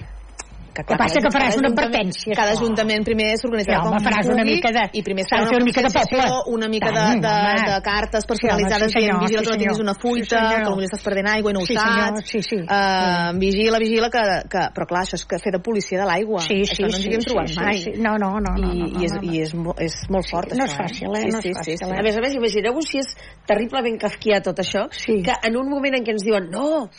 Que, 0.77 0.83
Que 0.85 0.97
passa 0.99 1.17
que 1.23 1.29
faràs 1.33 1.55
una 1.57 1.69
advertència, 1.73 2.35
Cada 2.37 2.51
clar. 2.53 2.61
ajuntament 2.61 3.03
primer 3.07 3.31
s'organitzarà 3.41 3.79
Sí, 3.81 3.87
com 3.89 3.97
faràs 4.05 4.27
una 4.29 4.43
mica 4.45 4.69
de- 4.75 4.89
i 4.93 5.01
primer 5.01 5.23
s'ha 5.25 5.39
de 5.41 5.47
fer 5.49 5.57
una 5.57 5.65
mica 5.65 5.81
de 5.81 5.89
poble. 5.89 6.25
una 6.53 6.67
mica 6.69 6.91
de, 6.91 7.05
de, 7.17 7.73
de 7.73 7.81
cartes 7.81 8.21
Sí, 8.23 8.27
personalitzades 8.27 8.83
home, 8.83 8.91
sí, 8.93 8.99
senyor, 9.01 9.19
vigila 9.23 9.39
sí, 9.41 9.45
que 9.45 9.51
no 9.51 9.57
tinguis 9.57 9.79
una 9.81 9.95
fuita, 9.95 10.37
Sí, 10.37 10.55
que 10.57 10.69
potser 10.69 10.85
estàs 10.91 11.03
perdent 11.07 11.27
aigua 11.33 11.49
i 11.49 11.53
no 11.53 11.59
ho 11.61 11.65
Sí, 11.65 11.73
saps. 11.73 12.29
sí, 12.29 12.41
sí. 12.45 12.55
Eh, 12.61 13.31
vigila, 13.41 13.79
vigila, 13.79 14.09
que, 14.13 14.21
que... 14.51 14.61
Però 14.77 14.85
clar, 14.85 15.01
això 15.07 15.15
és 15.17 15.25
que 15.25 15.39
fer 15.41 15.51
de 15.57 15.59
policia 15.65 15.97
de 15.99 16.05
l'aigua. 16.05 16.41
Sí, 16.45 16.61
sí, 16.65 16.83
això 16.83 16.85
no 16.85 16.93
ens 16.93 17.01
sí, 17.01 17.09
hi 17.09 17.15
hem 17.15 17.21
sí, 17.21 17.29
trobat 17.31 17.47
sí, 17.49 17.59
mai. 17.59 17.77
sí. 17.81 17.91
No, 17.97 18.13
no, 18.21 18.29
no, 18.39 18.53
no, 18.53 18.69
I, 18.71 18.77
no, 18.77 18.87
no, 18.93 19.01
és, 19.01 19.11
no, 19.13 19.21
no. 19.21 19.33
i 19.33 19.41
és, 19.41 19.53
és 19.87 19.95
molt 20.13 20.29
fort, 20.29 20.53
no 20.53 20.63
això. 20.65 20.77
és 20.77 20.77
fàcil, 20.77 21.09
eh? 21.17 21.21
Sí, 21.25 21.31
No 21.33 21.39
és 21.39 21.43
sí, 21.43 21.53
fàcil, 21.57 21.73
sí, 21.73 21.77
sí. 21.81 21.89
eh? 21.89 21.97
A 21.99 22.03
més 22.03 22.17
a 22.17 22.21
més, 22.21 22.33
imagineu-vos 22.37 22.85
si 22.91 22.99
és 23.01 23.09
terriblement 23.47 23.97
kafkià 23.97 24.41
tot 24.43 24.59
això, 24.59 24.87
Sí. 24.91 25.23
que 25.23 25.33
en 25.47 25.57
un 25.57 25.69
moment 25.69 25.95
en 25.95 26.03
què 26.05 26.11
ens 26.11 26.23
diuen 26.23 26.49
no, 26.51 26.89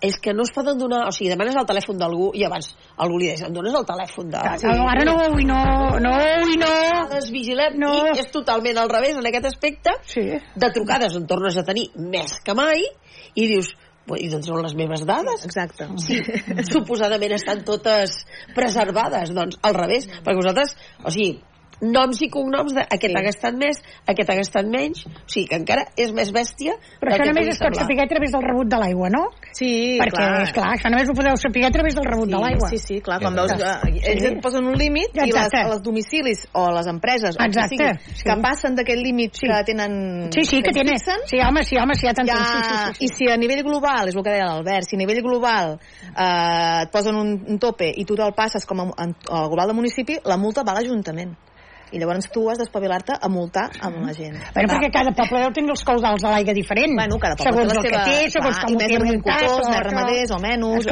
és 0.00 0.18
que 0.22 0.32
no 0.34 0.44
es 0.46 0.52
poden 0.54 0.78
donar... 0.78 1.06
O 1.08 1.12
sigui, 1.14 1.30
demanes 1.32 1.56
el 1.58 1.66
telèfon 1.66 1.98
d'algú 1.98 2.30
i 2.38 2.44
abans 2.46 2.70
algú 3.02 3.18
li 3.18 3.26
deies, 3.30 3.42
em 3.46 3.54
dones 3.54 3.74
el 3.74 3.86
telèfon 3.88 4.30
de... 4.30 4.42
No, 4.68 4.86
ara 4.86 5.04
no, 5.08 5.16
ui, 5.34 5.46
no, 5.48 5.58
no, 6.04 6.12
ui, 6.44 6.54
no. 6.60 6.70
Trucades, 6.70 7.30
vigilem, 7.34 7.78
No. 7.82 7.90
i 8.14 8.22
és 8.22 8.30
totalment 8.34 8.78
al 8.78 8.90
revés 8.92 9.18
en 9.18 9.26
aquest 9.26 9.50
aspecte. 9.50 9.96
Sí. 10.06 10.24
De 10.54 10.70
trucades 10.74 11.18
en 11.18 11.26
tornes 11.30 11.58
a 11.58 11.66
tenir 11.66 11.88
més 11.98 12.38
que 12.46 12.54
mai 12.54 12.84
i 13.34 13.46
dius, 13.50 13.72
"Bé, 14.08 14.20
i 14.22 14.28
d'on 14.30 14.42
són 14.42 14.62
les 14.62 14.74
meves 14.74 15.04
dades? 15.04 15.44
Exacte. 15.44 15.88
Sí, 15.98 16.22
suposadament 16.70 17.32
estan 17.32 17.64
totes 17.64 18.24
preservades, 18.54 19.34
doncs 19.34 19.58
al 19.62 19.74
revés, 19.74 20.08
perquè 20.24 20.36
vosaltres, 20.36 20.76
o 21.04 21.10
sigui, 21.10 21.40
noms 21.80 22.20
i 22.22 22.28
cognoms 22.28 22.74
de 22.74 22.80
aquest 22.82 23.12
Sí. 23.12 23.16
ha 23.16 23.22
gastat 23.22 23.54
més, 23.54 23.76
aquest 24.06 24.30
ha 24.30 24.34
gastat 24.36 24.66
menys, 24.66 25.06
o 25.06 25.10
sigui 25.26 25.46
que 25.48 25.56
encara 25.56 25.84
és 25.96 26.12
més 26.12 26.32
bèstia 26.32 26.74
Però 27.00 27.12
això 27.12 27.22
que 27.22 27.28
només 27.32 27.48
es 27.48 27.58
pot 27.58 27.74
saber 27.76 28.00
a 28.00 28.06
través 28.08 28.32
del 28.32 28.42
rebut 28.42 28.66
de 28.68 28.76
l'aigua, 28.78 29.08
no? 29.10 29.28
Sí, 29.52 29.98
Perquè, 30.00 30.10
clar. 30.10 30.42
és 30.42 30.52
clar, 30.52 30.72
això 30.74 30.90
només 30.90 31.08
ho 31.08 31.14
podeu 31.14 31.36
saber 31.36 31.64
a 31.64 31.70
través 31.70 31.94
del 31.94 32.04
rebut 32.04 32.26
Sí, 32.28 32.32
de 32.34 32.38
l'aigua. 32.42 32.68
sí, 32.68 32.78
sí, 32.78 33.00
clar, 33.00 33.20
quan 33.20 33.34
veus 33.34 33.52
que 33.52 33.62
ells 34.10 34.22
Sí. 34.22 34.26
et 34.26 34.42
posen 34.42 34.64
un 34.66 34.74
límit 34.76 35.14
i 35.16 35.30
les, 35.30 35.54
els 35.54 35.82
domicilis 35.82 36.46
o 36.52 36.70
les 36.70 36.86
empreses 36.86 37.36
o 37.38 37.42
Exacte, 37.44 37.76
que, 37.76 37.94
sigui, 37.94 38.14
sí. 38.16 38.24
que 38.24 38.36
passen 38.42 38.74
d'aquest 38.74 38.98
límit 39.02 39.34
Sí. 39.34 39.46
que 39.46 39.64
tenen 39.64 40.30
Sí, 40.32 40.44
sí, 40.44 40.62
que 40.62 40.70
es 40.70 40.74
tiene. 40.74 40.92
fixen, 40.98 41.20
Sí, 41.26 41.38
home, 41.40 41.62
sí, 41.64 41.76
home, 41.76 41.94
sí, 41.94 42.06
ja 42.06 42.12
t'entenc. 42.14 42.38
ja, 42.38 42.44
Sí, 42.44 42.58
sí, 42.62 42.68
sí, 42.68 42.94
sí. 42.98 43.04
I 43.04 43.08
si 43.08 43.32
a 43.32 43.36
nivell 43.36 43.62
global, 43.62 44.08
és 44.08 44.14
el 44.16 44.22
que 44.22 44.30
deia 44.30 44.46
l'Albert, 44.46 44.84
si 44.88 44.96
a 44.96 44.98
nivell 44.98 45.22
global 45.22 45.78
eh, 46.16 46.82
et 46.82 46.90
posen 46.90 47.14
un, 47.14 47.44
un 47.48 47.58
tope 47.58 47.92
i 47.94 48.04
tu 48.04 48.14
te'l 48.16 48.32
passes 48.34 48.64
com 48.66 48.80
a, 48.80 48.84
en, 49.04 49.14
al 49.30 49.48
global 49.48 49.68
de 49.68 49.74
municipi, 49.74 50.18
la 50.24 50.36
multa 50.36 50.62
va 50.64 50.72
a 50.72 50.80
l'Ajuntament. 50.80 51.36
I 51.92 51.98
llavors 51.98 52.28
tu 52.30 52.48
has 52.50 52.58
d'espavilar-te 52.58 53.14
a 53.20 53.28
multar 53.28 53.70
amb 53.80 54.02
la 54.06 54.12
gent. 54.12 54.36
Bueno, 54.54 54.68
perquè 54.74 54.90
cada 54.92 55.12
poble 55.16 55.40
deu 55.44 55.52
tenir 55.56 55.70
els 55.70 55.84
caudals 55.84 56.22
de 56.22 56.28
l'aigua 56.28 56.54
diferent. 56.54 56.94
Bueno, 56.94 57.18
cada 57.18 57.36
poble 57.36 57.52
segons 57.52 57.72
té 57.72 57.76
la 57.76 57.82
seva... 57.82 58.04
que 58.04 58.10
té, 58.10 58.30
segons 58.30 58.56
clar, 58.58 58.64
com 58.64 58.72
i 58.72 58.76
més 58.76 58.96
agricultors, 58.98 59.68
més 59.68 59.82
ramaders 59.88 60.30
o 60.30 60.38
menys. 60.38 60.88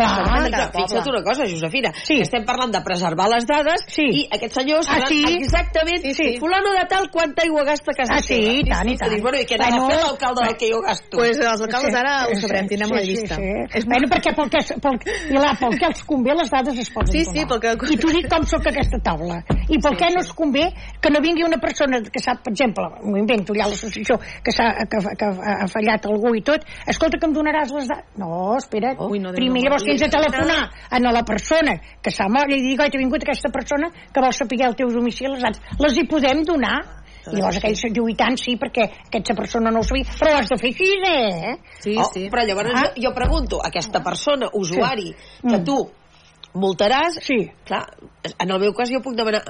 Fixa't, 0.77 1.09
una 1.11 1.23
cosa, 1.23 1.45
Josefina. 1.49 1.93
Sí. 2.05 2.21
Estem 2.25 2.45
parlant 2.49 2.73
de 2.73 2.81
preservar 2.85 3.29
les 3.33 3.47
dades 3.49 3.85
Sí. 3.93 4.07
i 4.23 4.23
aquests 4.33 4.57
senyors 4.61 4.89
Ah, 4.91 5.01
sí? 5.09 5.23
exactament 5.39 6.03
Sí, 6.03 6.15
sí. 6.15 6.39
fulano 6.39 6.73
de 6.73 6.85
tal 6.89 7.11
quanta 7.11 7.43
aigua 7.43 7.65
gasta 7.65 7.91
a 7.93 7.95
casa 7.95 8.15
Ah, 8.17 8.23
sí, 8.23 8.35
seva. 8.35 8.53
i 8.53 8.65
tant, 8.65 8.89
i 8.89 8.93
Que 8.93 8.99
tant. 8.99 9.11
dius, 9.13 9.23
bueno, 9.23 9.39
i 9.39 9.45
què 9.47 9.57
Bueno, 9.59 9.89
fer 9.91 10.01
l'alcalde 10.03 10.45
del 10.47 10.57
que 10.57 10.71
jo 10.73 10.81
gasto? 10.83 11.17
Pues 11.17 11.39
els 11.39 11.61
alcaldes 11.61 11.95
ara 11.95 12.27
ho 12.31 12.35
sabrem, 12.41 12.67
tindrem 12.69 12.91
la 12.91 13.01
sí, 13.03 13.07
llista. 13.11 13.35
Sí, 13.37 13.43
sí. 13.43 13.79
És 13.79 13.85
bueno, 13.87 14.09
perquè 14.09 14.35
pel 14.37 14.51
que, 14.51 14.61
pel, 14.81 14.99
i 15.31 15.39
la, 15.39 15.55
pel 15.59 15.79
que 15.79 15.87
els 15.87 16.03
convé 16.05 16.35
les 16.35 16.51
dades 16.51 16.79
es 16.79 16.91
poden 16.91 17.13
Sí, 17.13 17.25
donar. 17.25 17.37
sí, 17.37 17.47
pel 17.47 17.61
que- 17.61 17.95
I 17.95 17.97
t'ho 17.97 18.09
dic 18.17 18.29
com 18.33 18.43
sóc 18.47 18.67
aquesta 18.67 18.99
taula. 19.03 19.43
I 19.69 19.79
pel 19.79 19.97
Sí, 19.97 20.03
què 20.03 20.11
no 20.15 20.21
sí. 20.23 20.27
es 20.29 20.33
convé 20.33 20.67
que 21.01 21.11
no 21.11 21.21
vingui 21.21 21.45
una 21.45 21.59
persona 21.59 22.01
que 22.03 22.21
sap, 22.21 22.43
per 22.43 22.53
exemple, 22.53 22.85
m'ho 23.03 23.17
invento, 23.19 23.55
hi 23.55 23.61
ha 23.63 23.69
l'associació 23.69 24.19
que, 24.19 24.53
s'ha- 24.53 24.87
que, 24.91 24.99
que 25.17 25.25
ha 25.27 25.67
fallat 25.73 26.07
algú 26.07 26.35
i 26.35 26.43
tot, 26.43 26.65
escolta 26.87 27.19
que 27.19 27.27
em 27.27 27.33
donaràs 27.37 27.73
les 27.77 27.89
dades. 27.89 28.05
No, 28.17 28.57
espera, 28.57 28.95
Ui, 29.07 29.19
no, 29.19 29.33
primer 29.37 29.63
no, 29.63 29.69
llavors 29.69 29.85
tens 29.85 30.01
de 30.01 30.09
telefonar 30.11 30.71
a 30.91 30.99
la 31.01 31.23
persona 31.25 31.77
que 32.03 32.11
s'ha 32.11 32.29
mort 32.29 32.51
i 32.51 32.61
dir, 32.61 32.77
oi, 32.81 32.91
t'ha 32.91 32.99
vingut 32.99 33.23
aquesta 33.23 33.51
persona 33.53 33.91
que 34.13 34.21
vol 34.21 34.33
saber 34.33 34.63
el 34.67 34.75
teu 34.77 34.89
domicili, 34.89 35.33
les 35.35 35.43
dades. 35.43 35.61
Les 35.79 35.97
hi 35.97 36.07
podem 36.09 36.43
donar. 36.45 36.79
I 37.27 37.35
llavors 37.41 37.57
aquells 37.59 37.81
lluitant, 37.91 38.37
sí, 38.39 38.53
perquè 38.55 38.85
aquesta 39.09 39.35
persona 39.35 39.73
no 39.75 39.81
ho 39.81 39.83
sabia, 39.83 40.05
però 40.15 40.31
ho 40.31 40.37
has 40.39 40.49
de 40.53 40.57
fer 40.61 40.71
així, 40.71 40.91
eh? 41.03 41.57
Sí, 41.83 41.97
Oh, 41.99 42.05
sí. 42.15 42.29
Però 42.31 42.45
llavors 42.47 42.71
Ah. 42.73 42.85
jo, 42.95 43.03
jo 43.09 43.15
pregunto, 43.17 43.59
aquesta 43.67 43.99
persona, 44.01 44.47
usuari, 44.53 45.11
que 45.43 45.59
Mm. 45.59 45.65
tu 45.65 45.91
multaràs, 46.57 47.21
Sí. 47.23 47.51
clar, 47.69 47.85
en 48.39 48.51
el 48.51 48.61
meu 48.61 48.73
cas 48.75 48.91
jo 48.91 49.03
puc 49.05 49.15
demanar 49.15 49.43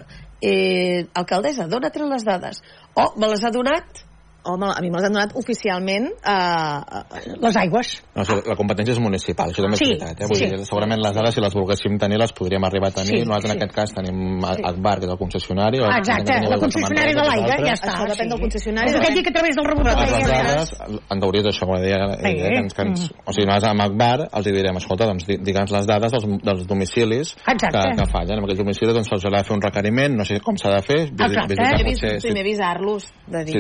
eh, 0.43 1.07
alcaldessa, 1.15 1.69
dona 1.71 1.91
tret 1.91 2.09
les 2.09 2.25
dades 2.25 2.63
o 2.95 3.13
me 3.17 3.31
les 3.31 3.45
ha 3.45 3.51
donat 3.51 4.05
Home, 4.47 4.69
a 4.71 4.81
mi 4.81 4.91
me 4.91 4.99
les 5.01 5.07
han 5.09 5.13
donat 5.17 5.33
oficialment 5.35 6.07
eh, 6.07 6.31
eh, 6.31 7.35
Les 7.43 7.57
aigües. 7.57 7.89
No, 8.15 8.23
o 8.23 8.27
sigui, 8.29 8.43
la 8.47 8.57
competència 8.59 8.95
és 8.95 9.01
municipal, 9.03 9.51
això 9.51 9.65
també 9.65 9.75
és 9.75 9.83
Sí, 9.83 9.89
veritat. 9.93 10.21
Eh? 10.23 10.29
Vull 10.31 10.39
sí. 10.39 10.47
dir, 10.53 10.61
segurament 10.69 11.01
les 11.03 11.15
dades, 11.17 11.35
si 11.35 11.41
les 11.43 11.55
volguéssim 11.57 11.99
tenir, 11.99 12.19
les 12.21 12.33
podríem 12.37 12.65
arribar 12.69 12.89
a 12.93 12.97
tenir. 13.01 13.21
Sí, 13.21 13.25
Nosaltres, 13.27 13.51
en 13.53 13.59
sí. 13.59 13.65
aquest 13.65 13.75
cas, 13.77 13.95
tenim 13.97 14.21
sí. 14.47 14.63
Agbar, 14.71 14.95
que 15.01 15.07
és 15.07 15.13
el 15.13 15.19
concessionari. 15.19 15.81
Ah, 15.83 15.99
exacte, 15.99 16.33
la 16.47 16.57
Aigües 16.57 17.15
de 17.17 17.27
l'aigua, 17.27 17.57
ja 17.67 17.75
està. 17.75 17.93
Això 17.97 18.07
depèn 18.13 18.29
del 18.31 18.39
sí. 18.39 18.45
concessionari, 18.47 18.91
És 18.97 19.15
dia 19.15 19.23
que 19.27 19.31
a 19.31 19.37
través 19.37 19.57
del 19.57 19.67
rebut 19.67 19.85
de 19.87 19.95
Les 19.97 20.29
dades, 20.31 20.75
en 21.11 21.21
teoria 21.21 21.41
és 21.43 21.49
això, 21.53 21.67
com 21.67 21.77
deia 21.83 22.01
Sí. 22.17 22.33
que 22.37 22.57
ens, 22.63 22.75
que 22.75 22.83
ens, 22.83 23.05
o 23.27 23.33
sigui, 23.33 23.47
nosaltres 23.47 23.71
amb 23.73 23.83
Agbar 23.87 24.29
els 24.33 24.45
direm, 24.47 24.77
escolta, 24.77 25.07
doncs 25.07 25.27
di- 25.27 25.39
digue'ns 25.43 25.71
les 25.73 25.87
dades 25.87 26.13
dels, 26.13 26.25
dels 26.43 26.67
domicilis 26.67 27.35
que, 27.35 27.53
Exacte. 27.53 27.83
que 27.97 28.07
fallen. 28.11 28.39
En 28.39 28.45
aquells 28.45 28.59
domicilis 28.63 28.95
doncs, 28.95 29.09
se'ls 29.11 29.25
haurà 29.27 29.43
de 29.43 29.45
fer 29.49 29.57
un 29.57 29.63
requeriment, 29.63 30.15
no 30.17 30.25
sé 30.25 30.41
com 30.41 30.57
s'ha 30.57 30.71
de 30.77 30.83
fer, 30.83 31.01
Exacte. 31.11 31.27
visitar, 31.27 31.47
primer, 31.47 31.93
potser, 31.93 32.19
primer 32.23 32.43
avisar-los 32.47 33.09
de 33.27 33.45
dir... 33.45 33.55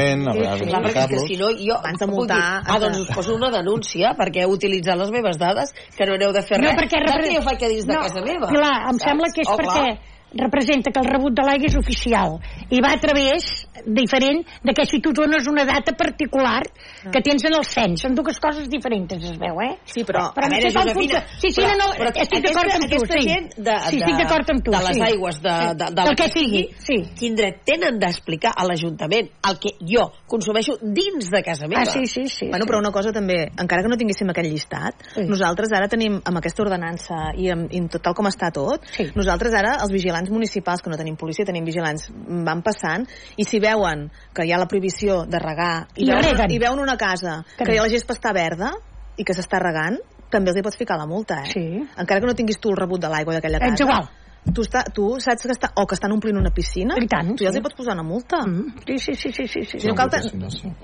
citar-los 0.00 0.24
segurament, 0.24 0.26
haurà 0.28 0.58
sí. 0.58 0.64
Clar, 0.70 0.82
perquè 0.82 1.06
que 1.08 1.18
si 1.26 1.36
no, 1.36 1.48
jo 1.58 1.74
Abans 1.78 1.98
de 2.00 2.06
multar, 2.06 2.36
dir, 2.36 2.70
ah, 2.74 2.78
doncs 2.80 2.98
us 3.00 3.10
poso 3.14 3.34
una 3.34 3.50
denúncia 3.50 4.14
perquè 4.18 4.44
heu 4.44 4.50
utilitzat 4.56 4.96
les 4.98 5.10
meves 5.10 5.36
dades, 5.38 5.72
que 5.96 6.06
no 6.06 6.14
aneu 6.14 6.32
de 6.32 6.42
fer 6.42 6.58
No, 6.60 6.68
res. 6.70 6.78
perquè... 6.80 6.98
Sap 7.00 7.16
repre- 7.16 7.28
que 7.28 7.36
jo 7.36 7.42
faig 7.42 7.62
a 7.64 7.68
dins 7.68 7.86
de 7.86 7.94
no, 7.94 8.00
casa 8.02 8.20
meva? 8.24 8.46
Clar, 8.48 8.74
em 8.90 8.98
Saps? 8.98 9.04
sembla 9.10 9.26
que 9.34 9.40
és 9.42 9.48
Oh, 9.50 9.56
perquè 9.56 9.84
clar. 9.84 9.98
Representa 10.34 10.90
que 10.90 11.00
el 11.00 11.06
rebut 11.10 11.34
de 11.34 11.42
l'aigua 11.46 11.66
és 11.66 11.76
oficial 11.76 12.38
i 12.70 12.80
va 12.80 12.92
a 12.94 13.00
través 13.02 13.66
diferent 13.86 14.44
de 14.62 14.72
que 14.76 14.84
si 14.86 15.00
tu 15.00 15.12
dones 15.12 15.46
una 15.48 15.64
data 15.64 15.92
particular 15.96 16.62
que 17.10 17.20
tens 17.24 17.44
en 17.44 17.54
el 17.56 17.64
cens. 17.64 18.02
Són 18.02 18.14
dues 18.14 18.38
coses 18.40 18.68
diferents, 18.68 19.14
es 19.16 19.38
veu, 19.40 19.60
eh? 19.64 19.78
Sí, 19.84 20.04
però, 20.04 20.28
però 20.34 20.46
a 20.46 20.50
veure, 20.52 20.70
Josefina. 20.72 21.22
Sí, 21.40 21.50
sí, 21.50 21.60
però- 21.62 21.76
no, 21.78 21.86
no, 21.88 21.94
però 21.96 22.10
estic 22.14 22.44
d'acord 22.44 22.70
amb 22.74 22.84
tu, 22.84 22.96
aquesta 22.96 23.18
sí. 23.20 23.28
gent 23.28 23.48
de, 23.56 23.76
sí, 23.88 23.96
estic 23.96 24.04
de- 24.06 24.18
d'acord 24.24 24.50
amb 24.54 24.64
tu, 24.64 24.70
de 24.70 24.82
les 24.84 24.96
sí. 24.96 25.02
aigües 25.08 25.40
de, 25.42 25.50
Sí. 25.50 25.66
de, 25.66 25.74
de, 25.84 25.94
Del 25.94 26.04
la 26.10 26.14
que 26.14 26.28
sigui, 26.28 26.62
sí. 26.78 26.96
quin 27.18 27.34
dret 27.36 27.62
tenen 27.64 27.98
d'explicar 27.98 28.52
a 28.56 28.64
l'Ajuntament 28.68 29.30
el 29.48 29.58
que 29.58 29.72
jo 29.80 30.10
consumeixo 30.28 30.76
dins 30.82 31.30
de 31.30 31.42
casa 31.42 31.66
meva? 31.66 31.82
Ah, 31.82 31.86
sí, 31.86 32.06
sí, 32.06 32.28
sí. 32.28 32.48
Bueno, 32.48 32.64
sí. 32.66 32.70
però 32.70 32.78
una 32.78 32.92
cosa 32.92 33.12
també, 33.12 33.48
encara 33.56 33.82
que 33.82 33.88
no 33.88 33.96
tinguéssim 33.96 34.28
aquell 34.30 34.50
llistat, 34.50 34.94
Sí. 35.14 35.22
nosaltres 35.24 35.72
ara 35.72 35.88
tenim, 35.88 36.20
amb 36.24 36.36
aquesta 36.36 36.62
ordenança 36.62 37.32
i 37.36 37.48
amb, 37.50 37.72
i 37.72 37.78
amb 37.80 37.90
tot 37.90 38.02
tal 38.02 38.14
com 38.14 38.26
està 38.26 38.52
tot, 38.52 38.84
Sí. 38.92 39.08
nosaltres 39.14 39.54
ara, 39.54 39.78
els 39.80 39.90
vigilants 39.90 40.19
municipals, 40.28 40.82
que 40.82 40.90
no 40.92 40.98
tenim 41.00 41.16
policia, 41.16 41.46
tenim 41.48 41.64
vigilants, 41.64 42.10
van 42.12 42.60
passant, 42.60 43.06
i 43.40 43.44
si 43.48 43.58
veuen 43.62 44.10
que 44.36 44.44
hi 44.44 44.52
ha 44.52 44.58
la 44.60 44.68
prohibició 44.68 45.22
de 45.24 45.38
regar, 45.40 45.86
i, 45.96 46.04
I 46.04 46.10
veuen, 46.10 46.24
reguen. 46.28 46.50
i 46.52 46.58
veuen 46.58 46.78
una 46.84 46.98
casa 47.00 47.38
Que 47.56 47.64
que 47.64 47.72
bé. 47.72 47.80
la 47.80 47.88
gespa 47.88 48.12
està 48.12 48.34
verda 48.36 48.74
i 49.16 49.24
que 49.24 49.32
s'està 49.32 49.58
regant, 49.62 49.96
també 50.30 50.52
els 50.52 50.60
hi 50.60 50.62
pots 50.62 50.76
ficar 50.78 50.98
la 51.00 51.06
multa, 51.06 51.40
eh? 51.42 51.50
Sí. 51.50 51.64
Encara 51.96 52.20
que 52.20 52.26
no 52.28 52.34
tinguis 52.38 52.60
tu 52.60 52.70
el 52.70 52.76
rebut 52.76 53.00
de 53.00 53.08
l'aigua 53.08 53.34
d'aquella 53.34 53.58
casa. 53.58 53.72
Ets 53.72 53.80
igual. 53.82 54.10
Tu, 54.40 54.62
està, 54.64 54.80
tu 54.96 55.04
saps 55.20 55.44
que 55.44 55.52
està, 55.52 55.68
o 55.76 55.84
que 55.86 55.94
estan 55.94 56.14
omplint 56.14 56.38
una 56.40 56.50
piscina, 56.50 56.96
I 56.98 57.06
tant, 57.06 57.34
tu 57.36 57.44
ja 57.44 57.50
els 57.50 57.58
sí. 57.58 57.60
hi 57.60 57.64
pots 57.66 57.76
posar 57.76 57.92
una 57.94 58.02
multa. 58.02 58.40
Mm. 58.46 58.80
Sí, 58.86 58.96
sí, 58.98 59.14
sí, 59.14 59.32
sí, 59.36 59.46
sí, 59.52 59.64
sí. 59.68 59.80
No 59.86 59.94
cal, 59.94 60.08
ten... 60.10 60.24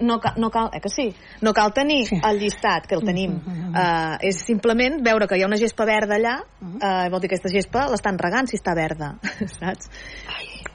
No, 0.04 0.18
cal, 0.20 0.36
no 0.36 0.50
cal, 0.52 0.68
eh 0.76 0.80
que 0.84 0.92
sí? 0.92 1.08
No 1.42 1.54
cal 1.56 1.72
tenir 1.72 2.04
Sí. 2.06 2.20
el 2.22 2.38
llistat, 2.38 2.86
que 2.86 2.94
el 2.94 3.02
tenim. 3.04 3.40
Mm, 3.40 3.62
Uh, 3.76 4.16
és 4.24 4.38
simplement 4.40 4.94
veure 5.04 5.26
que 5.28 5.36
hi 5.36 5.42
ha 5.44 5.46
una 5.50 5.58
gespa 5.60 5.84
verda 5.84 6.16
allà, 6.16 6.36
uh, 6.62 7.10
vol 7.12 7.20
dir 7.20 7.28
que 7.28 7.36
aquesta 7.36 7.50
gespa 7.52 7.82
l'estan 7.90 8.16
regant 8.16 8.46
si 8.48 8.56
està 8.56 8.72
verda, 8.74 9.10
saps? 9.58 9.90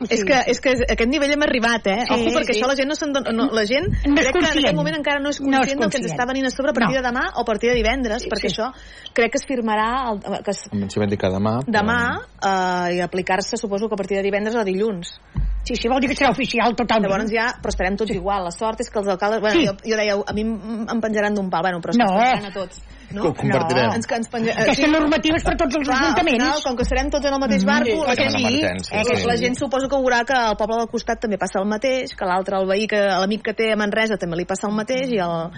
És 0.10 0.24
que, 0.26 0.38
és 0.52 0.60
que 0.64 0.70
a 0.72 0.94
aquest 0.96 1.10
nivell 1.12 1.32
hem 1.36 1.44
arribat, 1.46 1.86
eh? 1.88 2.06
Sí, 2.08 2.14
Ojo, 2.14 2.32
perquè 2.38 2.54
sí. 2.54 2.60
això 2.60 2.68
la 2.68 2.76
gent 2.76 2.88
no 2.90 2.96
se'n 2.96 3.14
dona... 3.14 3.32
No, 3.36 3.50
la 3.54 3.66
gent 3.66 3.88
No 4.08 4.16
crec 4.16 4.32
que 4.32 4.40
en 4.40 4.46
conscient. 4.46 4.64
aquest 4.66 4.76
moment 4.76 4.96
encara 4.98 5.20
no 5.20 5.30
és 5.30 5.40
No 5.42 5.50
és 5.50 5.58
conscient 5.58 5.80
del 5.82 5.90
que 5.92 5.98
ens 5.98 6.08
conscient. 6.08 6.20
està 6.20 6.28
venint 6.28 6.48
a 6.48 6.52
sobre 6.52 6.72
a 6.72 6.74
partir 6.74 6.96
No. 6.98 7.02
de 7.02 7.08
demà 7.10 7.26
o 7.36 7.42
a 7.42 7.46
partir 7.46 7.70
de 7.70 7.76
divendres, 7.76 8.24
Sí, 8.24 8.30
perquè 8.30 8.50
sí. 8.50 8.56
això 8.56 8.72
crec 9.14 9.32
que 9.32 9.38
es 9.38 9.46
firmarà 9.46 10.12
el, 10.12 10.20
que 10.44 10.52
es, 10.52 10.64
Em 10.72 10.88
van 10.88 11.10
dir 11.10 11.18
que 11.18 11.28
demà... 11.30 11.60
demà 11.68 12.00
uh, 12.42 12.90
i 12.96 13.00
aplicar-se 13.02 13.58
suposo 13.58 13.88
que 13.88 13.94
a 13.94 13.98
partir 13.98 14.18
de 14.18 14.24
divendres 14.24 14.56
o 14.56 14.64
dilluns. 14.64 15.20
Sí, 15.64 15.76
sí, 15.76 15.88
vol 15.88 16.02
dir 16.02 16.10
que 16.10 16.16
serà 16.18 16.32
oficial 16.32 16.74
totalment. 16.76 17.12
Llavors 17.12 17.32
ja, 17.32 17.52
però 17.62 17.70
estarem 17.70 17.96
tots 17.96 18.10
igual. 18.16 18.44
La 18.44 18.52
sort 18.52 18.80
és 18.82 18.90
que 18.90 18.98
els 19.00 19.08
alcaldes... 19.08 19.42
Bueno, 19.42 19.60
Sí. 19.60 19.68
jo, 19.68 19.76
jo 19.86 19.96
deia, 20.00 20.16
a 20.18 20.34
mi 20.34 20.42
em 20.42 21.02
penjaran 21.02 21.36
d'un 21.36 21.50
pal, 21.52 21.62
bueno, 21.62 21.80
però 21.80 21.92
és 21.94 21.98
que 21.98 22.04
No. 22.04 22.18
penjaran 22.18 22.46
a 22.50 22.52
tots. 22.56 22.82
No? 23.14 23.26
Ho 23.30 23.34
compartirem. 23.36 23.92
Ens, 23.98 24.08
que 24.08 24.16
ens 24.16 24.30
penja... 24.32 24.54
Aquesta 24.64 24.88
normativa 24.88 25.38
és 25.38 25.44
per 25.44 25.56
tots 25.60 25.76
els 25.80 25.88
Clar, 25.88 25.98
ajuntaments. 26.02 26.38
final, 26.40 26.62
com 26.66 26.78
que 26.80 26.86
serem 26.88 27.10
tots 27.12 27.26
en 27.28 27.34
el 27.38 27.42
mateix 27.44 27.66
barco, 27.68 27.98
la 28.02 28.14
perquè 28.14 28.28
gent, 28.30 28.36
és 28.36 28.42
una 28.42 28.52
emergència, 28.52 29.02
eh, 29.02 29.18
sí. 29.22 29.28
la 29.28 29.38
gent 29.42 29.58
suposo 29.60 29.90
que 29.92 30.00
veurà 30.02 30.24
que 30.28 30.38
al 30.38 30.58
poble 30.60 30.78
del 30.82 30.90
costat 30.92 31.22
també 31.26 31.38
passa 31.42 31.60
el 31.60 31.68
mateix, 31.68 32.16
que 32.16 32.26
l'altre, 32.30 32.58
el 32.62 32.68
veí, 32.70 32.88
que 32.88 33.00
l'amic 33.08 33.44
que 33.50 33.54
té 33.58 33.72
a 33.74 33.78
Manresa 33.80 34.18
també 34.22 34.40
li 34.40 34.46
passa 34.50 34.68
el 34.70 34.76
mateix 34.78 35.12
i, 35.12 35.20
el, 35.24 35.52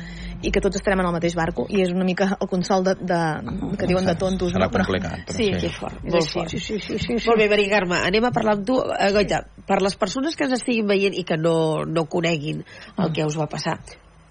i 0.43 0.51
que 0.51 0.61
tots 0.63 0.79
estarem 0.81 0.99
en 1.03 1.09
el 1.11 1.15
mateix 1.17 1.35
barco. 1.37 1.67
I 1.69 1.83
és 1.85 1.93
una 1.93 2.05
mica 2.07 2.31
el 2.39 2.49
consol 2.51 2.83
de, 2.87 2.95
de, 2.99 3.19
que 3.79 3.87
diuen 3.89 4.05
de 4.09 4.15
tontos. 4.19 4.51
Serà 4.53 4.67
no? 4.67 4.73
Però- 4.73 4.87
complicat, 4.87 5.25
però 5.29 5.37
sí, 5.37 5.49
sí. 5.53 5.67
Que 5.67 5.73
fort, 5.77 5.99
És 6.03 6.15
així. 6.19 6.33
fort. 6.33 6.49
Sí, 6.49 6.59
sí, 6.59 6.79
sí, 6.79 6.97
sí, 6.99 7.17
sí. 7.19 7.27
Molt 7.29 7.39
bé, 7.39 7.49
Maria 7.51 7.69
Carme, 7.77 8.01
anem 8.09 8.25
a 8.29 8.31
parlar 8.35 8.57
amb 8.57 8.65
tu. 8.67 8.79
Eh, 8.97 9.11
Goita, 9.15 9.43
per 9.67 9.81
les 9.85 9.95
persones 9.95 10.35
que 10.35 10.47
ens 10.47 10.57
estiguin 10.59 10.87
veient 10.89 11.13
i 11.15 11.23
que 11.27 11.37
no, 11.39 11.83
no 11.85 12.05
coneguin 12.11 12.63
el 12.97 13.13
que 13.13 13.23
us 13.25 13.37
va 13.39 13.47
passar, 13.51 13.77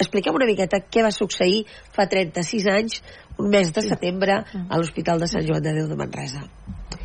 expliquem 0.04 0.36
una 0.38 0.48
miqueta 0.48 0.82
què 0.84 1.04
va 1.04 1.12
succeir 1.14 1.64
fa 1.94 2.08
36 2.10 2.68
anys, 2.72 3.00
un 3.38 3.50
mes 3.52 3.72
de 3.72 3.82
setembre, 3.84 4.42
a 4.68 4.78
l'Hospital 4.78 5.22
de 5.22 5.28
Sant 5.30 5.46
Joan 5.48 5.64
de 5.64 5.74
Déu 5.78 5.88
de 5.90 5.98
Manresa. 5.98 6.44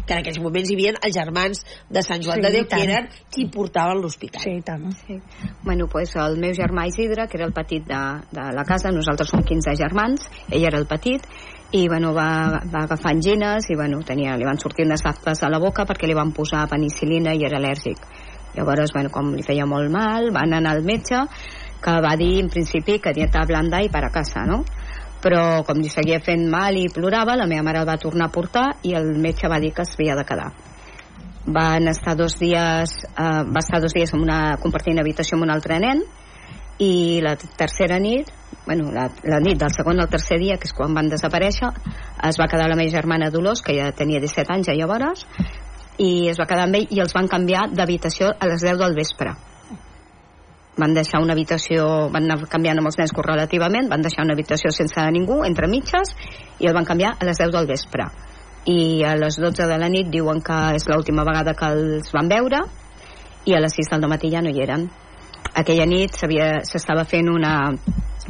Que 0.08 0.16
en 0.16 0.22
aquells 0.22 0.40
moments 0.40 0.70
hi 0.70 0.76
havia 0.78 0.94
els 0.96 1.16
germans 1.16 1.64
de 1.92 2.04
Sant 2.04 2.24
Joan 2.24 2.40
Sí, 2.40 2.46
de 2.46 2.52
Déu, 2.56 2.68
que 2.72 2.80
eren 2.84 3.10
qui 3.34 3.48
portaven 3.52 4.02
l'hospital. 4.04 4.44
Sí, 4.44 4.56
tant. 4.68 4.88
Sí. 5.04 5.20
Bueno, 5.64 5.88
pues 5.92 6.16
el 6.16 6.40
meu 6.40 6.56
germà 6.56 6.88
Isidre, 6.88 7.28
que 7.28 7.40
era 7.40 7.48
el 7.48 7.56
petit 7.56 7.88
de, 7.88 8.02
de 8.32 8.48
la 8.56 8.66
casa, 8.68 8.92
nosaltres 8.96 9.32
som 9.34 9.44
15 9.44 9.76
germans, 9.80 10.28
ell 10.52 10.68
era 10.68 10.80
el 10.80 10.88
petit, 10.88 11.28
i 11.72 11.88
bueno, 11.92 12.14
va, 12.16 12.30
va 12.72 12.86
agafar 12.86 13.12
angines 13.12 13.68
i 13.70 13.76
bueno, 13.76 14.00
tenia, 14.08 14.38
li 14.40 14.48
van 14.48 14.60
sortir 14.60 14.86
unes 14.88 15.04
aftes 15.06 15.44
a 15.44 15.52
la 15.52 15.60
boca 15.60 15.84
perquè 15.88 16.08
li 16.08 16.16
van 16.16 16.32
posar 16.32 16.64
penicilina 16.72 17.36
i 17.36 17.44
era 17.44 17.60
al·lèrgic. 17.60 18.00
Llavors, 18.56 18.94
bueno, 18.96 19.12
com 19.14 19.34
li 19.36 19.44
feia 19.46 19.68
molt 19.70 19.92
mal, 19.94 20.32
van 20.34 20.56
anar 20.56 20.78
al 20.78 20.86
metge, 20.88 21.20
que 21.84 21.98
va 22.04 22.16
dir 22.20 22.40
en 22.44 22.50
principi 22.54 23.00
que 23.00 23.14
dieta 23.14 23.46
blanda 23.48 23.82
i 23.84 23.92
per 23.94 24.06
a 24.08 24.14
casa, 24.14 24.46
no? 24.46 24.64
Però 25.22 25.64
com 25.66 25.82
li 25.82 25.90
seguia 25.90 26.22
fent 26.24 26.48
mal 26.50 26.78
i 26.78 26.88
plorava, 26.94 27.36
la 27.38 27.48
meva 27.50 27.66
mare 27.66 27.82
el 27.82 27.90
va 27.90 27.98
tornar 28.02 28.30
a 28.30 28.34
portar 28.34 28.68
i 28.84 28.94
el 28.98 29.16
metge 29.18 29.50
va 29.50 29.62
dir 29.64 29.74
que 29.74 29.86
s'havia 29.86 30.18
de 30.18 30.26
quedar 30.28 30.52
van 31.48 31.88
estar 31.88 32.16
dos 32.16 32.38
dies 32.40 32.92
eh, 33.08 33.44
va 33.48 33.60
estar 33.60 33.80
dos 33.82 33.94
dies 33.96 34.14
en 34.14 34.22
una, 34.22 34.58
compartint 34.60 35.00
habitació 35.00 35.38
amb 35.38 35.48
un 35.48 35.54
altre 35.54 35.80
nen 35.80 36.04
i 36.84 37.22
la 37.24 37.38
tercera 37.38 37.98
nit 38.04 38.30
bueno, 38.66 38.92
la, 38.92 39.08
la 39.24 39.40
nit 39.40 39.58
del 39.58 39.72
segon 39.72 40.02
al 40.04 40.12
tercer 40.12 40.38
dia 40.44 40.58
que 40.60 40.68
és 40.68 40.76
quan 40.76 40.94
van 40.94 41.08
desaparèixer 41.10 41.72
es 42.28 42.40
va 42.40 42.50
quedar 42.52 42.68
la 42.68 42.76
meva 42.76 42.92
germana 42.92 43.32
Dolors 43.32 43.64
que 43.64 43.78
ja 43.80 43.94
tenia 43.96 44.20
17 44.20 44.54
anys 44.58 44.68
ja 44.68 44.76
llavors 44.76 45.24
i 45.98 46.28
es 46.30 46.38
va 46.38 46.46
quedar 46.46 46.68
amb 46.68 46.82
ell 46.82 46.92
i 46.92 47.00
els 47.02 47.16
van 47.16 47.32
canviar 47.32 47.70
d'habitació 47.72 48.34
a 48.36 48.52
les 48.52 48.68
10 48.68 48.84
del 48.84 49.00
vespre 49.00 49.38
van 50.78 50.94
deixar 50.94 51.22
una 51.24 51.34
habitació 51.34 51.86
van 52.14 52.28
anar 52.28 52.48
canviant 52.50 52.80
amb 52.80 52.90
els 52.90 52.98
nens 53.00 53.14
correlativament 53.16 53.90
van 53.92 54.04
deixar 54.06 54.26
una 54.26 54.36
habitació 54.38 54.72
sense 54.72 55.04
ningú 55.14 55.42
entre 55.48 55.70
mitges 55.72 56.14
i 56.60 56.70
el 56.70 56.76
van 56.78 56.86
canviar 56.86 57.16
a 57.18 57.26
les 57.26 57.42
10 57.42 57.54
del 57.56 57.68
vespre. 57.70 58.08
I 58.68 59.04
a 59.08 59.16
les 59.16 59.40
12 59.40 59.68
de 59.70 59.78
la 59.80 59.90
nit 59.90 60.10
diuen 60.12 60.42
que 60.44 60.58
és 60.76 60.88
l'última 60.90 61.26
vegada 61.28 61.56
que 61.58 61.72
els 61.74 62.12
van 62.14 62.30
veure 62.30 62.64
i 63.48 63.56
a 63.56 63.62
les 63.64 63.78
6 63.80 63.96
del 63.96 64.10
matí 64.12 64.32
ja 64.34 64.42
no 64.44 64.52
hi 64.52 64.62
eren. 64.64 64.88
Aquella 65.58 65.88
nit 65.90 66.14
s'estava 66.14 67.06
fent 67.08 67.30
una, 67.32 67.72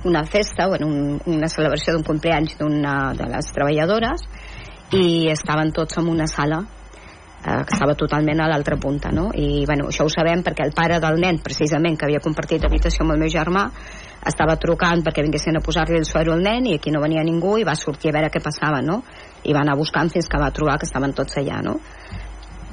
una 0.06 0.24
festa 0.24 0.68
bueno, 0.68 0.88
un, 0.88 1.20
una 1.26 1.50
celebració 1.50 1.96
d'un 1.96 2.06
compleanys 2.08 2.58
d'una 2.60 3.14
de 3.18 3.28
les 3.34 3.52
treballadores 3.52 4.28
i 4.94 5.28
estaven 5.34 5.74
tots 5.76 5.98
en 6.00 6.08
una 6.08 6.28
sala 6.32 6.62
eh, 7.48 7.64
que 7.64 7.76
estava 7.76 7.96
totalment 7.96 8.42
a 8.44 8.50
l'altra 8.52 8.78
punta 8.78 9.12
no? 9.14 9.30
i 9.34 9.64
bueno, 9.66 9.88
això 9.92 10.06
ho 10.06 10.12
sabem 10.12 10.44
perquè 10.44 10.68
el 10.68 10.76
pare 10.76 11.00
del 11.04 11.20
nen 11.24 11.40
precisament 11.44 11.98
que 11.98 12.08
havia 12.08 12.24
compartit 12.24 12.66
habitació 12.68 13.06
amb 13.06 13.16
el 13.16 13.24
meu 13.24 13.32
germà 13.32 13.64
estava 14.28 14.58
trucant 14.60 15.06
perquè 15.06 15.24
vinguessin 15.24 15.60
a 15.60 15.64
posar-li 15.64 16.00
el 16.02 16.08
suero 16.10 16.36
al 16.36 16.44
nen 16.44 16.68
i 16.68 16.78
aquí 16.78 16.92
no 16.92 17.04
venia 17.04 17.24
ningú 17.24 17.58
i 17.58 17.66
va 17.68 17.78
sortir 17.80 18.12
a 18.12 18.18
veure 18.20 18.34
què 18.34 18.44
passava 18.44 18.82
no? 18.84 19.02
i 19.44 19.56
va 19.56 19.64
anar 19.64 19.78
buscant 19.80 20.12
fins 20.12 20.28
que 20.28 20.42
va 20.42 20.52
trobar 20.52 20.78
que 20.82 20.90
estaven 20.90 21.16
tots 21.16 21.40
allà 21.40 21.62
no? 21.64 21.78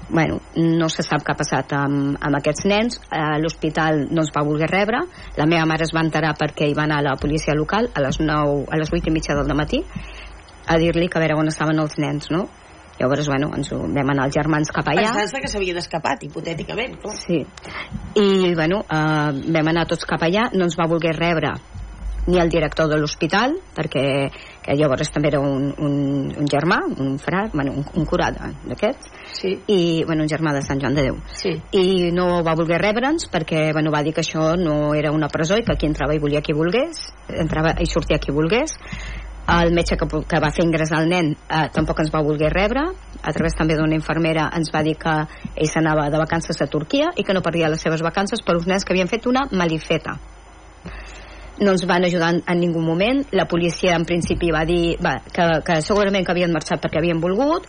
bueno, 0.09 0.41
no 0.57 0.89
se 0.93 1.03
sap 1.07 1.23
què 1.25 1.33
ha 1.33 1.39
passat 1.39 1.73
amb, 1.79 2.19
amb 2.21 2.41
aquests 2.41 2.67
nens 2.69 2.99
a 3.11 3.39
l'hospital 3.41 4.05
no 4.11 4.25
ens 4.25 4.35
va 4.35 4.45
voler 4.47 4.69
rebre 4.71 5.01
la 5.39 5.47
meva 5.47 5.65
mare 5.71 5.87
es 5.87 5.95
va 5.95 6.05
enterar 6.05 6.35
perquè 6.41 6.69
hi 6.69 6.77
va 6.77 6.85
anar 6.89 7.01
la 7.05 7.17
policia 7.21 7.55
local 7.55 7.89
a 7.95 8.05
les, 8.05 8.21
9, 8.21 8.67
a 8.71 8.81
les 8.81 8.93
8 8.93 9.11
i 9.11 9.15
mitja 9.15 9.39
del 9.39 9.57
matí 9.57 9.85
a 10.67 10.77
dir-li 10.81 11.09
que 11.09 11.19
a 11.21 11.25
veure 11.25 11.39
on 11.41 11.51
estaven 11.53 11.81
els 11.81 11.99
nens 12.01 12.31
no? 12.33 12.47
Llavors 13.01 13.29
bueno, 13.31 13.51
ens 13.57 13.73
ho, 13.75 13.81
vam 13.85 14.15
anar 14.15 14.29
els 14.29 14.37
germans 14.37 14.73
cap 14.75 14.89
allà 14.91 15.09
Pensant-se 15.11 15.43
que 15.43 15.53
s'havien 15.53 15.79
escapat, 15.81 16.27
hipotèticament, 16.27 16.99
clar. 17.03 17.15
Sí. 17.19 17.41
I, 18.21 18.27
bueno, 18.55 18.85
eh, 18.87 19.47
vam 19.55 19.73
anar 19.75 19.89
tots 19.91 20.07
cap 20.09 20.23
allà, 20.27 20.49
no 20.55 20.69
ens 20.69 20.79
va 20.79 20.91
voler 20.91 21.17
rebre 21.19 21.55
ni 22.27 22.39
el 22.41 22.49
director 22.49 22.89
de 22.89 22.97
l'hospital, 22.97 23.57
perquè 23.77 24.05
que 24.65 24.77
llavors 24.79 25.11
també 25.13 25.29
era 25.29 25.41
un, 25.45 25.67
un, 25.77 25.97
un 26.41 26.47
germà, 26.49 26.79
un 26.89 27.19
frar, 27.21 27.51
bueno, 27.53 27.75
un, 27.77 27.85
un 28.01 28.07
curat 28.09 28.39
d'aquests, 28.65 29.11
sí. 29.41 29.53
i, 29.69 29.81
bueno, 30.09 30.25
un 30.25 30.31
germà 30.31 30.55
de 30.57 30.63
Sant 30.65 30.81
Joan 30.81 30.97
de 30.97 31.05
Déu. 31.11 31.19
Sí. 31.37 31.53
I 31.77 32.13
no 32.17 32.41
va 32.47 32.57
voler 32.57 32.81
rebre'ns 32.81 33.29
perquè, 33.33 33.67
bueno, 33.77 33.93
va 33.93 34.01
dir 34.07 34.15
que 34.17 34.25
això 34.25 34.55
no 34.61 34.95
era 34.97 35.13
una 35.13 35.29
presó 35.29 35.59
i 35.61 35.67
que 35.67 35.77
aquí 35.77 35.91
entrava 35.91 36.17
i 36.17 36.23
volia 36.23 36.43
qui 36.45 36.57
volgués, 36.57 37.11
entrava 37.29 37.77
i 37.81 37.91
sortia 37.91 38.21
qui 38.23 38.33
volgués, 38.33 38.79
el 39.47 39.75
metge 39.77 39.97
que, 40.01 40.07
que 40.09 40.41
va 40.41 40.51
fer 40.55 40.65
ingressar 40.65 41.03
el 41.03 41.09
nen 41.11 41.33
eh, 41.35 41.67
tampoc 41.73 42.01
ens 42.01 42.13
va 42.15 42.23
voler 42.25 42.51
rebre 42.53 42.85
a 43.23 43.33
través 43.33 43.57
també 43.57 43.77
d'una 43.77 43.97
infermera 43.97 44.49
ens 44.57 44.71
va 44.73 44.83
dir 44.83 44.97
que 44.97 45.15
ell 45.55 45.69
s'anava 45.69 46.09
de 46.11 46.21
vacances 46.21 46.61
a 46.63 46.67
Turquia 46.67 47.11
i 47.17 47.25
que 47.25 47.35
no 47.37 47.43
perdia 47.45 47.69
les 47.69 47.81
seves 47.81 48.03
vacances 48.03 48.41
per 48.43 48.57
uns 48.57 48.67
nens 48.67 48.85
que 48.85 48.95
havien 48.95 49.09
fet 49.09 49.27
una 49.27 49.45
malifeta 49.53 50.17
no 51.61 51.71
ens 51.71 51.85
van 51.87 52.05
ajudar 52.05 52.33
en, 52.35 52.43
en 52.49 52.61
ningú 52.61 52.81
moment 52.81 53.25
la 53.33 53.47
policia 53.47 53.95
en 53.95 54.05
principi 54.05 54.51
va 54.51 54.65
dir 54.65 54.97
va, 55.05 55.19
que, 55.33 55.49
que 55.67 55.81
segurament 55.83 56.25
que 56.27 56.33
havien 56.33 56.53
marxat 56.53 56.81
perquè 56.83 56.99
havien 56.99 57.21
volgut 57.21 57.69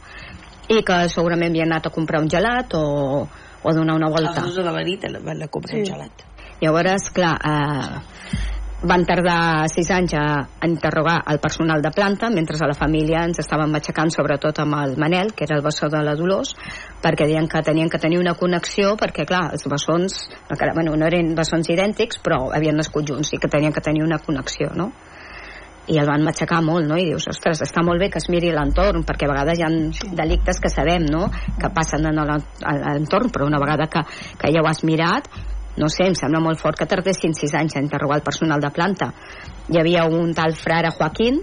i 0.70 0.80
que 0.82 1.04
segurament 1.14 1.52
havien 1.52 1.72
anat 1.72 1.92
a 1.92 1.94
comprar 1.94 2.24
un 2.24 2.30
gelat 2.32 2.74
o, 2.74 3.28
o 3.28 3.70
a 3.70 3.74
donar 3.74 4.00
una 4.00 4.10
volta 4.10 4.42
Els 4.42 4.56
dos 4.56 4.64
de 4.64 4.72
la 4.72 4.82
nit 4.88 5.06
van 5.22 5.44
a 5.44 5.48
comprar 5.48 5.76
Sí. 5.76 5.84
un 5.84 5.86
gelat. 5.92 6.26
Llavors, 6.62 7.10
clar, 7.12 7.36
eh, 7.44 8.55
van 8.84 9.06
tardar 9.08 9.70
sis 9.72 9.90
anys 9.92 10.14
a, 10.20 10.26
interrogar 10.68 11.22
el 11.32 11.40
personal 11.40 11.82
de 11.82 11.92
planta, 11.96 12.30
mentre 12.30 12.58
a 12.60 12.68
la 12.68 12.76
família 12.78 13.24
ens 13.26 13.40
estaven 13.40 13.72
matxacant 13.72 14.12
sobretot 14.12 14.60
amb 14.64 14.78
el 14.82 14.98
Manel, 15.00 15.34
que 15.34 15.46
era 15.48 15.56
el 15.58 15.64
bessó 15.64 15.90
de 15.90 16.04
la 16.04 16.16
Dolors, 16.16 16.56
perquè 17.02 17.28
deien 17.30 17.48
que 17.48 17.64
tenien 17.64 17.90
que 17.90 18.02
tenir 18.02 18.20
una 18.20 18.36
connexió, 18.36 18.96
perquè 19.00 19.26
clar, 19.26 19.50
els 19.54 19.66
bessons, 19.72 20.20
encara, 20.50 20.76
bueno, 20.76 20.96
no 20.96 21.08
eren 21.08 21.34
bessons 21.36 21.70
idèntics, 21.72 22.20
però 22.24 22.50
havien 22.54 22.76
nascut 22.76 23.08
junts 23.08 23.34
i 23.34 23.40
que 23.40 23.52
tenien 23.52 23.74
que 23.74 23.84
tenir 23.84 24.04
una 24.04 24.20
connexió, 24.20 24.72
no? 24.76 24.92
i 25.88 26.00
el 26.02 26.08
van 26.10 26.24
matxacar 26.26 26.62
molt, 26.66 26.88
no? 26.90 26.98
I 26.98 27.06
dius, 27.12 27.28
ostres, 27.30 27.62
està 27.62 27.84
molt 27.86 28.02
bé 28.02 28.10
que 28.10 28.18
es 28.22 28.28
miri 28.34 28.52
l'entorn, 28.54 29.04
perquè 29.06 29.28
a 29.28 29.32
vegades 29.32 29.60
hi 29.60 29.66
ha 29.66 29.70
delictes 30.18 30.60
que 30.62 30.72
sabem, 30.74 31.06
no?, 31.12 31.28
que 31.62 31.70
passen 31.76 32.08
en 32.10 32.22
l'entorn, 32.26 33.30
però 33.34 33.46
una 33.46 33.62
vegada 33.62 33.86
que, 33.92 34.02
que 34.42 34.54
ja 34.54 34.64
ho 34.64 34.70
has 34.70 34.82
mirat, 34.88 35.30
no 35.78 35.90
sé, 35.90 36.08
em 36.08 36.16
sembla 36.16 36.40
molt 36.44 36.62
fort 36.62 36.80
que 36.80 36.88
tardessin 36.88 37.36
sis 37.36 37.54
anys 37.58 37.76
a 37.76 37.84
interrogar 37.84 38.20
el 38.22 38.24
personal 38.26 38.62
de 38.64 38.72
planta. 38.72 39.12
Hi 39.70 39.80
havia 39.82 40.06
un 40.08 40.34
tal 40.34 40.56
frare 40.56 40.92
Joaquín, 40.92 41.42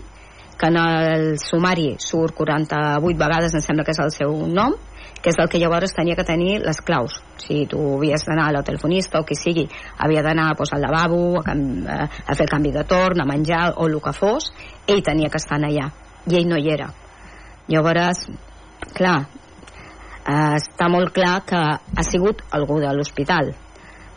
que 0.59 0.69
en 0.71 0.77
el 0.77 1.39
sumari 1.39 1.97
surt 1.99 2.35
48 2.39 3.19
vegades, 3.19 3.55
em 3.55 3.65
sembla 3.65 3.85
que 3.85 3.93
és 3.97 4.01
el 4.05 4.13
seu 4.15 4.35
nom, 4.47 4.77
que 5.23 5.31
és 5.31 5.39
el 5.39 5.49
que 5.51 5.59
llavors 5.59 5.95
tenia 5.95 6.17
que 6.19 6.27
tenir 6.27 6.61
les 6.63 6.81
claus. 6.83 7.21
Si 7.39 7.65
tu 7.71 7.81
havies 7.97 8.25
d'anar 8.27 8.49
a 8.51 8.55
la 8.59 8.63
telefonista 8.67 9.21
o 9.21 9.27
qui 9.27 9.37
sigui, 9.39 9.67
havia 9.99 10.23
d'anar 10.23 10.53
doncs, 10.59 10.73
al 10.75 10.83
lavabo, 10.83 11.41
a 11.43 11.55
a 11.55 12.35
fer 12.35 12.47
el 12.47 12.51
canvi 12.51 12.73
de 12.73 12.85
torn, 12.85 13.21
a 13.21 13.29
menjar 13.29 13.75
o 13.77 13.87
el 13.87 14.01
que 14.01 14.13
fos, 14.13 14.53
ell 14.87 15.03
tenia 15.03 15.31
que 15.31 15.39
estar 15.39 15.59
allà, 15.59 15.91
i 16.27 16.37
ell 16.39 16.49
no 16.49 16.59
hi 16.59 16.71
era. 16.71 16.89
Llavors, 17.69 18.27
clar, 18.95 19.19
eh, 20.27 20.55
està 20.59 20.89
molt 20.91 21.13
clar 21.15 21.43
que 21.47 21.59
ha 21.59 22.07
sigut 22.07 22.43
algú 22.51 22.81
de 22.81 22.91
l'hospital, 22.95 23.55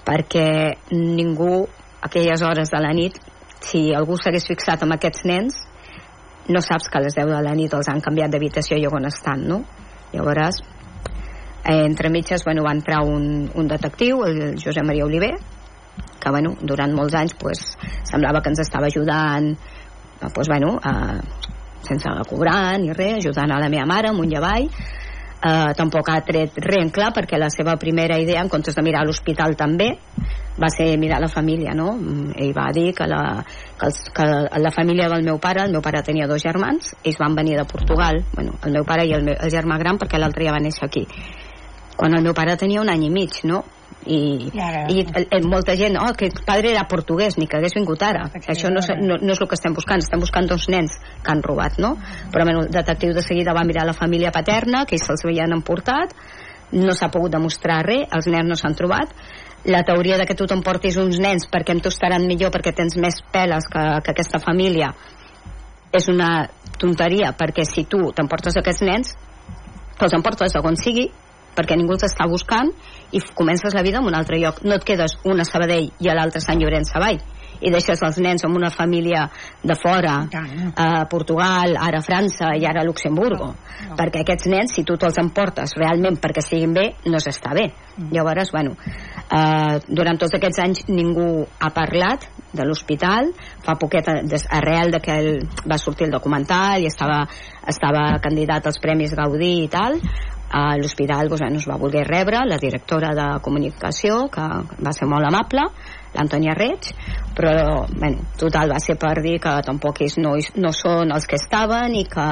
perquè 0.05 0.77
ningú, 0.93 1.65
aquelles 2.05 2.43
hores 2.45 2.69
de 2.69 2.81
la 2.81 2.93
nit, 2.93 3.17
si 3.65 3.89
algú 3.97 4.19
s'hagués 4.19 4.45
fixat 4.47 4.83
amb 4.85 4.95
aquests 4.95 5.25
nens, 5.25 5.63
no 6.47 6.61
saps 6.61 6.89
que 6.91 6.99
a 6.99 7.01
les 7.01 7.15
10 7.17 7.31
de 7.31 7.41
la 7.41 7.55
nit 7.57 7.73
els 7.73 7.89
han 7.89 8.03
canviat 8.05 8.31
d'habitació 8.31 8.77
i 8.77 8.85
on 8.85 9.09
estan, 9.09 9.47
no? 9.49 9.63
Llavors, 10.13 10.61
eh, 11.63 11.81
entre 11.87 12.11
mitges, 12.13 12.45
bueno, 12.45 12.63
va 12.63 12.75
entrar 12.77 13.01
un, 13.01 13.49
un 13.53 13.67
detectiu, 13.67 14.23
el 14.27 14.59
Josep 14.61 14.85
Maria 14.85 15.05
Oliver, 15.05 15.33
que, 16.19 16.29
bueno, 16.29 16.53
durant 16.61 16.93
molts 16.93 17.17
anys, 17.17 17.33
pues, 17.41 17.65
semblava 18.05 18.41
que 18.41 18.53
ens 18.53 18.61
estava 18.61 18.91
ajudant, 18.93 19.55
pues, 20.33 20.47
bueno, 20.47 20.77
eh, 20.77 21.19
sense 21.85 22.09
cobrar 22.29 22.79
ni 22.81 22.93
res, 22.93 23.19
ajudant 23.19 23.51
a 23.51 23.59
la 23.61 23.69
meva 23.69 23.85
mare 23.89 24.09
amunt 24.09 24.31
i 24.31 24.37
avall, 24.37 24.69
eh, 25.45 25.73
tampoc 25.77 26.09
ha 26.09 26.21
tret 26.25 26.57
res 26.63 26.81
en 26.81 26.91
clar 26.93 27.11
perquè 27.13 27.37
la 27.39 27.51
seva 27.53 27.77
primera 27.81 28.17
idea 28.21 28.41
en 28.41 28.49
comptes 28.49 28.75
de 28.75 28.83
mirar 28.85 29.05
l'hospital 29.05 29.55
també 29.59 29.91
va 30.55 30.69
ser 30.71 30.87
mirar 30.97 31.19
la 31.21 31.29
família 31.29 31.75
no? 31.77 31.91
Mm, 31.93 32.35
ell 32.41 32.53
va 32.55 32.69
dir 32.73 32.91
que 32.97 33.07
la, 33.11 33.21
que, 33.79 33.89
els, 33.89 34.01
que 34.15 34.27
la 34.63 34.71
família 34.71 35.09
del 35.11 35.25
meu 35.27 35.39
pare 35.43 35.65
el 35.65 35.75
meu 35.75 35.83
pare 35.85 36.03
tenia 36.03 36.27
dos 36.31 36.43
germans 36.43 36.95
ells 37.03 37.19
van 37.21 37.35
venir 37.35 37.57
de 37.59 37.67
Portugal 37.69 38.23
bueno, 38.33 38.57
el 38.63 38.77
meu 38.79 38.85
pare 38.87 39.05
i 39.05 39.13
el, 39.13 39.23
meu, 39.23 39.37
el 39.39 39.51
germà 39.53 39.79
gran 39.81 39.99
perquè 40.01 40.21
l'altre 40.21 40.47
ja 40.47 40.55
va 40.55 40.63
néixer 40.63 40.87
aquí 40.87 41.05
quan 41.95 42.15
el 42.15 42.23
meu 42.23 42.33
pare 42.35 42.57
tenia 42.59 42.81
un 42.81 42.91
any 42.91 43.07
i 43.07 43.11
mig 43.11 43.43
no? 43.43 43.63
I, 44.05 44.49
I 44.53 44.59
ara- 44.61 44.85
i 44.91 44.99
el, 45.05 45.27
el, 45.31 45.47
molta 45.49 45.75
gent, 45.75 45.97
oh, 45.97 46.11
que 46.17 46.27
el 46.29 46.43
padre 46.45 46.71
era 46.71 46.83
portuguès 46.87 47.37
ni 47.37 47.47
que 47.47 47.57
hagués 47.57 47.73
vingut 47.75 48.03
ara, 48.05 48.27
això 48.53 48.69
no, 48.71 48.79
és- 48.83 48.99
no, 49.01 49.17
no 49.21 49.33
és 49.33 49.41
el 49.41 49.47
que 49.49 49.57
estem 49.57 49.73
buscant, 49.73 50.03
estem 50.03 50.19
buscant 50.21 50.47
dos 50.49 50.67
nens 50.69 50.97
que 51.23 51.31
han 51.31 51.41
robat, 51.43 51.79
no? 51.79 51.95
Però 52.31 52.45
bueno, 52.45 52.61
el 52.65 52.69
detectiu 52.71 53.13
de 53.13 53.23
seguida 53.25 53.53
va 53.53 53.63
mirar 53.65 53.85
la 53.85 53.93
família 53.97 54.31
paterna 54.31 54.85
que 54.85 54.95
ells 54.99 55.07
se'ls 55.09 55.25
havien 55.25 55.53
emportat. 55.53 56.13
No 56.71 56.93
s'ha 56.97 57.11
pogut 57.13 57.31
demostrar 57.31 57.83
res, 57.85 58.07
els 58.11 58.27
nens 58.27 58.47
no 58.49 58.55
s'han 58.57 58.73
trobat. 58.75 59.11
La 59.65 59.83
teoria 59.85 60.17
de 60.17 60.25
que 60.25 60.35
tu 60.37 60.45
t'emportis 60.45 60.97
uns 61.01 61.17
nens 61.21 61.45
perquè 61.49 61.73
em 61.73 61.79
tostaran 61.81 62.25
millor 62.27 62.51
perquè 62.53 62.73
tens 62.75 62.97
més 62.97 63.17
peles 63.33 63.65
que, 63.71 63.83
que 64.05 64.11
aquesta 64.13 64.39
família 64.39 64.91
és 65.95 66.07
una 66.11 66.47
tonteria 66.77 67.31
perquè 67.37 67.63
si 67.65 67.85
tu 67.89 68.11
t'emportes 68.13 68.57
aquests 68.59 68.83
nens 68.85 69.13
te'ls 69.97 70.13
emportes 70.17 70.53
on 70.61 70.75
sigui 70.75 71.05
perquè 71.55 71.77
ningú 71.79 71.95
els 71.95 72.03
està 72.03 72.27
buscant 72.27 72.73
i 73.11 73.21
comences 73.35 73.73
la 73.73 73.83
vida 73.83 73.99
en 73.99 74.05
un 74.09 74.15
altre 74.15 74.39
lloc. 74.39 74.61
No 74.63 74.75
et 74.75 74.83
quedes 74.83 75.17
una 75.23 75.43
a 75.43 75.49
Sabadell 75.49 75.91
i 75.99 76.09
a 76.09 76.15
l'altra 76.17 76.39
a 76.39 76.45
Sant 76.45 76.61
Llorenç 76.61 76.91
Savall. 76.93 77.19
I 77.61 77.71
deixes 77.71 78.01
els 78.03 78.17
nens 78.19 78.43
amb 78.43 78.57
una 78.57 78.69
família 78.69 79.29
de 79.63 79.75
fora 79.79 80.17
a 80.75 81.05
Portugal, 81.07 81.77
ara 81.79 82.01
a 82.01 82.03
França 82.03 82.49
i 82.59 82.65
ara 82.67 82.81
a 82.81 82.85
Luxemburgo. 82.85 83.53
Perquè 83.95 84.21
aquests 84.25 84.49
nens, 84.51 84.73
si 84.75 84.83
tu 84.83 84.97
te'ls 84.99 85.17
emportes 85.21 85.71
realment 85.79 86.19
perquè 86.19 86.43
siguin 86.43 86.73
bé, 86.75 86.89
no 87.07 87.17
s'està 87.23 87.53
bé. 87.55 87.69
Llavors, 88.11 88.51
bueno 88.51 88.75
eh, 89.31 89.79
durant 89.87 90.19
tots 90.19 90.35
aquests 90.35 90.59
anys 90.59 90.83
ningú 90.91 91.45
ha 91.59 91.71
parlat 91.73 92.27
de 92.55 92.65
l'hospital. 92.67 93.31
Fa 93.63 93.75
poquet 93.79 94.07
eh, 94.11 94.21
des- 94.27 94.47
arrel 94.51 94.91
de 94.91 94.99
que 94.99 95.17
va 95.63 95.77
sortir 95.77 96.07
el 96.07 96.11
documental 96.11 96.83
i 96.83 96.87
estava, 96.91 97.23
estava 97.67 98.19
candidat 98.21 98.67
als 98.67 98.79
Premis 98.83 99.15
Gaudí 99.15 99.63
i 99.63 99.69
tal 99.71 99.99
a 100.55 100.77
l'hospital 100.79 101.27
doncs, 101.27 101.43
es 101.59 101.67
va 101.67 101.75
voler 101.81 102.05
rebre 102.07 102.39
la 102.47 102.57
directora 102.61 103.09
de 103.17 103.27
comunicació 103.43 104.25
que 104.31 104.43
va 104.87 104.93
ser 104.95 105.07
molt 105.11 105.27
amable 105.27 105.65
l'Antònia 106.15 106.53
Reig 106.55 106.93
però 107.35 107.83
bueno, 107.91 108.23
total 108.39 108.71
va 108.71 108.79
ser 108.79 108.95
per 109.01 109.17
dir 109.25 109.33
que 109.43 109.51
tampoc 109.67 109.99
ells 110.05 110.15
no, 110.23 110.31
no 110.63 110.71
són 110.71 111.11
els 111.11 111.27
que 111.27 111.35
estaven 111.35 111.97
i 111.99 112.05
que 112.07 112.27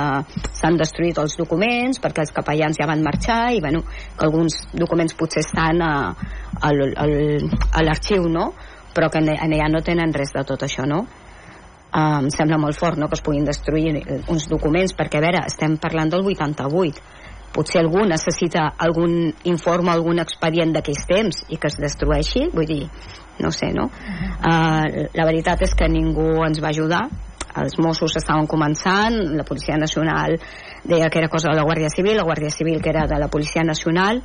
s'han 0.55 0.79
destruït 0.79 1.19
els 1.19 1.35
documents 1.41 1.99
perquè 2.03 2.23
els 2.23 2.31
capellans 2.35 2.79
ja 2.79 2.87
van 2.87 3.03
marxar 3.03 3.41
i 3.51 3.59
bueno, 3.59 3.83
que 3.83 4.23
alguns 4.29 4.61
documents 4.71 5.17
potser 5.19 5.43
estan 5.43 5.83
a, 5.83 5.91
a, 6.61 6.71
al- 6.71 7.49
a 7.73 7.83
l'arxiu 7.83 8.29
no? 8.31 8.53
però 8.95 9.09
que 9.11 9.19
en- 9.19 9.35
allà 9.35 9.67
no 9.73 9.83
tenen 9.83 10.15
res 10.15 10.31
de 10.31 10.45
tot 10.47 10.63
això 10.63 10.87
no? 10.87 11.03
Uh, 11.93 12.23
em 12.23 12.29
sembla 12.33 12.57
molt 12.57 12.73
fort 12.79 12.97
no, 12.97 13.05
que 13.05 13.19
es 13.19 13.21
puguin 13.21 13.43
destruir 13.45 13.91
uns 14.31 14.47
documents 14.49 14.95
perquè 14.97 15.19
a 15.19 15.25
veure, 15.27 15.43
estem 15.45 15.75
parlant 15.77 16.09
del 16.09 16.23
88 16.25 17.03
potser 17.53 17.81
algú 17.83 18.05
necessita 18.09 18.71
algun 18.77 19.31
informe, 19.49 19.93
algun 19.93 20.21
expedient 20.23 20.73
d'aquells 20.75 21.05
temps 21.09 21.43
i 21.49 21.59
que 21.59 21.69
es 21.71 21.77
destrueixi, 21.81 22.47
vull 22.53 22.69
dir 22.69 22.87
no 23.41 23.49
sé, 23.51 23.71
no? 23.73 23.87
Uh, 23.89 25.07
la 25.17 25.25
veritat 25.25 25.63
és 25.65 25.73
que 25.77 25.89
ningú 25.89 26.43
ens 26.45 26.61
va 26.61 26.69
ajudar 26.69 27.07
els 27.61 27.77
Mossos 27.77 28.15
estaven 28.17 28.47
començant 28.49 29.13
la 29.37 29.45
Policia 29.45 29.77
Nacional 29.77 30.37
deia 30.83 31.09
que 31.09 31.19
era 31.21 31.29
cosa 31.29 31.51
de 31.51 31.57
la 31.57 31.65
Guàrdia 31.67 31.89
Civil, 31.93 32.17
la 32.17 32.25
Guàrdia 32.25 32.49
Civil 32.49 32.81
que 32.81 32.89
era 32.89 33.05
de 33.07 33.19
la 33.19 33.29
Policia 33.29 33.63
Nacional 33.63 34.21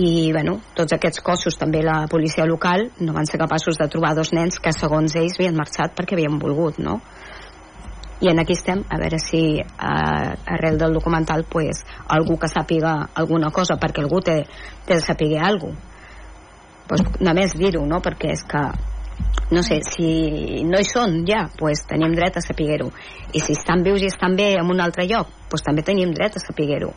i 0.00 0.32
bueno, 0.32 0.56
tots 0.74 0.96
aquests 0.96 1.22
cossos, 1.22 1.58
també 1.60 1.84
la 1.84 2.06
policia 2.10 2.46
local, 2.50 2.88
no 2.98 3.14
van 3.14 3.28
ser 3.30 3.38
capaços 3.38 3.78
de 3.78 3.86
trobar 3.92 4.14
dos 4.16 4.32
nens 4.34 4.58
que 4.58 4.72
segons 4.74 5.14
ells 5.20 5.36
havien 5.38 5.54
marxat 5.54 5.94
perquè 5.94 6.16
havien 6.16 6.40
volgut, 6.40 6.80
no? 6.82 6.98
I 8.20 8.30
en 8.30 8.38
aquí 8.40 8.54
estem 8.54 8.84
a 8.88 8.98
veure 9.00 9.18
si 9.18 9.58
eh, 9.58 10.30
arrel 10.46 10.78
del 10.78 10.94
documental 10.94 11.44
pues, 11.50 11.82
algú 12.08 12.38
que 12.38 12.48
sàpiga 12.48 13.10
alguna 13.14 13.50
cosa 13.50 13.76
perquè 13.80 14.04
algú 14.04 14.20
té, 14.20 14.42
té 14.86 14.94
de 14.94 15.02
saber 15.02 15.34
alguna 15.38 15.74
cosa 15.74 15.92
pues, 16.88 17.02
només 17.20 17.54
dir-ho 17.56 17.84
no? 17.86 18.00
perquè 18.04 18.32
és 18.34 18.44
que 18.48 18.64
no 19.54 19.62
sé, 19.62 19.80
si 19.86 20.64
no 20.66 20.80
hi 20.80 20.86
són 20.88 21.20
ja, 21.28 21.44
pues 21.58 21.84
tenim 21.88 22.14
dret 22.16 22.38
a 22.38 22.42
saber-ho 22.44 22.90
i 23.32 23.42
si 23.42 23.54
estan 23.54 23.84
vius 23.86 24.02
i 24.02 24.10
estan 24.10 24.34
bé 24.36 24.54
en 24.58 24.70
un 24.70 24.80
altre 24.82 25.06
lloc, 25.10 25.30
pues 25.50 25.62
també 25.62 25.84
tenim 25.86 26.14
dret 26.14 26.36
a 26.36 26.42
saber-ho 26.42 26.92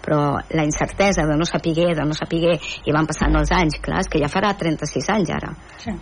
però 0.00 0.38
la 0.56 0.64
incertesa 0.64 1.26
de 1.28 1.36
no 1.36 1.44
saber, 1.44 1.92
de 1.96 2.06
no 2.08 2.16
saber 2.16 2.56
i 2.56 2.94
van 2.96 3.08
passant 3.08 3.36
els 3.36 3.52
anys, 3.52 3.76
clar, 3.84 4.00
és 4.00 4.08
que 4.08 4.22
ja 4.22 4.32
farà 4.32 4.54
36 4.56 5.10
anys 5.16 5.34
ara 5.36 5.52
Sí. 5.82 5.92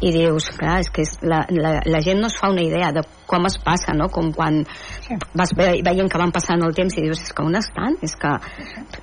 I 0.00 0.10
dius, 0.14 0.48
clar, 0.56 0.78
és 0.80 0.88
que 0.92 1.04
és 1.04 1.12
la, 1.22 1.42
la, 1.52 1.74
la 1.84 2.00
gent 2.00 2.20
no 2.22 2.28
es 2.30 2.36
fa 2.40 2.48
una 2.52 2.62
idea 2.64 2.88
de 2.96 3.02
com 3.30 3.44
es 3.46 3.58
passa, 3.62 3.92
no? 3.94 4.08
Com 4.08 4.32
quan 4.32 4.62
Sí. 5.06 5.16
vas 5.34 5.52
ve, 5.56 5.82
veient 5.84 6.10
que 6.10 6.18
van 6.18 6.32
passant 6.32 6.62
el 6.64 6.74
temps 6.74 6.96
i 6.96 7.04
dius, 7.04 7.20
és 7.20 7.32
que 7.32 7.42
on 7.44 7.54
estan? 7.58 7.96
És 8.02 8.16
que 8.16 8.32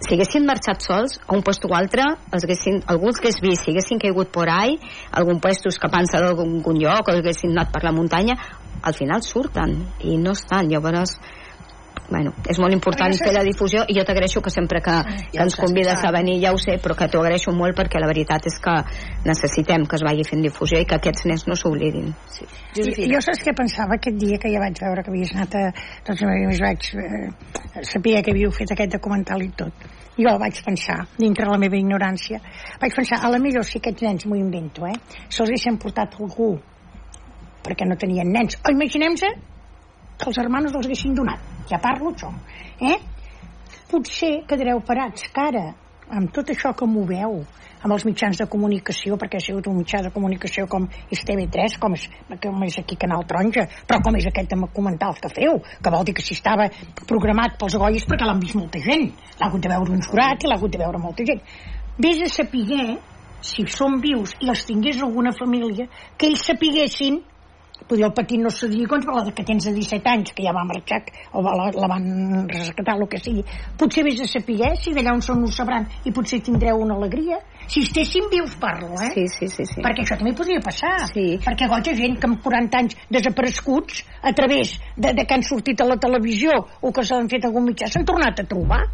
si 0.01 0.15
haguessin 0.15 0.45
marxat 0.45 0.81
sols 0.81 1.19
a 1.27 1.35
un 1.35 1.43
lloc 1.43 1.69
o 1.69 1.73
altre, 1.75 2.03
els 2.31 2.43
haguessin, 2.43 2.81
algú 2.87 3.07
els 3.11 3.19
hagués 3.21 3.41
vist, 3.41 3.63
si 3.63 3.71
haguessin 3.71 3.99
caigut 3.99 4.31
por 4.31 4.49
ahí, 4.49 4.79
algun 5.11 5.39
lloc 5.39 5.69
escapant-se 5.69 6.17
d'algun 6.17 6.79
lloc 6.81 7.07
o 7.07 7.11
haguessin 7.15 7.51
anat 7.51 7.71
per 7.71 7.83
la 7.83 7.91
muntanya, 7.91 8.35
al 8.81 8.93
final 8.93 9.21
surten 9.21 9.77
i 10.01 10.17
no 10.17 10.31
estan. 10.31 10.69
Llavors, 10.69 11.17
bueno, 12.09 12.33
és 12.47 12.59
molt 12.59 12.73
important 12.73 13.13
fer 13.19 13.33
la 13.35 13.43
difusió 13.43 13.83
i 13.87 13.97
jo 13.97 14.05
t'agraeixo 14.07 14.41
que 14.41 14.53
sempre 14.53 14.81
que, 14.83 14.95
que 15.31 15.41
ens 15.43 15.57
convides 15.59 16.03
a 16.03 16.11
venir 16.15 16.37
ja 16.43 16.53
ho 16.55 16.59
sé, 16.61 16.77
però 16.83 16.95
que 16.95 17.09
t'ho 17.11 17.21
agraeixo 17.23 17.51
molt 17.55 17.77
perquè 17.77 17.99
la 17.99 18.07
veritat 18.09 18.47
és 18.47 18.59
que 18.63 18.75
necessitem 19.27 19.85
que 19.87 19.99
es 19.99 20.05
vagi 20.07 20.23
fent 20.27 20.45
difusió 20.45 20.79
i 20.79 20.87
que 20.87 20.99
aquests 20.99 21.27
nens 21.27 21.47
no 21.47 21.57
s'oblidin 21.59 22.13
Sí. 22.31 22.45
Jo, 22.75 22.83
Josefina. 22.83 23.15
jo 23.15 23.21
saps 23.25 23.43
què 23.43 23.53
pensava 23.57 23.97
aquest 23.97 24.17
dia 24.21 24.37
que 24.41 24.51
ja 24.53 24.61
vaig 24.61 24.79
veure 24.81 25.03
que 25.03 25.11
havies 25.11 25.33
anat 25.35 25.55
a... 25.57 25.63
Doncs 26.07 26.23
més 26.27 26.61
vaig 26.61 26.89
eh, 26.93 27.83
saber 27.87 28.21
que 28.23 28.33
havíeu 28.33 28.51
fet 28.53 28.73
aquest 28.75 28.93
documental 28.93 29.43
i 29.43 29.49
tot. 29.57 29.87
Jo 30.17 30.33
vaig 30.41 30.61
pensar, 30.65 30.97
dintre 31.17 31.49
la 31.49 31.59
meva 31.61 31.77
ignorància, 31.77 32.39
vaig 32.81 32.95
pensar, 32.95 33.21
a 33.21 33.31
la 33.33 33.41
millor 33.41 33.65
si 33.65 33.81
aquests 33.81 34.05
nens, 34.05 34.25
m'ho 34.29 34.37
invento, 34.37 34.85
eh, 34.89 34.95
se'ls 35.27 35.47
haguessin 35.47 35.77
portat 35.81 36.17
algú 36.19 36.55
perquè 37.65 37.87
no 37.87 37.97
tenien 37.99 38.29
nens. 38.31 38.59
O 38.63 38.73
imaginem-se 38.73 39.33
que 40.17 40.29
els 40.31 40.39
hermanos 40.41 40.73
els 40.75 40.87
haguessin 40.87 41.15
donat. 41.15 41.43
Ja 41.69 41.79
parlo 41.83 42.13
això. 42.13 42.31
Eh? 42.81 42.97
Potser 43.91 44.41
quedareu 44.47 44.81
parats, 44.83 45.29
que 45.33 45.43
ara, 45.43 45.65
amb 46.09 46.31
tot 46.33 46.49
això 46.51 46.73
que 46.75 46.87
moveu, 46.87 47.41
amb 47.83 47.93
els 47.93 48.05
mitjans 48.07 48.39
de 48.41 48.47
comunicació, 48.49 49.17
perquè 49.19 49.39
ha 49.39 49.43
sigut 49.43 49.67
un 49.69 49.77
mitjà 49.77 50.01
de 50.03 50.11
comunicació 50.13 50.65
com 50.67 50.87
és 51.13 51.21
TV3, 51.27 51.77
com 51.81 51.93
és, 51.97 52.07
com 52.43 52.63
és 52.65 52.77
aquí 52.81 52.97
Canal 52.99 53.25
Taronja, 53.29 53.67
però 53.87 53.99
com 54.03 54.17
és 54.17 54.27
aquest 54.29 54.55
documental 54.55 55.15
que 55.21 55.31
feu, 55.35 55.61
que 55.83 55.93
vol 55.93 56.07
dir 56.07 56.15
que 56.17 56.25
si 56.25 56.35
estava 56.37 56.69
programat 57.07 57.59
pels 57.59 57.77
Goyes 57.77 58.07
perquè 58.09 58.27
l'han 58.27 58.41
vist 58.41 58.57
molta 58.57 58.81
gent. 58.83 59.11
L'ha 59.37 59.51
hagut 59.51 59.63
de 59.63 59.71
veure 59.73 59.93
un 59.93 60.03
jurat 60.03 60.43
i 60.43 60.49
l'ha 60.49 60.57
hagut 60.57 60.73
de 60.73 60.81
veure 60.81 61.01
molta 61.01 61.27
gent. 61.27 61.43
Vés 61.97 62.23
a 62.25 62.31
saber 62.33 62.97
si 63.41 63.65
són 63.69 63.99
vius 64.01 64.33
i 64.41 64.49
els 64.49 64.65
tingués 64.65 65.01
alguna 65.01 65.31
família, 65.37 65.87
que 66.17 66.31
ells 66.31 66.45
sapiguessin 66.49 67.21
Dir, 67.87 68.03
el 68.03 68.11
petit 68.11 68.41
no 68.41 68.49
se 68.51 68.67
digui, 68.67 68.87
però 68.89 69.15
la 69.15 69.31
que 69.31 69.45
tens 69.47 69.67
de 69.67 69.73
17 69.75 70.09
anys, 70.11 70.33
que 70.35 70.43
ja 70.43 70.51
va 70.55 70.65
marxar, 70.67 70.99
o 71.31 71.43
la, 71.45 71.69
la 71.71 71.87
van 71.87 72.47
rescatar, 72.49 72.97
el 72.97 73.07
que 73.11 73.21
sigui, 73.21 73.45
potser 73.79 74.03
vés 74.07 74.19
a 74.23 74.27
saber 74.27 74.73
si 74.81 74.93
d'allà 74.95 75.13
on 75.15 75.23
són 75.23 75.45
ho 75.45 75.51
sabran 75.53 75.87
i 76.03 76.11
potser 76.11 76.41
tindreu 76.43 76.83
una 76.83 76.97
alegria. 76.99 77.39
Si 77.67 77.83
estessin 77.83 78.27
vius, 78.31 78.55
parlo, 78.59 78.91
eh? 79.03 79.11
sí, 79.13 79.27
sí, 79.31 79.47
sí, 79.51 79.65
sí. 79.67 79.81
Perquè 79.83 80.03
això 80.03 80.17
també 80.19 80.33
podria 80.35 80.61
passar. 80.63 80.93
Sí. 81.13 81.25
Perquè 81.43 81.67
goig 81.71 81.89
gent 81.97 82.19
que 82.19 82.29
amb 82.29 82.43
40 82.43 82.79
anys 82.81 82.97
desapareguts 83.13 84.03
a 84.21 84.33
través 84.35 84.77
de, 84.95 85.13
de 85.13 85.25
que 85.25 85.35
han 85.35 85.43
sortit 85.43 85.81
a 85.81 85.87
la 85.87 85.99
televisió 86.01 86.59
o 86.81 86.91
que 86.91 87.03
s'han 87.07 87.29
fet 87.31 87.47
algun 87.47 87.67
mitjà 87.67 87.91
s'han 87.91 88.07
tornat 88.07 88.43
a 88.43 88.47
trobar. 88.47 88.85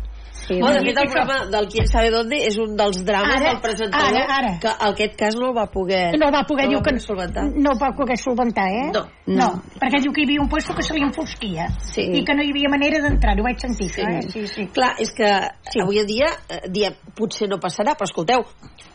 Sí 0.48 0.60
Oh, 0.62 0.68
de 0.72 0.80
fet, 0.80 0.98
el 0.98 1.08
que 1.08 1.12
programa 1.14 1.46
del 1.50 1.68
Quién 1.68 1.88
sabe 1.88 2.10
dónde 2.12 2.38
és 2.48 2.58
un 2.58 2.76
dels 2.76 3.04
drames 3.06 3.36
Ara, 3.36 3.52
del 3.54 3.62
presentador 3.62 4.18
ara, 4.18 4.36
ara. 4.38 4.60
que 4.60 4.68
aquest 4.90 5.16
cas 5.18 5.36
no 5.36 5.50
el 5.50 5.58
va 5.58 5.68
poder 5.72 6.18
No 6.20 6.32
va 6.32 6.44
poder, 6.46 6.66
no 6.66 6.72
diu 6.72 6.80
va 6.80 6.84
que 6.84 6.92
poder 6.92 7.02
solventar. 7.02 7.44
no 7.56 7.72
va 7.80 7.92
poder 7.96 8.18
solventar, 8.18 8.68
eh? 8.70 8.92
No. 8.94 9.08
no. 9.26 9.36
No. 9.44 9.64
perquè 9.80 10.02
diu 10.02 10.12
que 10.14 10.22
hi 10.22 10.26
havia 10.26 10.42
un 10.42 10.50
puesto 10.50 10.74
que 10.76 10.84
se 10.84 10.94
li 10.94 11.02
enfosquia 11.02 11.68
Sí. 11.80 12.02
i 12.02 12.24
que 12.24 12.34
no 12.36 12.44
hi 12.44 12.52
havia 12.52 12.70
manera 12.70 13.00
d'entrar, 13.02 13.40
ho 13.40 13.44
vaig 13.44 13.60
sentir, 13.60 13.90
Sí. 13.90 14.02
eh? 14.02 14.22
Sí, 14.30 14.48
sí. 14.48 14.68
Clar, 14.68 14.94
és 15.00 15.12
que 15.14 15.30
Sí. 15.72 15.80
avui 15.82 16.00
en 16.00 16.06
dia 16.08 16.28
eh, 16.50 16.62
diem, 16.70 16.94
potser 17.16 17.48
no 17.50 17.58
passarà, 17.60 17.96
però 17.96 18.04
escolteu, 18.06 18.44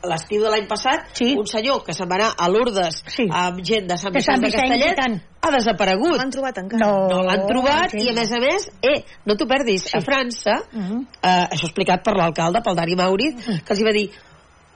l'estiu 0.05 0.43
de 0.43 0.51
l'any 0.51 0.67
passat, 0.69 1.09
Sí. 1.13 1.35
un 1.39 1.47
senyor 1.47 1.83
que 1.85 1.93
se'n 1.93 2.09
va 2.11 2.15
anar 2.17 2.33
a 2.39 2.49
Lourdes 2.49 3.03
Sí. 3.07 3.27
amb 3.31 3.61
gent 3.65 3.87
de 3.89 3.97
Sant 3.97 4.13
De 4.15 4.21
Sant 4.21 4.41
Vicent 4.43 4.69
de 4.71 4.77
i 4.77 4.81
Castellet 4.95 5.23
ha 5.41 5.51
desaparegut. 5.51 6.17
L'han 6.19 6.31
trobat 6.31 6.59
encara? 6.59 6.87
No, 6.87 7.09
No 7.09 7.23
l'han 7.23 7.47
trobat 7.47 7.91
sí. 7.91 7.99
i 8.05 8.09
a 8.11 8.13
més 8.13 8.33
a 8.33 8.39
més, 8.41 8.71
eh, 8.83 9.05
no 9.25 9.35
t'ho 9.37 9.47
perdis, 9.47 9.85
Sí. 9.85 9.97
a 9.97 10.01
França, 10.01 10.63
Mhm. 10.73 11.07
eh, 11.23 11.38
això 11.47 11.69
explicat 11.69 12.03
per 12.07 12.17
l'alcalde, 12.19 12.63
pel 12.65 12.79
Dani 12.79 12.99
Mauriz, 12.99 13.47
que 13.47 13.75
els 13.75 13.81
hi 13.81 13.87
va 13.87 13.95
dir 13.97 14.09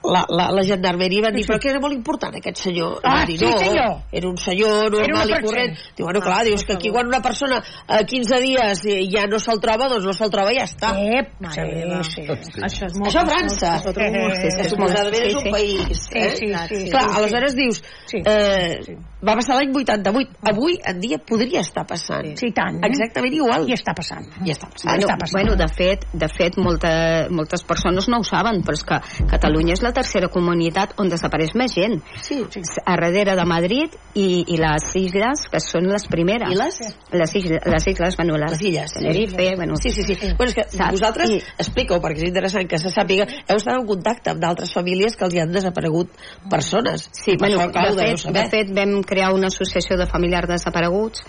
la, 0.03 0.25
la, 0.29 0.49
la 0.51 0.63
gendarmeria 0.67 1.21
van 1.23 1.33
dir, 1.33 1.43
Sí, 1.43 1.47
sí. 1.47 1.51
però 1.53 1.59
que 1.63 1.69
era 1.71 1.79
molt 1.79 1.93
important 1.95 2.35
aquest 2.35 2.57
senyor. 2.57 2.99
Ah, 3.03 3.25
dir, 3.25 3.37
sí, 3.39 3.45
no, 3.45 3.57
senyor. 3.57 3.93
Era 4.11 4.27
un 4.29 4.37
senyor 4.37 4.93
Era 4.93 5.07
normal 5.07 5.29
i 5.29 5.41
corrent. 5.45 5.77
Diu, 5.95 6.05
bueno, 6.05 6.19
clar, 6.21 6.39
Ah, 6.41 6.43
dius 6.43 6.63
que 6.65 6.73
aquí 6.73 6.89
quan 6.91 7.07
una 7.07 7.21
persona 7.21 7.61
a 7.87 8.03
15 8.03 8.39
dies 8.41 8.85
eh, 8.85 9.07
ja 9.09 9.27
no 9.27 9.39
se'l 9.39 9.59
troba, 9.61 9.87
doncs 9.87 10.03
no 10.05 10.13
se'l 10.13 10.29
troba 10.33 10.51
i 10.51 10.57
ja 10.59 10.65
està. 10.65 10.91
Ep, 10.97 11.33
Mare 11.39 11.53
sí, 11.55 11.61
meva. 11.77 12.03
sí. 12.03 12.21
Això 12.63 12.85
és 12.89 12.97
molt... 12.97 13.07
Això 13.11 13.21
a 13.21 13.25
França. 13.31 13.77
Sí, 13.79 13.93
sí, 13.93 14.51
sí. 14.57 14.69
suposadament 14.69 15.23
és 15.23 15.31
Sí, 15.31 15.37
un 15.37 15.43
sí. 15.43 15.51
país. 15.51 16.03
Sí, 16.03 16.19
Eh? 16.19 16.29
sí, 16.35 16.47
sí, 16.67 16.75
sí, 16.83 16.89
Clar, 16.91 17.03
sí, 17.03 17.17
aleshores 17.21 17.55
dius, 17.55 17.83
Sí. 18.05 18.17
eh, 18.25 18.79
Sí. 18.83 18.93
va 19.23 19.35
passar 19.39 19.55
l'any 19.55 19.71
88, 19.73 20.35
avui 20.51 20.79
en 20.83 20.99
dia 20.99 21.17
podria 21.17 21.61
estar 21.61 21.85
passant. 21.87 22.35
Sí, 22.37 22.51
tant. 22.51 22.83
eh? 22.83 22.89
Exactament 22.89 23.33
igual. 23.33 23.69
I 23.69 23.73
està 23.73 23.93
passant. 23.95 24.25
I 24.43 24.51
està 24.51 24.67
passant. 24.67 24.91
Bueno, 24.91 25.07
està 25.07 25.17
passant. 25.17 25.31
bueno, 25.39 25.55
de 25.55 25.67
fet, 25.71 26.05
de 26.11 26.27
fet 26.27 26.57
molta, 26.57 27.27
moltes 27.29 27.63
persones 27.63 28.09
no 28.09 28.19
ho 28.19 28.23
saben, 28.27 28.61
però 28.63 28.73
és 28.73 28.83
que 28.83 28.99
Catalunya 29.29 29.73
és 29.73 29.81
la 29.81 29.92
tercera 29.93 30.27
comunitat 30.33 30.93
on 30.99 31.09
desapareix 31.09 31.53
més 31.55 31.73
gent. 31.75 31.99
Sí. 32.21 32.41
A 32.85 32.95
darrere 32.99 33.35
de 33.37 33.45
Madrid 33.45 33.93
i, 34.15 34.43
i 34.53 34.57
les 34.57 34.89
illes, 34.99 35.45
que 35.51 35.59
són 35.63 35.87
les 35.91 36.07
primeres. 36.11 36.51
I 36.51 36.57
les? 36.59 36.79
Les 37.13 37.35
illes, 37.39 37.61
les 37.65 37.87
illes, 37.87 38.17
bueno, 38.17 38.37
les, 38.41 38.51
Les 38.57 38.61
illes, 38.69 38.91
sí. 38.91 38.99
Tenerife, 38.99 39.49
bueno, 39.55 39.75
Sí, 39.77 39.91
sí, 39.91 40.03
sí. 40.03 40.17
Bueno, 40.37 40.49
és 40.51 40.55
que 40.55 40.65
Saps? 40.69 40.91
vosaltres, 40.91 41.29
I- 41.29 41.41
explica-ho, 41.57 42.01
perquè 42.01 42.23
és 42.23 42.29
interessant 42.29 42.67
que 42.69 42.77
se 42.79 42.89
sàpiga, 42.93 43.25
heu 43.47 43.57
estat 43.57 43.79
en 43.79 43.85
contacte 43.87 44.31
amb 44.33 44.41
d'altres 44.41 44.71
famílies 44.73 45.15
que 45.15 45.25
els 45.25 45.33
hi 45.35 45.41
han 45.43 45.51
desaparegut 45.51 46.09
persones. 46.49 47.09
Sí, 47.11 47.37
Per 47.37 47.49
bueno, 47.49 47.67
de, 47.67 48.05
fet, 48.17 48.33
de 48.33 48.45
fet 48.49 48.73
vam 48.75 49.01
crear 49.03 49.33
una 49.33 49.47
associació 49.47 49.97
de 49.97 50.07
familiars 50.07 50.49
desapareguts 50.49 51.23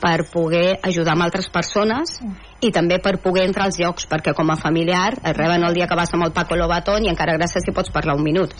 per 0.00 0.24
poder 0.32 0.78
ajudar 0.82 1.14
amb 1.14 1.26
altres 1.26 1.50
persones 1.52 2.16
i 2.64 2.70
també 2.72 2.98
per 3.02 3.18
poder 3.22 3.44
entrar 3.48 3.68
als 3.68 3.78
llocs 3.80 4.08
perquè 4.08 4.34
com 4.36 4.50
a 4.50 4.58
familiar 4.60 5.12
et 5.18 5.36
reben 5.36 5.64
el 5.66 5.76
dia 5.76 5.86
que 5.86 5.98
vas 5.98 6.12
amb 6.14 6.26
el 6.26 6.32
Paco 6.32 6.56
Lobatón 6.56 7.04
i 7.04 7.12
encara 7.12 7.36
gràcies 7.36 7.64
si 7.64 7.76
pots 7.76 7.92
parlar 7.92 8.16
un 8.16 8.24
minut. 8.24 8.54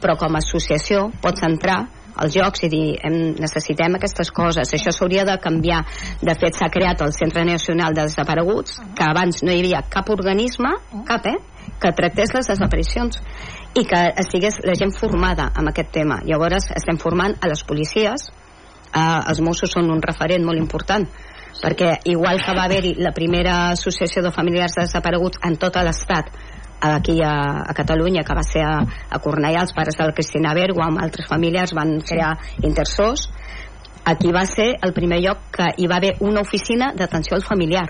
Però 0.00 0.16
com 0.20 0.36
a 0.36 0.42
associació 0.44 1.08
pots 1.24 1.44
entrar 1.48 1.80
als 2.16 2.34
jocs 2.36 2.66
i 2.66 2.68
dir 2.72 2.86
hem, 3.04 3.18
necessitem 3.40 3.96
aquestes 3.96 4.30
coses. 4.34 4.74
Això 4.76 4.92
s'hauria 4.92 5.24
de 5.28 5.38
canviar. 5.40 5.82
De 6.20 6.34
fet 6.36 6.58
s'ha 6.58 6.68
creat 6.72 7.00
el 7.04 7.14
Centre 7.16 7.44
Nacional 7.48 7.96
de 7.96 8.04
Desapareguts 8.08 8.80
que 8.96 9.08
abans 9.08 9.42
no 9.42 9.52
hi 9.52 9.62
havia 9.62 9.84
cap 9.88 10.10
organisme 10.12 10.76
cap 11.08 11.26
eh 11.26 11.38
que 11.82 11.90
tractés 11.98 12.30
les 12.34 12.46
desaparicions 12.46 13.18
i 13.74 13.84
que 13.88 14.00
estigués 14.22 14.60
la 14.62 14.74
gent 14.78 14.92
formada 14.94 15.48
amb 15.54 15.70
aquest 15.70 15.90
tema. 15.90 16.20
Llavors 16.24 16.68
estem 16.76 16.98
formant 16.98 17.34
a 17.40 17.48
les 17.48 17.64
policies 17.64 18.28
eh, 18.90 19.20
els 19.28 19.40
Mossos 19.40 19.72
són 19.72 19.90
un 19.90 20.02
referent 20.02 20.44
molt 20.44 20.58
important 20.58 21.06
perquè 21.62 21.92
igual 22.10 22.40
que 22.42 22.54
va 22.56 22.64
haver-hi 22.66 22.96
la 22.98 23.12
primera 23.14 23.70
associació 23.70 24.22
de 24.24 24.32
familiars 24.34 24.74
desapareguts 24.80 25.38
en 25.46 25.56
tot 25.60 25.76
l'estat 25.76 26.32
aquí 26.82 27.20
a, 27.22 27.62
a 27.62 27.74
Catalunya 27.74 28.24
que 28.26 28.34
va 28.34 28.42
ser 28.42 28.64
a, 28.66 28.80
a 28.82 29.18
Cornellà 29.22 29.62
els 29.62 29.74
pares 29.76 29.96
de 29.98 30.08
la 30.08 30.16
Cristina 30.16 30.54
Bergo 30.58 30.82
amb 30.82 30.98
altres 30.98 31.28
familiars 31.30 31.74
van 31.78 32.00
crear 32.00 32.34
intersors 32.62 33.28
aquí 34.04 34.32
va 34.34 34.44
ser 34.50 34.72
el 34.82 34.92
primer 34.92 35.20
lloc 35.22 35.46
que 35.54 35.70
hi 35.78 35.86
va 35.86 36.00
haver 36.02 36.16
una 36.20 36.42
oficina 36.42 36.92
d'atenció 36.96 37.36
al 37.38 37.46
familiar 37.46 37.86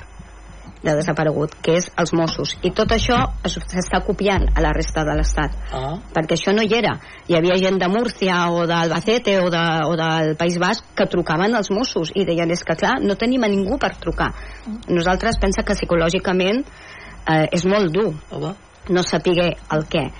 de 0.82 0.94
desaparegut, 0.98 1.54
que 1.62 1.76
és 1.78 1.90
els 1.96 2.12
Mossos 2.12 2.56
i 2.62 2.70
tot 2.70 2.90
això 2.90 3.18
es- 3.44 3.58
s'està 3.70 4.00
copiant 4.04 4.48
a 4.56 4.60
la 4.60 4.72
resta 4.72 5.04
de 5.04 5.14
l'estat 5.14 5.52
Ah. 5.72 5.98
perquè 6.14 6.34
això 6.34 6.52
no 6.54 6.62
hi 6.62 6.74
era. 6.74 6.98
Hi 7.28 7.36
havia 7.36 7.56
gent 7.56 7.78
de 7.78 7.88
Múrcia 7.88 8.50
o 8.50 8.66
d'Albacete 8.66 9.38
o, 9.40 9.48
de, 9.50 9.62
o 9.86 9.96
del 9.96 10.36
País 10.36 10.58
Basc 10.58 10.84
que 10.96 11.06
trucaven 11.06 11.54
als 11.54 11.70
Mossos 11.70 12.10
i 12.14 12.24
deien, 12.24 12.50
és 12.50 12.64
que 12.64 12.74
clar, 12.76 13.00
no 13.00 13.14
tenim 13.16 13.44
a 13.44 13.48
ningú 13.48 13.78
per 13.78 13.94
trucar. 13.96 14.32
Nosaltres 14.88 15.38
pensa 15.38 15.62
que 15.62 15.74
psicològicament 15.74 16.64
eh, 17.28 17.46
és 17.52 17.64
molt 17.64 17.92
dur 17.94 18.14
Home. 18.30 18.54
no 18.90 19.02
saber 19.02 19.56
el 19.70 19.84
què. 19.88 20.10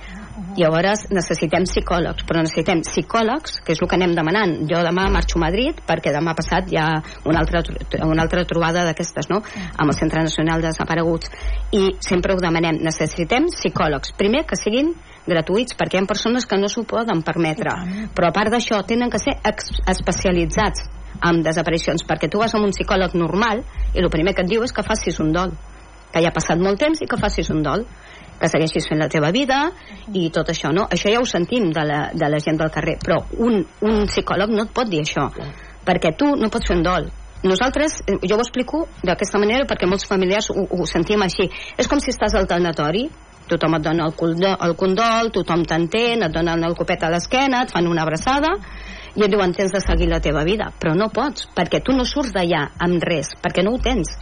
Llavors 0.57 1.07
necessitem 1.13 1.67
psicòlegs, 1.69 2.25
però 2.29 2.41
necessitem 2.41 2.81
psicòlegs, 2.87 3.59
que 3.65 3.75
és 3.75 3.81
el 3.83 3.89
que 3.89 3.97
anem 3.99 4.15
demanant. 4.17 4.55
Jo 4.71 4.81
demà 4.85 5.05
marxo 5.13 5.37
a 5.39 5.43
Madrid 5.45 5.83
perquè 5.89 6.13
demà 6.15 6.33
passat 6.39 6.71
hi 6.73 6.79
ha 6.81 6.87
una 7.29 7.43
altra, 7.43 7.61
una 8.07 8.25
altra 8.25 8.45
trobada 8.49 8.85
d'aquestes, 8.87 9.29
no?, 9.33 9.43
amb 9.77 9.93
el 9.93 9.97
Centre 9.99 10.23
Nacional 10.25 10.65
de 10.65 10.71
Desapareguts. 10.71 11.33
I 11.77 11.83
sempre 12.01 12.33
ho 12.33 12.41
demanem, 12.41 12.81
necessitem 12.85 13.51
psicòlegs. 13.53 14.15
Primer, 14.17 14.47
que 14.49 14.57
siguin 14.57 14.95
gratuïts, 15.29 15.77
perquè 15.79 16.01
hi 16.01 16.03
ha 16.03 16.09
persones 16.09 16.49
que 16.49 16.59
no 16.59 16.71
s'ho 16.73 16.87
poden 16.89 17.23
permetre. 17.27 17.77
Però 18.17 18.31
a 18.31 18.35
part 18.35 18.53
d'això, 18.53 18.81
tenen 18.89 19.13
que 19.13 19.21
ser 19.23 19.37
especialitzats 19.45 20.89
amb 21.21 21.45
desaparicions, 21.45 22.07
perquè 22.09 22.31
tu 22.31 22.41
vas 22.41 22.55
a 22.55 22.61
un 22.61 22.73
psicòleg 22.73 23.15
normal 23.21 23.63
i 23.93 24.01
el 24.01 24.11
primer 24.11 24.35
que 24.35 24.43
et 24.47 24.51
diu 24.51 24.65
és 24.65 24.73
que 24.73 24.85
facis 24.87 25.21
un 25.21 25.31
dol, 25.33 25.53
que 26.13 26.21
ja 26.21 26.33
ha 26.33 26.37
passat 26.37 26.61
molt 26.61 26.81
temps 26.81 27.01
i 27.01 27.09
que 27.09 27.21
facis 27.21 27.49
un 27.53 27.63
dol 27.65 27.87
que 28.43 28.51
segueixis 28.51 28.89
fent 28.91 29.01
la 29.01 29.09
teva 29.13 29.31
vida 29.35 29.63
i 30.13 30.29
tot 30.35 30.51
això, 30.51 30.73
no? 30.75 30.89
Això 30.91 31.13
ja 31.13 31.23
ho 31.23 31.29
sentim 31.29 31.71
de 31.73 31.87
la, 31.87 32.03
de 32.13 32.29
la 32.29 32.41
gent 32.43 32.59
del 32.59 32.73
carrer, 32.75 32.99
però 33.03 33.23
un, 33.39 33.61
un 33.87 34.07
psicòleg 34.11 34.51
no 34.51 34.67
et 34.67 34.73
pot 34.75 34.91
dir 34.91 35.05
això, 35.05 35.29
perquè 35.87 36.17
tu 36.19 36.35
no 36.37 36.51
pots 36.51 36.69
fer 36.71 36.79
un 36.81 36.87
dol. 36.87 37.11
Nosaltres, 37.43 38.03
eh, 38.07 38.19
jo 38.23 38.37
ho 38.37 38.43
explico 38.43 38.87
d'aquesta 39.03 39.39
manera 39.43 39.67
perquè 39.67 39.89
molts 39.91 40.07
familiars 40.07 40.51
ho, 40.51 40.63
ho 40.63 40.87
sentim 40.87 41.23
així. 41.23 41.49
És 41.79 41.91
com 41.91 42.03
si 42.03 42.13
estàs 42.15 42.37
al 42.39 42.47
tanatori, 42.51 43.09
tothom 43.51 43.79
et 43.79 43.87
dona 43.87 44.07
el, 44.07 44.15
condol, 44.19 44.55
el 44.67 44.77
condol, 44.79 45.33
tothom 45.35 45.65
t'entén, 45.67 46.23
et 46.23 46.35
donen 46.35 46.63
el 46.67 46.77
copet 46.79 47.03
a 47.03 47.11
l'esquena, 47.11 47.65
et 47.65 47.75
fan 47.75 47.91
una 47.91 48.07
abraçada, 48.07 48.55
i 49.15 49.27
et 49.27 49.33
diuen 49.33 49.53
tens 49.57 49.75
de 49.75 49.81
seguir 49.83 50.09
la 50.09 50.23
teva 50.25 50.45
vida, 50.47 50.71
però 50.81 50.95
no 50.97 51.11
pots, 51.13 51.49
perquè 51.57 51.83
tu 51.85 51.97
no 51.97 52.07
surts 52.09 52.33
d'allà 52.33 52.69
amb 52.87 53.03
res, 53.05 53.35
perquè 53.43 53.65
no 53.67 53.75
ho 53.75 53.83
tens. 53.83 54.15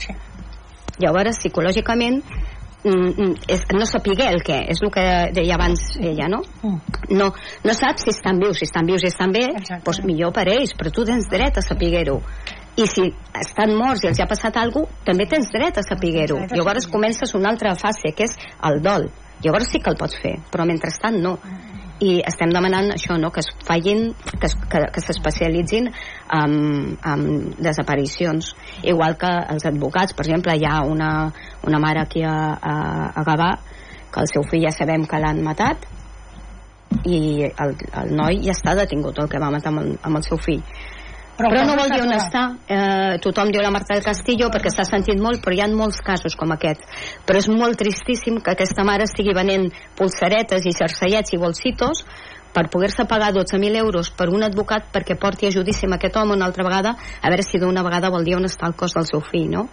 Llavors, 1.01 1.39
psicològicament, 1.45 2.25
mm, 2.85 3.11
mm, 3.11 3.35
és, 3.49 3.64
no 3.76 3.87
sapiguer 3.89 4.31
el 4.35 4.43
què, 4.47 4.59
és 4.72 4.83
el 4.85 4.93
que 4.95 5.05
deia 5.37 5.57
abans 5.57 5.83
ella, 6.01 6.28
no? 6.33 6.43
No, 7.11 7.31
no 7.64 7.76
saps 7.76 8.07
si 8.07 8.14
estan 8.14 8.41
vius, 8.43 8.61
si 8.61 8.68
estan 8.68 8.89
vius 8.89 9.05
i 9.05 9.11
estan 9.11 9.35
bé, 9.35 9.47
doncs 9.85 10.03
millor 10.07 10.35
per 10.37 10.47
ells, 10.53 10.74
però 10.78 10.93
tu 10.95 11.07
tens 11.09 11.28
dret 11.31 11.59
a 11.59 11.64
saber-ho. 11.64 12.20
I 12.81 12.87
si 12.87 13.09
estan 13.41 13.74
morts 13.76 14.05
i 14.05 14.12
els 14.12 14.20
ha 14.22 14.28
passat 14.31 14.57
alguna 14.57 14.87
cosa, 14.87 15.05
també 15.11 15.26
tens 15.28 15.51
dret 15.53 15.81
a 15.81 15.85
saber-ho. 15.85 16.39
Llavors 16.55 16.87
comences 16.89 17.35
una 17.35 17.51
altra 17.51 17.74
fase, 17.76 18.14
que 18.16 18.28
és 18.28 18.39
el 18.68 18.81
dol. 18.85 19.11
Llavors 19.45 19.72
sí 19.72 19.81
que 19.81 19.91
el 19.91 19.97
pots 19.97 20.20
fer, 20.20 20.37
però 20.53 20.66
mentrestant 20.68 21.16
no 21.20 21.39
i 22.01 22.16
estem 22.24 22.53
demanant 22.53 22.90
això, 22.94 23.16
no? 23.20 23.30
que 23.30 23.42
es 23.44 23.51
fallin, 23.66 24.11
que, 24.30 24.46
es, 24.48 24.55
que, 24.72 24.80
que 24.94 25.03
s'especialitzin 25.05 25.90
en, 25.92 26.55
en 26.96 27.24
desaparicions. 27.61 28.55
Igual 28.82 29.18
que 29.20 29.30
els 29.55 29.66
advocats, 29.68 30.16
per 30.16 30.24
exemple, 30.24 30.57
hi 30.57 30.64
ha 30.68 30.80
una, 30.88 31.11
una 31.68 31.80
mare 31.82 32.05
aquí 32.07 32.24
a, 32.24 32.36
a, 32.57 32.76
a 33.12 33.26
Gavà 33.28 33.51
que 34.11 34.24
el 34.24 34.30
seu 34.32 34.46
fill 34.51 34.64
ja 34.66 34.72
sabem 34.74 35.05
que 35.07 35.20
l'han 35.22 35.42
matat 35.46 35.84
i 37.07 37.46
el, 37.46 37.76
el 38.03 38.16
noi 38.16 38.40
ja 38.44 38.57
està 38.57 38.74
detingut, 38.78 39.20
el 39.22 39.28
que 39.30 39.40
va 39.42 39.53
matar 39.55 39.70
amb 39.70 39.84
el, 39.84 39.92
amb 40.03 40.18
el 40.18 40.26
seu 40.26 40.40
fill. 40.42 40.64
Però, 41.41 41.51
però 41.55 41.64
no 41.64 41.76
vol 41.78 41.88
dir 41.88 42.03
on 42.05 42.12
està. 42.12 42.43
Eh, 42.68 43.14
tothom 43.24 43.49
diu 43.53 43.62
la 43.64 43.72
Marta 43.72 43.97
del 43.97 44.05
Castillo 44.05 44.51
perquè 44.53 44.72
s'ha 44.72 44.84
sentit 44.84 45.20
molt, 45.20 45.41
però 45.41 45.57
hi 45.57 45.62
ha 45.64 45.68
molts 45.72 46.03
casos 46.05 46.36
com 46.36 46.53
aquest. 46.53 46.84
Però 47.24 47.41
és 47.41 47.49
molt 47.49 47.80
tristíssim 47.80 48.43
que 48.45 48.53
aquesta 48.53 48.84
mare 48.84 49.09
estigui 49.09 49.32
venent 49.36 49.70
pulsaretes 49.97 50.68
i 50.68 50.76
xarsellets 50.76 51.32
i 51.32 51.41
bolsitos 51.41 52.05
per 52.53 52.68
poder-se 52.68 53.07
pagar 53.07 53.30
12.000 53.32 53.78
euros 53.78 54.11
per 54.11 54.28
un 54.28 54.43
advocat 54.43 54.91
perquè 54.93 55.16
porti 55.18 55.47
a 55.47 55.53
judici 55.55 55.86
amb 55.86 55.97
aquest 55.97 56.16
home 56.18 56.34
una 56.34 56.49
altra 56.51 56.66
vegada 56.66 56.97
a 56.99 57.30
veure 57.30 57.47
si 57.47 57.61
d'una 57.62 57.84
vegada 57.86 58.11
vol 58.11 58.26
dir 58.26 58.34
on 58.36 58.49
està 58.49 58.66
el 58.66 58.74
cos 58.74 58.97
del 58.99 59.07
seu 59.07 59.22
fill, 59.22 59.47
no? 59.55 59.68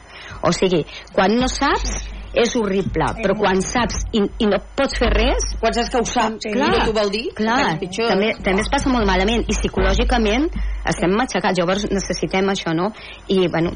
O 0.45 0.53
sigui, 0.53 0.83
quan 1.13 1.33
no 1.41 1.49
saps 1.49 1.97
és 2.33 2.55
horrible, 2.59 3.07
però 3.21 3.35
quan 3.39 3.61
saps 3.63 4.03
i, 4.11 4.23
i 4.43 4.49
no 4.49 4.59
pots 4.77 4.99
fer 4.99 5.11
res... 5.13 5.51
Quan 5.61 5.75
saps 5.75 5.91
que 5.93 6.01
ho 6.01 6.07
saps 6.07 6.49
i 6.49 6.55
no 6.57 6.71
t'ho 6.83 6.95
vol 6.95 7.11
dir, 7.13 7.27
clar, 7.37 7.77
també, 7.79 8.33
també 8.43 8.63
es 8.63 8.71
passa 8.71 8.91
molt 8.93 9.07
malament 9.09 9.45
i 9.47 9.55
psicològicament 9.55 10.49
estem 10.87 11.13
matxacats, 11.17 11.57
llavors 11.59 11.87
necessitem 11.91 12.47
això, 12.53 12.73
no? 12.75 12.91
I, 13.33 13.47
bueno, 13.51 13.73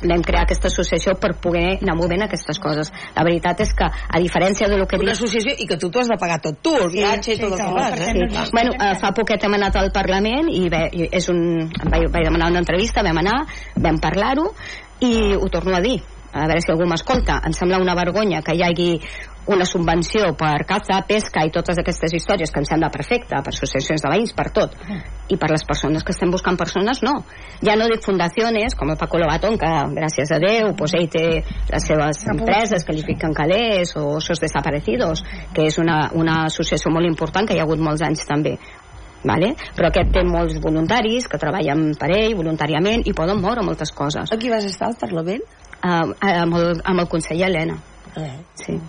vam 0.00 0.22
crear 0.24 0.44
aquesta 0.44 0.68
associació 0.70 1.14
per 1.20 1.32
poder 1.42 1.78
anar 1.80 1.96
movent 1.98 2.24
aquestes 2.24 2.60
coses. 2.62 2.92
La 3.16 3.24
veritat 3.26 3.64
és 3.64 3.72
que, 3.76 3.88
a 3.88 4.20
diferència 4.22 4.68
de 4.70 4.78
lo 4.80 4.86
que 4.88 5.00
Una 5.00 5.10
dius... 5.10 5.18
associació 5.18 5.56
i 5.56 5.66
que 5.70 5.78
tu 5.80 5.90
t'ho 5.90 6.04
has 6.04 6.12
de 6.12 6.18
pagar 6.20 6.40
tot 6.44 6.60
tu, 6.62 6.76
el 6.76 6.92
viatge 6.92 7.34
i 7.34 7.40
tot 7.40 7.56
el 7.56 7.58
que 7.58 7.72
fas, 7.78 8.04
eh? 8.06 8.12
Sí. 8.14 8.46
Bueno, 8.54 8.76
eh, 8.76 8.94
fa 9.00 9.12
poquet 9.16 9.44
hem 9.44 9.58
anat 9.58 9.80
al 9.80 9.90
Parlament 9.94 10.52
i 10.52 10.68
bé, 10.72 10.86
és 11.10 11.28
un, 11.32 11.42
vaig, 11.82 12.08
vaig 12.12 12.30
demanar 12.30 12.52
una 12.52 12.62
entrevista, 12.62 13.04
vam 13.06 13.20
anar, 13.24 13.42
vam 13.76 14.00
parlar-ho 14.02 14.50
i 15.04 15.12
ho 15.36 15.48
torno 15.52 15.76
a 15.76 15.84
dir 15.84 15.98
a 16.32 16.46
veure 16.46 16.62
si 16.62 16.72
algú 16.72 16.86
m'escolta, 16.86 17.40
em 17.46 17.54
sembla 17.56 17.80
una 17.82 17.96
vergonya 17.98 18.42
que 18.42 18.54
hi 18.54 18.62
hagi 18.62 18.90
una 19.50 19.64
subvenció 19.64 20.34
per 20.38 20.64
caza, 20.66 21.00
pesca 21.08 21.42
i 21.46 21.50
totes 21.50 21.78
aquestes 21.80 22.12
històries 22.14 22.52
que 22.52 22.60
em 22.60 22.66
sembla 22.68 22.90
perfecta 22.92 23.40
per 23.42 23.52
associacions 23.54 24.02
de 24.04 24.10
veïns, 24.12 24.34
per 24.36 24.50
tot 24.54 24.76
i 25.32 25.38
per 25.40 25.48
les 25.50 25.64
persones 25.66 26.04
que 26.04 26.12
estem 26.14 26.30
buscant 26.30 26.58
persones 26.60 27.00
no 27.02 27.16
ja 27.64 27.76
no 27.78 27.88
dic 27.90 28.04
fundacions 28.04 28.76
com 28.78 28.92
el 28.92 28.98
Paco 29.00 29.18
Lobatón 29.18 29.56
que 29.58 29.70
gràcies 29.96 30.30
a 30.34 30.40
Déu 30.42 30.74
pues, 30.76 30.94
ell 30.98 31.08
té 31.10 31.24
les 31.70 31.86
seves 31.86 32.22
empreses 32.30 32.84
que 32.84 32.94
li 32.94 33.06
fiquen 33.06 33.34
calés 33.34 33.96
o 33.96 34.06
Osos 34.18 34.42
Desaparecidos 34.42 35.24
que 35.54 35.66
és 35.70 35.80
una, 35.82 36.10
una 36.14 36.44
associació 36.44 36.92
molt 36.92 37.08
important 37.08 37.48
que 37.48 37.56
hi 37.56 37.62
ha 37.62 37.66
hagut 37.66 37.82
molts 37.82 38.04
anys 38.06 38.26
també 38.28 38.58
Vale? 39.20 39.50
però 39.76 39.90
aquest 39.90 40.14
té 40.14 40.22
molts 40.24 40.56
voluntaris 40.64 41.26
que 41.28 41.40
treballen 41.40 41.90
per 42.00 42.08
ell 42.16 42.38
voluntàriament 42.38 43.04
i 43.04 43.12
poden 43.12 43.42
moure 43.42 43.64
moltes 43.66 43.92
coses 43.92 44.32
Aquí 44.32 44.48
vas 44.48 44.64
estar 44.64 44.88
al 44.88 44.96
Parlament? 45.00 45.44
Uh, 45.82 46.10
amb, 46.20 46.56
el, 46.56 46.82
amb 46.84 47.00
el 47.00 47.08
conseller 47.08 47.48
Helena 47.48 47.78
Eh. 48.16 48.44
sí. 48.54 48.80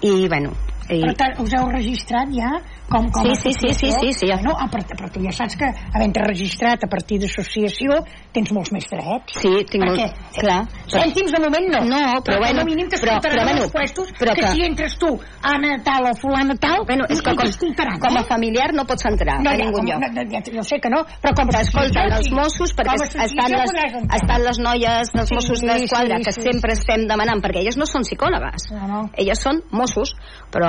i 0.00 0.28
bueno 0.28 0.50
i, 0.88 1.00
Per 1.04 1.14
tant, 1.20 1.34
us 1.44 1.52
heu 1.52 1.66
registrat 1.68 2.30
ja 2.32 2.48
com, 2.88 3.10
com 3.12 3.26
Sí, 3.26 3.32
a 3.32 3.36
sí, 3.36 3.50
sí, 3.52 3.72
sí, 3.76 3.90
sí, 3.92 4.12
sí, 4.16 4.26
ja. 4.30 4.38
No, 4.40 4.54
ah, 4.56 4.64
però, 4.72 4.80
però 4.96 5.10
tu 5.12 5.20
ja 5.20 5.32
saps 5.36 5.58
que 5.60 5.66
havent-te 5.92 6.22
registrat 6.24 6.84
a 6.84 6.88
partir 6.88 7.18
d'associació 7.20 7.98
tens 8.32 8.52
molts 8.56 8.70
més 8.72 8.86
drets. 8.88 9.36
Sí, 9.42 9.50
tinc 9.68 9.84
molt- 9.84 9.98
Perquè, 10.00 10.38
clar. 10.40 10.62
Cèntims 10.88 11.34
de 11.34 11.40
moment 11.44 11.66
no. 11.74 11.82
No, 11.84 12.00
però 12.24 12.38
com 12.38 12.46
bueno, 12.46 12.62
a 12.62 12.64
mínim 12.64 12.88
però- 12.88 12.96
t'escoltaran 12.96 13.36
però 13.36 13.44
bueno, 13.50 13.62
els 13.66 13.72
puestos 13.72 14.12
però 14.16 14.32
que, 14.34 14.40
que- 14.40 14.52
si 14.54 14.64
entres 14.64 14.96
tu, 14.98 15.10
Anna 15.42 15.74
tal 15.84 16.08
o 16.08 16.14
fulana 16.16 16.56
tal, 16.56 16.86
bueno, 16.86 17.04
és 17.10 17.20
que 17.20 17.34
com, 17.36 18.00
com 18.00 18.16
a 18.16 18.20
eh? 18.22 18.24
familiar 18.28 18.72
no 18.72 18.86
pots 18.88 19.04
entrar 19.12 19.36
no, 19.42 19.50
a 19.50 19.56
ja, 19.60 19.68
com, 19.70 19.84
lloc 19.84 20.00
no, 20.00 20.24
ja, 20.32 20.40
jo 20.48 20.62
sé 20.64 20.80
que 20.80 20.88
no, 20.88 21.02
però 21.20 21.34
com 21.36 21.52
a 21.52 21.60
associació, 21.60 22.06
els 22.16 22.24
sí. 22.30 22.34
Mossos 22.34 22.72
perquè 22.78 22.96
a 22.96 23.24
estan 23.28 23.52
les, 23.52 23.76
estan 24.22 24.42
les 24.48 24.58
noies 24.64 25.12
dels 25.12 25.28
Sí, 25.28 25.34
Mossos 25.36 25.60
d'Esquadra 25.60 26.16
sí, 26.18 26.24
que 26.24 26.32
sí. 26.32 26.42
sempre 26.48 26.72
estem 26.72 27.04
demanant 27.06 27.42
perquè 27.44 27.60
elles 27.60 27.76
no 27.76 27.84
són 27.84 28.02
psicòlogues 28.08 28.70
No, 28.72 28.86
no. 28.88 29.00
elles 29.12 29.38
són 29.44 29.60
Mossos 29.70 30.14
però 30.52 30.67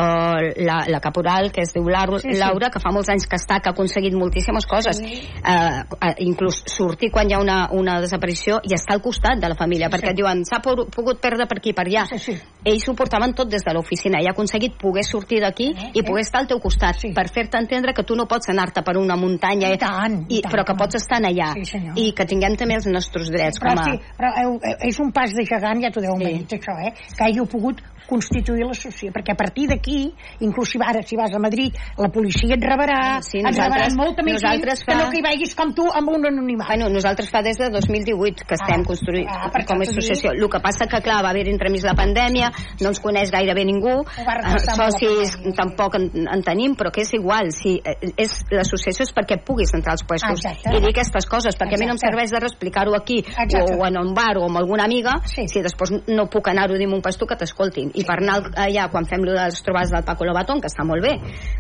la, 0.65 0.83
la 0.87 0.99
caporal 0.99 1.51
que 1.51 1.61
es 1.61 1.73
diu 1.73 1.87
Laura, 1.89 2.19
Sí, 2.19 2.33
sí. 2.33 2.39
Laura 2.39 2.69
que 2.69 2.79
fa 2.79 2.91
molts 2.91 3.09
anys 3.09 3.27
que 3.27 3.37
està 3.39 3.59
que 3.61 3.69
ha 3.69 3.73
aconseguit 3.73 4.13
moltíssimes 4.13 4.65
coses 4.65 4.97
Sí. 4.97 5.21
eh, 5.43 5.83
eh, 6.01 6.15
inclús 6.25 6.63
sortir 6.67 7.11
quan 7.11 7.29
hi 7.29 7.33
ha 7.35 7.39
una, 7.39 7.69
una 7.71 7.99
desaparició 8.01 8.59
i 8.63 8.73
estar 8.73 8.95
al 8.95 9.01
costat 9.01 9.39
de 9.39 9.49
la 9.49 9.55
família 9.55 9.87
Sí, 9.89 9.93
perquè 9.97 10.09
sí. 10.13 10.19
diuen 10.21 10.43
s'ha 10.45 10.59
pogut 10.61 11.19
perdre 11.21 11.47
per 11.47 11.57
aquí 11.59 11.73
per 11.73 11.85
allà 11.87 12.05
Sí, 12.09 12.19
sí. 12.19 12.37
ells 12.65 12.87
ho 12.89 12.95
portaven 12.95 13.33
tot 13.33 13.49
des 13.49 13.63
de 13.63 13.73
l'oficina 13.73 14.21
i 14.21 14.27
ha 14.27 14.31
aconseguit 14.31 14.77
poder 14.77 15.03
sortir 15.03 15.41
d'aquí 15.41 15.69
Eh, 15.69 15.91
i 15.93 15.99
eh. 15.99 16.03
poder 16.03 16.21
estar 16.21 16.41
al 16.41 16.47
teu 16.47 16.59
costat 16.59 16.95
Sí. 16.99 17.13
per 17.13 17.27
fer-te 17.29 17.57
entendre 17.57 17.93
que 17.93 18.03
tu 18.03 18.15
no 18.15 18.25
pots 18.27 18.49
anar-te 18.49 18.81
per 18.83 18.97
una 18.97 19.15
muntanya 19.15 19.69
I 19.73 19.77
tant, 19.77 20.25
i, 20.29 20.39
i 20.39 20.41
tant, 20.41 20.51
però 20.53 20.65
que 20.65 20.75
pots 20.75 20.95
estar 20.95 21.19
allà 21.21 21.53
Sí, 21.53 21.65
senyor. 21.65 21.97
i 21.97 22.11
que 22.13 22.25
tinguem 22.25 22.55
també 22.55 22.75
els 22.75 22.85
nostres 22.87 23.29
drets 23.29 23.59
Però, 23.59 23.75
com 23.75 23.79
a... 23.79 23.83
sí, 23.85 23.99
però 24.17 24.75
és 24.87 24.99
un 24.99 25.11
pas 25.11 25.33
de 25.33 25.45
gegant, 25.45 25.81
ja 25.83 25.91
t'ho 25.91 26.01
deu 26.01 26.15
Sí. 26.19 26.25
sí. 26.25 26.33
dit, 26.39 26.53
això, 26.59 26.73
eh? 26.87 26.93
que 27.17 27.23
hàgiu 27.23 27.45
pogut 27.47 27.81
constituir 28.09 28.65
l'associació, 28.65 29.11
perquè 29.13 29.33
a 29.33 29.37
partir 29.37 29.67
d'aquí, 29.69 30.09
inclús 30.41 30.71
si, 30.73 30.79
ara, 30.81 31.03
si 31.05 31.15
vas 31.15 31.33
a 31.33 31.39
Madrid, 31.39 31.75
la 31.97 32.09
policia 32.09 32.55
et 32.57 32.63
rebrà, 32.65 33.21
Sí, 33.21 33.39
et 33.39 33.45
rebaran 33.55 33.95
molta 33.95 34.23
més 34.25 34.39
gent 34.41 34.49
nosaltres 34.49 34.83
que 34.83 34.91
fa- 34.91 34.97
no 35.03 35.09
que 35.11 35.19
hi 35.19 35.21
vagis 35.21 35.53
com 35.55 35.73
tu 35.77 35.85
amb 35.93 36.09
un 36.09 36.25
anonimat. 36.25 36.67
Bueno, 36.67 36.89
nosaltres 36.89 37.29
fa 37.29 37.41
des 37.45 37.57
de 37.57 37.69
2018 37.69 38.45
que 38.47 38.55
estem 38.57 38.81
Ah, 38.81 38.87
construint 38.87 39.27
ah, 39.29 39.49
per 39.53 39.65
com 39.65 39.79
a 39.79 39.85
associació. 39.87 40.31
El 40.33 40.49
que 40.49 40.59
passa 40.59 40.87
que, 40.87 41.01
clar, 41.01 41.21
va 41.23 41.29
haver 41.29 41.47
entremig 41.49 41.83
la 41.85 41.93
pandèmia, 41.93 42.49
no 42.81 42.89
ens 42.89 42.99
coneix 42.99 43.29
gairebé 43.31 43.65
ningú, 43.65 44.01
eh, 44.01 44.59
socis 44.75 45.35
tampoc 45.55 45.95
en, 45.99 46.09
en 46.27 46.43
tenim, 46.43 46.75
però 46.75 46.91
que 46.91 47.01
és 47.01 47.13
igual. 47.13 47.51
Si, 47.51 47.77
eh, 47.83 47.97
és 48.17 48.39
L'associació 48.49 49.03
és 49.05 49.11
perquè 49.13 49.37
puguis 49.45 49.71
entrar 49.75 49.93
als 49.93 50.03
puestos 50.07 50.29
Ah, 50.45 50.51
exacte. 50.53 50.75
i 50.77 50.81
dir 50.81 50.89
aquestes 50.89 51.25
coses, 51.29 51.55
perquè 51.57 51.75
a 51.75 51.79
mi 51.79 51.85
no 51.85 51.93
em 51.93 51.99
Exacte. 51.99 52.15
serveix 52.15 52.31
de 52.31 52.37
explicar-ho 52.47 52.95
aquí 52.95 53.19
Exacte. 53.19 53.75
o, 53.77 53.85
en 53.85 53.97
un 53.99 54.13
bar 54.13 54.37
o 54.37 54.45
amb 54.47 54.57
alguna 54.57 54.85
amiga 54.85 55.19
Sí. 55.25 55.47
si 55.47 55.61
després 55.61 55.91
no 56.07 56.27
puc 56.29 56.47
anar-ho 56.49 56.73
a 56.75 56.77
dir 56.77 56.87
un 56.87 57.01
puesto 57.01 57.25
que 57.27 57.35
t'escoltin. 57.35 57.91
I 57.99 58.05
per 58.07 58.17
anar 58.21 58.39
allà, 58.63 58.87
quan 58.93 59.05
fem 59.09 59.23
les 59.27 59.61
trobades 59.65 59.91
del 59.93 60.05
Paco 60.07 60.25
Lobatón, 60.27 60.61
que 60.63 60.71
està 60.71 60.85
molt 60.87 61.03
bé, 61.03 61.17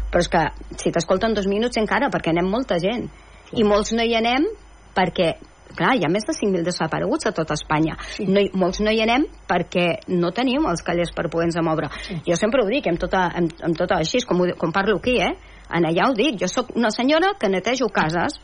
però 0.09 0.23
és 0.23 0.29
que 0.31 0.45
si 0.79 0.91
t'escolten 0.95 1.35
dos 1.35 1.47
minuts 1.51 1.77
encara, 1.81 2.09
perquè 2.13 2.31
anem 2.33 2.47
molta 2.49 2.79
gent. 2.79 3.07
I 3.53 3.63
molts 3.67 3.91
no 3.97 4.03
hi 4.05 4.15
anem 4.15 4.45
perquè 4.95 5.33
clar, 5.77 5.93
hi 5.95 6.03
ha 6.03 6.09
més 6.09 6.25
de 6.25 6.33
5.000 6.33 6.63
desapareguts 6.65 7.27
a 7.29 7.31
tota 7.31 7.53
Espanya. 7.53 7.93
Sí. 8.15 8.25
No, 8.25 8.41
hi- 8.41 8.49
molts 8.57 8.79
no 8.81 8.89
hi 8.91 9.01
anem 9.05 9.27
perquè 9.47 9.99
no 10.09 10.31
tenim 10.35 10.65
els 10.65 10.81
callers 10.83 11.11
per 11.15 11.27
poder-nos 11.29 11.61
moure. 11.65 11.89
Sí. 12.07 12.17
Jo 12.25 12.35
sempre 12.39 12.63
ho 12.63 12.67
dic, 12.71 12.87
amb 12.89 12.99
tota, 12.99 13.27
amb, 13.37 13.53
amb 13.63 13.77
tota 13.77 13.99
així, 14.01 14.23
com, 14.25 14.41
ho, 14.41 14.47
com 14.57 14.71
parlo 14.73 14.97
aquí, 14.97 15.19
eh? 15.21 15.35
En 15.69 15.85
allà 15.85 16.09
ho 16.09 16.15
dic, 16.17 16.39
jo 16.41 16.47
sóc 16.49 16.71
una 16.75 16.89
senyora 16.89 17.35
que 17.39 17.49
netejo 17.53 17.89
cases 17.93 18.39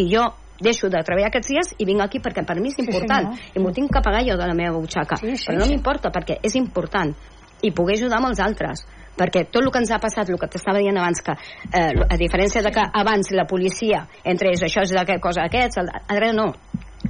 i 0.00 0.06
jo 0.08 0.24
deixo 0.60 0.88
de 0.92 1.00
treballar 1.04 1.28
aquests 1.30 1.48
dies 1.48 1.68
i 1.80 1.86
vinc 1.88 2.02
aquí 2.04 2.18
perquè 2.20 2.42
per 2.44 2.58
mi 2.60 2.68
és 2.68 2.78
important 2.82 3.30
senyor. 3.32 3.56
i 3.56 3.60
m'ho 3.60 3.70
tinc 3.72 3.88
que 3.94 4.00
pagar 4.04 4.20
jo 4.26 4.34
de 4.36 4.44
la 4.48 4.52
meva 4.56 4.76
butxaca 4.76 5.16
Sí, 5.16 5.36
sí, 5.36 5.46
però 5.48 5.56
no 5.58 5.64
sí. 5.64 5.70
m'importa 5.72 6.10
perquè 6.12 6.36
és 6.44 6.56
important 6.60 7.14
i 7.62 7.70
poder 7.76 7.98
ajudar 7.98 8.18
amb 8.20 8.30
els 8.32 8.40
altres 8.40 8.86
perquè 9.20 9.44
tot 9.52 9.62
el 9.62 9.70
que 9.70 9.80
ens 9.82 9.90
ha 9.92 9.98
passat, 10.00 10.30
el 10.30 10.38
que 10.40 10.48
t'estava 10.48 10.80
dient 10.80 10.96
abans 10.96 11.20
que 11.20 11.34
eh, 11.34 11.92
a 12.08 12.16
diferència 12.16 12.62
de 12.64 12.70
que 12.72 12.84
abans 13.02 13.32
la 13.36 13.44
policia 13.44 14.06
entre 14.24 14.48
ells, 14.48 14.62
això 14.64 14.86
és 14.86 14.94
d'aquesta 14.96 15.20
cosa 15.20 15.44
aquests, 15.44 15.82
ara 16.08 16.30
no 16.32 16.54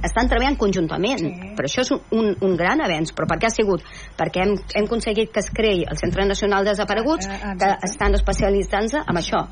estan 0.03 0.27
treballant 0.27 0.57
conjuntament, 0.57 1.19
Sí. 1.19 1.51
però 1.55 1.67
això 1.67 1.81
és 1.81 1.91
un, 1.91 2.01
un, 2.17 2.35
un 2.41 2.55
gran 2.57 2.81
avenç, 2.81 3.13
però 3.13 3.27
per 3.27 3.37
què 3.39 3.47
ha 3.47 3.53
sigut? 3.53 3.83
Perquè 4.17 4.43
hem, 4.43 4.55
hem 4.75 4.87
aconseguit 4.87 5.31
que 5.31 5.39
es 5.43 5.49
creï 5.51 5.83
el 5.83 5.99
Centre 5.99 6.25
Nacional 6.25 6.65
de 6.65 6.71
Desapareguts, 6.71 7.27
ah, 7.27 7.53
que 7.59 7.71
estan 7.87 8.15
especialitzant-se 8.17 9.03
en 9.03 9.19
això. 9.19 9.45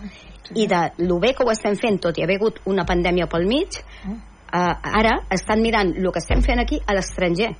I 0.55 0.65
de 0.67 0.81
lo 1.05 1.19
bé 1.19 1.33
que 1.37 1.43
ho 1.45 1.51
estem 1.51 1.75
fent, 1.75 1.99
tot 2.01 2.17
i 2.17 2.23
haver 2.23 2.39
hagut 2.39 2.61
una 2.65 2.85
pandèmia 2.87 3.27
pel 3.29 3.45
mig, 3.45 3.81
ara 4.51 5.19
estan 5.29 5.61
mirant 5.61 5.91
el 5.95 6.11
que 6.11 6.23
estem 6.23 6.41
fent 6.41 6.59
aquí 6.63 6.79
a 6.87 6.95
l'estranger. 6.97 7.51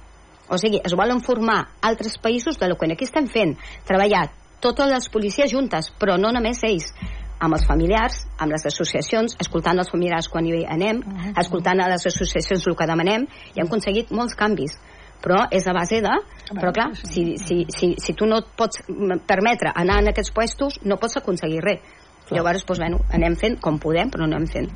O 0.50 0.58
sigui, 0.58 0.82
es 0.86 0.96
volen 0.98 1.22
formar 1.22 1.62
altres 1.86 2.18
països 2.22 2.60
de 2.60 2.68
lo 2.68 2.76
que 2.76 2.92
aquí 2.92 3.06
estem 3.06 3.28
fent. 3.28 3.56
Treballar 3.86 4.28
totes 4.60 4.92
les 4.92 5.10
policies 5.10 5.52
juntes, 5.52 5.92
però 6.00 6.18
no 6.18 6.34
només 6.36 6.64
ells 6.68 6.92
amb 7.40 7.56
els 7.56 7.66
familiars, 7.66 8.26
amb 8.38 8.52
les 8.52 8.66
associacions, 8.68 9.38
escoltant 9.40 9.80
els 9.80 9.92
familiars 9.92 10.28
quan 10.28 10.46
hi 10.46 10.66
anem, 10.68 11.00
escoltant 11.40 11.80
a 11.80 11.88
les 11.88 12.06
associacions 12.06 12.68
el 12.68 12.76
que 12.76 12.88
demanem, 12.90 13.28
i 13.56 13.62
hem 13.62 13.70
aconseguit 13.70 14.12
molts 14.12 14.36
canvis 14.36 14.76
però 15.24 15.46
és 15.52 15.68
a 15.68 15.74
base 15.76 16.02
de... 16.04 16.16
Però 16.50 16.72
clar, 16.74 16.94
si, 16.96 17.36
si, 17.38 17.66
si, 17.76 17.94
si 18.00 18.16
tu 18.18 18.28
no 18.30 18.40
et 18.42 18.52
pots 18.58 18.82
permetre 19.28 19.74
anar 19.76 20.00
en 20.02 20.12
aquests 20.14 20.32
puestos, 20.36 20.80
no 20.88 20.98
pots 21.02 21.20
aconseguir 21.20 21.62
res. 21.66 21.84
Llavors, 22.30 22.64
doncs, 22.66 22.80
bueno, 22.80 23.02
anem 23.14 23.36
fent 23.42 23.58
com 23.62 23.80
podem, 23.82 24.12
però 24.14 24.28
no 24.28 24.38
anem 24.38 24.48
fent. 24.54 24.70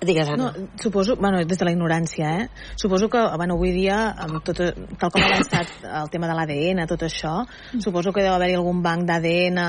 Digues, 0.00 0.28
No, 0.28 0.48
Anna. 0.48 0.68
suposo, 0.80 1.16
bueno, 1.16 1.44
des 1.44 1.58
de 1.58 1.64
la 1.64 1.72
ignorància, 1.72 2.40
eh? 2.40 2.48
Suposo 2.74 3.10
que, 3.10 3.20
bueno, 3.36 3.54
avui 3.54 3.72
dia, 3.72 4.14
amb 4.16 4.42
tot, 4.42 4.56
tal 4.96 5.10
com 5.12 5.20
ha 5.20 5.26
avançat 5.26 5.68
el 5.84 6.08
tema 6.08 6.26
de 6.26 6.36
l'ADN, 6.38 6.86
tot 6.88 7.02
això, 7.04 7.44
suposo 7.78 8.12
que 8.12 8.22
deu 8.24 8.32
haver-hi 8.32 8.56
algun 8.56 8.80
banc 8.82 9.04
d'ADN 9.04 9.60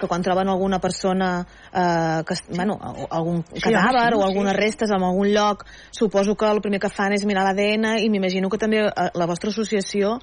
que 0.00 0.08
quan 0.08 0.22
troben 0.26 0.48
alguna 0.48 0.80
persona, 0.80 1.46
eh, 1.70 2.24
que, 2.26 2.34
bueno, 2.50 2.80
algun 3.10 3.44
cadàver 3.54 4.10
sí, 4.10 4.18
o 4.18 4.24
algunes 4.24 4.56
restes 4.56 4.90
en 4.90 5.04
algun 5.06 5.30
lloc, 5.30 5.64
suposo 5.92 6.34
que 6.34 6.50
el 6.50 6.60
primer 6.60 6.80
que 6.80 6.90
fan 6.90 7.14
és 7.14 7.24
mirar 7.24 7.46
l'ADN 7.46 8.00
i 8.02 8.10
m'imagino 8.10 8.50
que 8.50 8.58
també 8.58 8.82
eh, 8.88 9.10
la 9.14 9.26
vostra 9.30 9.50
associació 9.54 10.18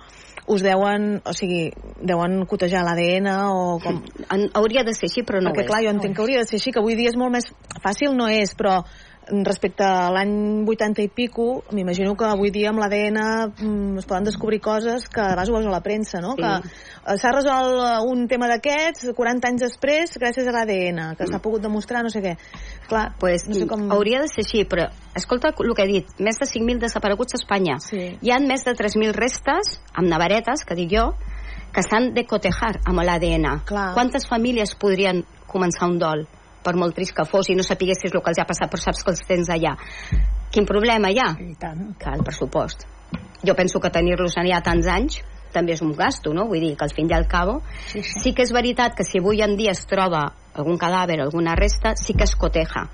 us 0.47 0.61
deuen, 0.61 1.21
o 1.23 1.31
sigui, 1.31 1.71
deuen 2.03 2.43
cotejar 2.51 2.83
l'ADN 2.83 3.29
o 3.47 3.79
com... 3.79 4.01
Hauria 4.59 4.83
de 4.83 4.91
ser 4.91 5.07
així, 5.07 5.23
però 5.23 5.39
no 5.39 5.53
Perquè, 5.53 5.69
clar, 5.69 5.83
jo 5.85 5.93
entenc 5.93 6.17
que 6.17 6.23
hauria 6.23 6.43
de 6.43 6.49
ser 6.49 6.59
així, 6.59 6.73
que 6.75 6.81
avui 6.83 6.97
dia 6.99 7.13
és 7.13 7.17
molt 7.19 7.31
més... 7.31 7.47
Fàcil 7.83 8.15
no 8.17 8.27
és, 8.27 8.51
però 8.59 8.81
respecte 9.45 9.83
a 9.85 10.09
l'any 10.13 10.63
80 10.67 11.03
i 11.03 11.09
pico, 11.09 11.63
m'imagino 11.71 12.15
que 12.19 12.25
avui 12.27 12.51
dia 12.51 12.71
amb 12.71 12.81
l'ADN 12.81 13.19
mm, 13.19 13.97
es 14.01 14.07
poden 14.09 14.27
descobrir 14.27 14.59
coses 14.61 15.07
que 15.09 15.21
a 15.21 15.29
vegades 15.31 15.49
ho 15.49 15.57
a 15.57 15.61
la 15.71 15.81
premsa, 15.85 16.21
no? 16.21 16.33
Sí. 16.35 16.41
Que 16.41 16.51
eh, 17.13 17.17
s'ha 17.21 17.31
resolt 17.35 17.79
eh, 17.79 17.93
un 18.09 18.27
tema 18.27 18.49
d'aquests 18.51 19.13
40 19.15 19.49
anys 19.51 19.65
després 19.67 20.17
gràcies 20.19 20.47
a 20.47 20.55
l'ADN, 20.55 21.01
que 21.19 21.27
s'ha 21.29 21.41
pogut 21.43 21.63
demostrar 21.63 22.03
no 22.03 22.11
sé 22.13 22.23
què. 22.23 22.35
Clar, 22.89 23.07
pues, 23.19 23.47
no 23.49 23.57
sé 23.57 23.67
com... 23.69 23.87
hauria 23.95 24.21
de 24.23 24.31
ser 24.31 24.43
així, 24.45 24.65
però 24.69 24.89
escolta 25.15 25.53
el 25.53 25.75
que 25.77 25.87
he 25.87 25.91
dit, 25.91 26.15
més 26.19 26.39
de 26.41 26.49
5.000 26.49 26.83
desapareguts 26.83 27.37
a 27.37 27.41
Espanya. 27.41 27.79
Sí. 27.83 28.05
Hi 28.19 28.35
han 28.35 28.47
més 28.49 28.67
de 28.67 28.75
3.000 28.77 29.15
restes, 29.17 29.77
amb 29.93 30.11
navaretes, 30.11 30.65
que 30.67 30.77
dic 30.79 30.91
jo, 30.93 31.11
que 31.73 31.81
s'han 31.81 32.11
de 32.13 32.27
cotejar 32.29 32.75
amb 32.85 33.01
l'ADN. 33.01 33.63
Quantes 33.67 34.27
famílies 34.29 34.75
podrien 34.79 35.23
començar 35.49 35.89
un 35.89 35.99
dol? 36.01 36.27
Per 36.63 36.75
molt 36.79 36.95
trist 36.95 37.15
que 37.15 37.25
fos 37.29 37.49
i 37.49 37.57
no 37.57 37.65
sapiguessis 37.65 38.13
el 38.13 38.23
que 38.23 38.33
els 38.33 38.41
ha 38.41 38.47
passat, 38.49 38.71
però 38.71 38.81
saps 38.81 39.03
que 39.03 39.13
els 39.13 39.21
tens 39.27 39.51
allà. 39.53 39.75
Quin 40.53 40.67
problema 40.69 41.11
hi 41.11 41.19
ha? 41.19 41.29
I 41.41 41.55
tant. 41.59 41.93
Clar, 41.99 42.17
el 42.19 42.25
pressupost. 42.25 42.87
Jo 43.43 43.55
penso 43.55 43.81
que 43.83 43.91
tenir-los 43.91 44.37
allà 44.39 44.61
tants 44.63 44.87
anys 44.87 45.21
també 45.53 45.75
és 45.75 45.83
un 45.85 45.93
gasto, 45.93 46.33
no? 46.33 46.47
Vull 46.49 46.63
dir 46.63 46.73
que 46.77 46.87
al 46.87 46.93
fin 46.95 47.11
i 47.11 47.13
al 47.13 47.27
cabo 47.29 47.59
Sí, 47.91 48.01
sí. 48.01 48.19
sí 48.23 48.33
que 48.33 48.41
és 48.47 48.53
veritat 48.55 48.95
que 48.97 49.05
si 49.05 49.21
avui 49.21 49.43
en 49.45 49.55
dia 49.59 49.75
es 49.75 49.85
troba 49.85 50.25
algun 50.57 50.79
cadàver, 50.81 51.19
alguna 51.21 51.53
resta, 51.59 51.93
sí 51.99 52.15
que 52.17 52.25
es 52.25 52.35
coteja 52.35 52.87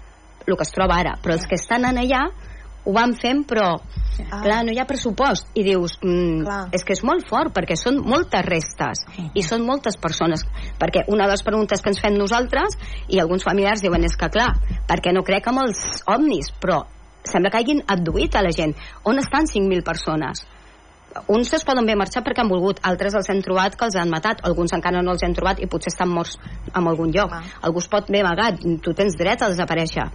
el 0.49 0.57
que 0.57 0.65
es 0.65 0.71
troba 0.73 0.97
ara, 0.97 1.15
però 1.21 1.35
els 1.35 1.45
que 1.47 1.55
estan 1.59 1.85
en 1.85 1.99
allà 2.01 2.23
ho 2.85 2.93
van 2.95 3.15
fent, 3.15 3.45
però 3.47 3.77
Ah. 4.19 4.41
clar, 4.43 4.65
no 4.65 4.73
hi 4.73 4.79
ha 4.81 4.85
pressupost 4.85 5.47
i 5.55 5.63
dius, 5.63 5.97
mm, 6.03 6.43
Clar. 6.43 6.67
és 6.75 6.83
que 6.83 6.93
és 6.93 7.03
molt 7.07 7.25
fort 7.29 7.53
perquè 7.55 7.77
són 7.79 8.01
moltes 8.03 8.43
restes 8.45 9.05
i 9.33 9.41
són 9.41 9.63
moltes 9.65 9.95
persones 9.95 10.43
perquè 10.77 11.05
una 11.07 11.25
de 11.25 11.31
les 11.31 11.43
preguntes 11.43 11.81
que 11.81 11.89
ens 11.93 12.01
fem 12.01 12.17
nosaltres 12.17 12.75
i 13.07 13.19
alguns 13.19 13.43
familiars 13.47 13.81
diuen 13.81 14.03
és 14.03 14.17
que 14.17 14.29
clar 14.29 14.51
perquè 14.89 15.13
no 15.15 15.23
crec 15.23 15.47
amb 15.47 15.63
els 15.63 16.03
ovnis 16.05 16.51
però 16.59 16.83
sembla 17.23 17.49
que 17.49 17.57
hagin 17.57 17.83
abduït 17.87 18.35
a 18.35 18.43
la 18.43 18.51
gent 18.51 18.75
on 19.05 19.19
estan 19.19 19.47
5.000 19.47 19.83
persones 19.83 20.45
uns 21.27 21.53
es 21.53 21.63
poden 21.65 21.85
bé 21.85 21.95
marxar 21.95 22.21
perquè 22.23 22.43
han 22.43 22.51
volgut, 22.51 22.79
altres 22.83 23.15
els 23.15 23.29
hem 23.29 23.41
trobat 23.41 23.75
que 23.75 23.85
els 23.85 23.95
han 23.95 24.11
matat, 24.11 24.43
alguns 24.45 24.73
encara 24.73 25.01
no 25.01 25.11
els 25.11 25.23
hem 25.23 25.33
trobat 25.33 25.59
i 25.59 25.65
potser 25.65 25.89
estan 25.93 26.09
morts 26.09 26.37
en 26.73 26.87
algun 26.87 27.09
lloc. 27.11 27.29
Clar. 27.29 27.43
Algú 27.65 27.79
es 27.79 27.87
pot 27.87 28.11
bé 28.11 28.21
amagat, 28.21 28.61
tu 28.83 28.93
tens 28.93 29.17
dret 29.17 29.41
a 29.41 29.49
desaparèixer. 29.49 30.05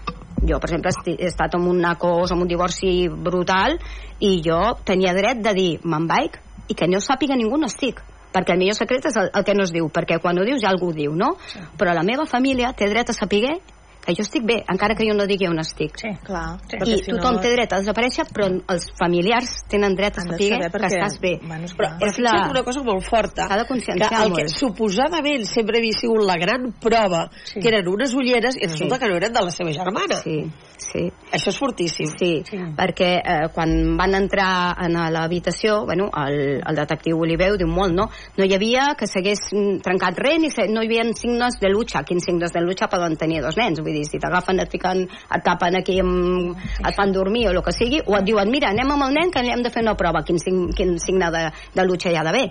Jo, 0.45 0.59
per 0.61 0.71
exemple, 0.71 0.93
he 1.15 1.29
estat 1.29 1.55
en 1.57 1.69
un 1.69 1.79
nacos, 1.81 2.33
amb 2.33 2.45
un 2.45 2.51
divorci 2.51 3.09
brutal, 3.09 3.79
i 4.21 4.41
jo 4.45 4.61
tenia 4.85 5.15
dret 5.17 5.41
de 5.45 5.55
dir, 5.57 5.71
me'n 5.85 6.09
vaig, 6.11 6.37
i 6.69 6.77
que 6.77 6.89
no 6.89 7.01
sàpiga 7.01 7.37
ningú 7.37 7.57
on 7.61 7.69
estic 7.71 8.03
perquè 8.35 8.57
el 8.57 8.59
millor 8.59 8.75
secret 8.75 9.05
és 9.07 9.17
el, 9.21 9.29
el 9.31 9.45
que 9.47 9.55
no 9.55 9.63
es 9.63 9.71
diu, 9.71 9.87
perquè 9.95 10.19
quan 10.19 10.39
ho 10.41 10.45
dius 10.47 10.59
ja 10.65 10.73
algú 10.73 10.91
ho 10.91 10.97
diu, 10.97 11.13
no? 11.15 11.37
Però 11.79 11.95
la 11.95 12.03
meva 12.03 12.27
família 12.27 12.73
té 12.75 12.89
dret 12.91 13.13
a 13.13 13.15
saber 13.15 13.61
que 14.05 14.15
jo 14.15 14.23
estic 14.23 14.45
bé, 14.45 14.59
encara 14.69 14.95
que 14.95 15.07
jo 15.09 15.15
no 15.17 15.27
digui 15.27 15.47
on 15.49 15.59
estic. 15.59 15.97
Sí. 15.97 16.09
Clar, 16.25 16.59
Sí. 16.69 16.77
I 16.85 16.99
si 16.99 17.11
tothom 17.13 17.37
no... 17.37 17.41
té 17.41 17.51
dret 17.53 17.73
a 17.73 17.79
desaparèixer, 17.81 18.27
però 18.33 18.49
els 18.69 18.91
familiars 18.99 19.63
tenen 19.71 19.95
dret 19.97 20.19
a 20.19 20.23
saber, 20.23 20.49
saber 20.53 20.71
que 20.71 20.79
perquè- 20.79 20.99
estàs 20.99 21.19
bé. 21.21 21.39
Bueno, 21.43 21.65
és 21.65 21.75
Però, 21.75 21.89
És 22.07 22.19
la- 22.19 22.49
una 22.51 22.63
cosa 22.63 22.83
molt 22.83 23.03
forta. 23.05 23.47
S'ha 23.49 23.57
de 23.57 23.63
que 23.65 23.69
conscienciar 23.69 24.13
el 24.23 24.33
que 24.35 24.45
molt. 24.45 24.49
suposadament 24.49 25.45
sempre 25.47 25.79
havia 25.79 25.93
sigut 25.99 26.23
la 26.25 26.37
gran 26.37 26.73
prova, 26.81 27.31
Sí. 27.45 27.61
que 27.61 27.69
eren 27.69 27.89
unes 27.89 28.15
ulleres, 28.15 28.57
i 28.57 28.67
resulta 28.67 28.99
que 28.99 29.09
no 29.09 29.17
eren 29.17 29.33
de 29.33 29.41
la 29.43 29.51
seva 29.51 29.73
germana. 29.73 30.17
Sí, 30.23 30.51
sí. 30.79 31.11
Això 31.33 31.49
és 31.51 31.59
fortíssim. 31.59 32.07
Sí, 32.19 32.43
Sí. 32.45 32.57
perquè 32.77 33.21
eh, 33.25 33.49
quan 33.55 33.97
van 33.97 34.15
entrar 34.15 34.77
en 34.85 34.93
l'habitació, 35.13 35.85
bueno, 35.87 36.11
el, 36.27 36.61
el 36.67 36.77
detectiu 36.77 37.19
Oliveu 37.21 37.57
diu 37.57 37.67
molt, 37.69 37.95
no? 37.95 38.09
No 38.37 38.45
hi 38.45 38.53
havia 38.55 38.95
que 38.99 39.07
s'hagués 39.07 39.41
mm, 39.53 39.81
trencat 39.83 40.19
res, 40.19 40.39
ni 40.41 40.51
se, 40.51 40.69
no 40.69 40.83
hi 40.83 40.87
havia 40.87 41.05
signes 41.15 41.59
de 41.61 41.69
lucha. 41.71 42.03
Quins 42.05 42.25
signes 42.25 42.53
de 42.53 42.61
lucha 42.61 42.87
poden 42.89 43.17
tenir 43.17 43.41
dos 43.43 43.57
nens? 43.57 43.81
Vull 43.81 43.94
dir, 43.95 44.05
si 44.09 44.21
t'agafen, 44.21 44.61
et 44.63 44.71
fiquen, 44.71 45.05
et 45.07 45.47
tapen 45.47 45.81
aquí, 45.81 45.99
amb, 46.03 46.55
et 46.83 46.95
fan 46.95 47.15
dormir 47.15 47.49
o 47.49 47.55
el 47.55 47.63
que 47.65 47.75
sigui, 47.75 48.03
o 48.05 48.19
et 48.19 48.27
diuen, 48.27 48.51
mira, 48.53 48.75
anem 48.75 48.95
amb 48.97 49.09
el 49.09 49.19
nen 49.21 49.35
que 49.35 49.43
li 49.43 49.55
hem 49.55 49.65
de 49.65 49.73
fer 49.75 49.87
una 49.87 49.97
prova. 49.99 50.25
Quin, 50.27 50.41
quin 50.77 50.97
signe 51.03 51.31
de, 51.35 51.49
de 51.75 51.87
lucha 51.87 52.13
hi 52.13 52.19
ha 52.19 52.27
d'haver? 52.27 52.49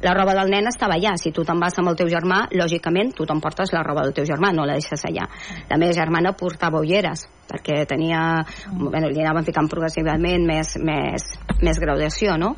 La 0.00 0.14
roba 0.14 0.34
del 0.34 0.50
nen 0.50 0.68
estava 0.70 0.94
allà. 0.94 1.16
Si 1.18 1.32
tu 1.34 1.42
te'n 1.46 1.58
vas 1.60 1.74
amb 1.80 1.90
el 1.90 1.98
teu 1.98 2.10
germà, 2.10 2.44
lògicament 2.54 3.12
tu 3.18 3.26
t'emportes 3.26 3.72
la 3.74 3.82
roba 3.82 4.04
del 4.06 4.14
teu 4.14 4.26
germà, 4.28 4.52
no 4.54 4.66
la 4.66 4.76
deixes 4.78 5.02
allà. 5.08 5.26
La 5.70 5.78
meva 5.80 5.94
germana 5.96 6.34
portava 6.38 6.80
ulleres, 6.80 7.26
perquè 7.50 7.82
tenia... 7.90 8.22
Bueno, 8.70 9.10
li 9.10 9.22
anaven 9.22 9.46
ficant 9.48 9.70
progressivament 9.70 10.46
més, 10.46 10.76
més, 10.78 11.28
més 11.62 11.82
graduació, 11.82 12.38
no? 12.38 12.54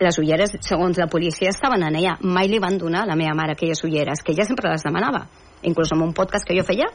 Les 0.00 0.16
ulleres, 0.22 0.54
segons 0.64 0.98
la 0.98 1.10
policia, 1.12 1.50
estaven 1.50 1.82
en 1.84 1.98
allà. 1.98 2.16
Mai 2.22 2.48
li 2.48 2.62
van 2.62 2.78
donar 2.78 3.04
a 3.04 3.10
la 3.10 3.18
meva 3.18 3.34
mare 3.36 3.58
aquelles 3.58 3.82
ulleres, 3.84 4.22
que 4.22 4.32
ella 4.36 4.46
sempre 4.48 4.70
les 4.70 4.86
demanava 4.86 5.26
inclús 5.62 5.92
en 5.92 6.02
un 6.02 6.12
podcast 6.16 6.46
que 6.46 6.56
jo 6.56 6.64
feia 6.66 6.88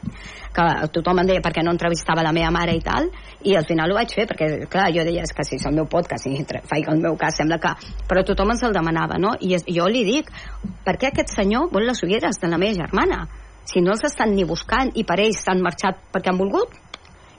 que 0.56 0.66
tothom 0.94 1.20
em 1.20 1.30
deia 1.30 1.42
perquè 1.44 1.62
no 1.64 1.74
entrevistava 1.74 2.24
la 2.24 2.32
meva 2.32 2.50
mare 2.54 2.74
i 2.76 2.82
tal, 2.84 3.10
i 3.44 3.56
al 3.56 3.66
final 3.68 3.92
ho 3.92 3.98
vaig 3.98 4.14
fer 4.16 4.26
perquè, 4.30 4.48
clar, 4.72 4.88
jo 4.94 5.04
deia, 5.06 5.24
és 5.26 5.34
que 5.36 5.44
si 5.44 5.58
és 5.58 5.66
el 5.68 5.76
meu 5.76 5.88
podcast 5.90 6.26
i 6.26 6.36
faig 6.70 6.88
el 6.88 7.02
meu 7.02 7.16
cas, 7.20 7.36
sembla 7.36 7.60
que 7.62 7.74
però 8.08 8.24
tothom 8.24 8.54
ens 8.54 8.64
el 8.66 8.76
demanava, 8.76 9.20
no? 9.20 9.34
I 9.40 9.56
es, 9.58 9.66
jo 9.68 9.88
li 9.90 10.04
dic 10.08 10.32
per 10.86 10.96
què 10.96 11.12
aquest 11.12 11.34
senyor 11.34 11.68
vol 11.72 11.86
les 11.86 12.02
ulleres 12.02 12.40
de 12.40 12.48
la 12.48 12.58
meva 12.58 12.80
germana? 12.80 13.26
Si 13.66 13.82
no 13.82 13.92
els 13.96 14.04
estan 14.06 14.32
ni 14.34 14.44
buscant 14.46 14.92
i 14.94 15.02
per 15.04 15.18
ells 15.20 15.42
s'han 15.42 15.62
marxat 15.62 15.98
perquè 16.14 16.30
han 16.30 16.38
volgut 16.38 16.74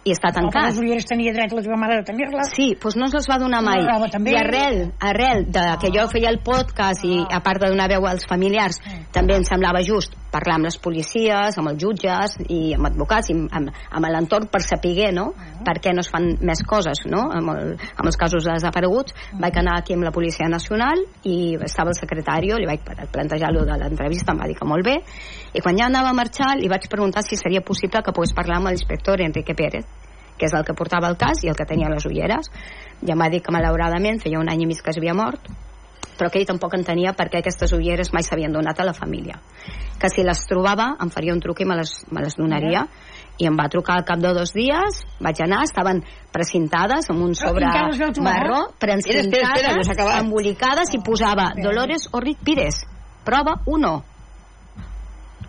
i 0.07 0.15
està 0.15 0.31
No, 0.31 0.47
tancat. 0.47 0.69
les 0.69 0.79
ulleres 0.79 1.07
tenia 1.09 1.33
dret 1.35 1.51
la 1.51 1.63
teva 1.65 1.77
mare 1.79 1.99
de 1.99 2.05
tenir-les. 2.07 2.53
Sí, 2.55 2.69
doncs 2.81 2.95
no 2.95 3.07
ens 3.09 3.17
els 3.19 3.27
va 3.29 3.39
donar 3.41 3.61
mai. 3.65 3.81
La 3.83 3.97
roba 3.97 4.07
també. 4.13 4.31
I 4.31 4.39
arrel, 4.39 4.79
arrel 4.99 5.45
de 5.51 5.65
que 5.81 5.91
jo 5.91 6.07
feia 6.11 6.31
el 6.31 6.39
podcast 6.45 7.03
i 7.07 7.19
a 7.27 7.41
part 7.43 7.61
de 7.61 7.71
donar 7.73 7.89
veu 7.91 8.07
als 8.07 8.27
familiars, 8.29 8.79
també 9.11 9.35
em 9.35 9.43
semblava 9.47 9.83
just 9.83 10.15
parlar 10.31 10.57
amb 10.57 10.67
les 10.67 10.77
policies, 10.77 11.57
amb 11.57 11.71
els 11.71 11.81
jutges 11.81 12.35
i 12.51 12.73
amb 12.75 12.89
advocats 12.89 13.31
i 13.31 13.35
amb, 13.35 13.71
amb 13.71 14.09
l'entorn 14.11 14.49
per 14.51 14.61
saber 14.61 15.11
no? 15.15 15.31
per 15.65 15.77
què 15.83 15.93
no 15.95 16.03
es 16.03 16.09
fan 16.11 16.27
més 16.41 16.63
coses 16.67 17.05
no? 17.09 17.23
amb, 17.33 17.51
el, 17.53 17.75
amb 17.95 18.07
els 18.11 18.19
casos 18.19 18.47
desapareguts. 18.47 19.15
Vaig 19.39 19.59
anar 19.59 19.79
aquí 19.81 19.95
amb 19.95 20.07
la 20.07 20.13
Policia 20.15 20.47
Nacional 20.51 21.03
i 21.23 21.55
estava 21.63 21.93
el 21.93 21.99
secretari, 21.99 22.51
li 22.53 22.69
vaig 22.69 22.83
plantejar-lo 23.11 23.65
de 23.67 23.79
l'entrevista, 23.81 24.33
em 24.33 24.43
va 24.43 24.47
dir 24.47 24.57
que 24.57 24.67
molt 24.67 24.85
bé, 24.85 24.97
i 25.53 25.63
quan 25.63 25.77
ja 25.79 25.87
anava 25.87 26.11
a 26.11 26.17
marxar 26.17 26.55
li 26.59 26.69
vaig 26.71 26.87
preguntar 26.91 27.23
si 27.23 27.39
seria 27.39 27.61
possible 27.61 28.03
que 28.03 28.13
pogués 28.15 28.35
parlar 28.37 28.61
amb 28.61 28.71
l'inspector 28.71 29.23
Enrique 29.23 29.55
Pérez 29.57 29.96
que 30.37 30.47
és 30.47 30.55
el 30.57 30.65
que 30.65 30.75
portava 30.77 31.09
el 31.09 31.17
cas 31.17 31.43
i 31.43 31.51
el 31.51 31.57
que 31.57 31.65
tenia 31.65 31.91
les 31.93 32.05
ulleres. 32.05 32.51
Ja 33.03 33.15
em 33.15 33.23
va 33.23 33.29
dir 33.33 33.41
que 33.45 33.53
malauradament 33.53 34.21
feia 34.23 34.39
un 34.39 34.49
any 34.49 34.63
i 34.63 34.69
mig 34.69 34.81
que 34.83 34.93
es 34.93 34.99
havia 35.01 35.17
mort, 35.17 35.49
però 36.17 36.31
que 36.31 36.41
ell 36.41 36.49
tampoc 36.49 36.73
entenia 36.77 37.13
per 37.17 37.29
què 37.29 37.41
aquestes 37.41 37.73
ulleres 37.77 38.11
mai 38.13 38.25
s'havien 38.25 38.53
donat 38.53 38.79
a 38.81 38.87
la 38.87 38.95
família. 38.97 39.37
Que 40.01 40.09
si 40.13 40.25
les 40.25 40.43
trobava 40.49 40.95
em 41.03 41.13
faria 41.13 41.35
un 41.35 41.41
truc 41.43 41.61
i 41.61 41.69
me 41.69 41.77
les, 41.77 41.93
me 42.11 42.25
les 42.25 42.37
donaria. 42.37 42.87
I 43.37 43.45
em 43.45 43.53
va 43.53 43.67
trucar 43.69 43.99
al 43.99 44.05
cap 44.05 44.17
de 44.17 44.31
dos 44.33 44.49
dies, 44.55 45.03
vaig 45.21 45.43
anar, 45.45 45.59
estaven 45.67 46.01
precintades 46.33 47.11
amb 47.13 47.21
un 47.21 47.35
sobre 47.37 47.67
trobar? 47.67 48.09
marró, 48.25 48.61
precintades, 48.81 49.91
embolicades 50.17 50.95
i 50.97 51.03
posava 51.05 51.51
Dolores 51.61 52.09
Orrit 52.17 52.41
Pires, 52.41 52.81
prova 53.29 53.59
1 53.69 54.16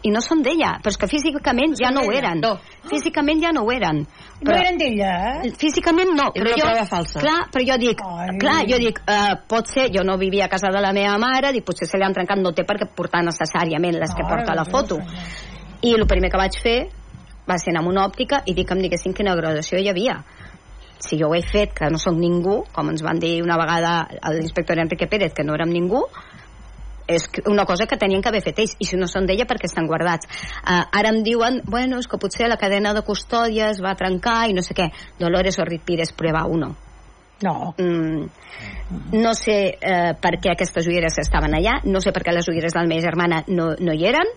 i 0.02 0.10
no 0.14 0.20
són 0.22 0.42
d'ella, 0.46 0.76
però 0.82 0.92
és 0.92 0.98
que 1.00 1.08
físicament 1.10 1.74
ja 1.78 1.90
no 1.90 2.04
ho 2.06 2.12
eren. 2.14 2.38
No. 2.44 2.52
Físicament 2.88 3.40
ja 3.42 3.50
no 3.52 3.64
ho 3.66 3.72
eren. 3.74 4.04
No 4.42 4.54
eren 4.54 4.78
d'ella, 4.78 5.08
eh? 5.42 5.50
Físicament 5.58 6.12
no, 6.14 6.28
Era 6.34 6.44
però 6.44 6.54
una 6.54 6.58
jo, 6.60 6.66
prova 6.68 6.84
falsa. 6.86 7.20
clar, 7.20 7.38
però 7.50 7.64
jo 7.66 7.78
dic, 7.82 8.02
Ai. 8.06 8.36
clar, 8.38 8.60
jo 8.70 8.78
dic, 8.78 9.00
eh, 9.06 9.34
pot 9.50 9.66
ser, 9.66 9.88
jo 9.94 10.04
no 10.06 10.16
vivia 10.16 10.46
a 10.46 10.48
casa 10.48 10.70
de 10.70 10.80
la 10.80 10.92
meva 10.92 11.16
mare, 11.18 11.52
dic, 11.52 11.64
potser 11.66 11.88
se 11.90 11.98
li 11.98 12.04
han 12.06 12.14
trencat, 12.14 12.38
no 12.38 12.52
té 12.52 12.64
per 12.64 12.78
què 12.78 12.86
portar 12.94 13.24
necessàriament 13.26 13.98
les 13.98 14.14
que 14.14 14.22
Ai, 14.22 14.30
porta 14.30 14.54
la 14.54 14.64
foto. 14.64 15.00
I 15.82 15.94
el 15.94 16.06
primer 16.06 16.30
que 16.30 16.38
vaig 16.38 16.60
fer 16.62 16.78
va 17.48 17.58
ser 17.58 17.72
anar 17.72 17.84
a 17.84 17.88
una 17.88 18.04
òptica 18.06 18.42
i 18.46 18.54
dir 18.54 18.64
que 18.66 18.74
em 18.74 18.82
diguessin 18.84 19.14
quina 19.14 19.34
graduació 19.34 19.78
hi 19.78 19.88
havia. 19.88 20.22
si 20.98 21.16
jo 21.16 21.28
ho 21.28 21.34
he 21.34 21.42
fet, 21.46 21.72
que 21.72 21.86
no 21.90 21.96
sóc 21.96 22.16
ningú, 22.18 22.64
com 22.74 22.88
ens 22.90 23.02
van 23.06 23.20
dir 23.22 23.40
una 23.40 23.56
vegada 23.56 24.08
l'inspector 24.34 24.80
Enrique 24.82 25.06
Pérez, 25.06 25.32
que 25.32 25.44
no 25.44 25.54
érem 25.54 25.70
ningú, 25.70 26.00
és 27.08 27.24
una 27.48 27.64
cosa 27.64 27.86
que 27.88 27.96
tenien 27.96 28.22
que 28.22 28.28
haver 28.28 28.42
fet 28.44 28.58
ells 28.62 28.76
i 28.78 28.86
si 28.86 28.98
no 29.00 29.08
són 29.08 29.26
d'ella 29.26 29.46
perquè 29.48 29.66
estan 29.70 29.88
guardats. 29.88 30.28
Uh, 30.62 30.84
ara 30.92 31.10
em 31.14 31.22
diuen, 31.24 31.62
bueno, 31.64 31.98
és 31.98 32.06
que 32.06 32.20
potser 32.20 32.48
la 32.48 32.60
cadena 32.60 32.92
de 32.94 33.02
custòdia 33.02 33.70
es 33.72 33.80
va 33.84 33.96
trencar 33.96 34.42
i 34.50 34.54
no 34.56 34.62
sé 34.62 34.76
què. 34.76 34.90
Dolores 35.18 35.58
Orrit 35.58 35.82
Pires 35.88 36.12
prueba 36.12 36.44
uno. 36.46 36.74
No. 37.42 37.74
Mm, 37.78 38.26
no 39.14 39.32
sé 39.38 39.58
eh, 39.78 40.14
per 40.18 40.32
què 40.42 40.50
aquestes 40.50 40.88
ulleres 40.90 41.20
estaven 41.22 41.54
allà 41.54 41.76
no 41.84 42.00
sé 42.02 42.10
per 42.10 42.24
què 42.26 42.32
les 42.34 42.48
ulleres 42.50 42.74
de 42.74 42.80
la 42.82 42.88
meva 42.90 43.04
germana 43.04 43.44
no, 43.46 43.68
no 43.78 43.94
hi 43.94 44.08
eren. 44.10 44.32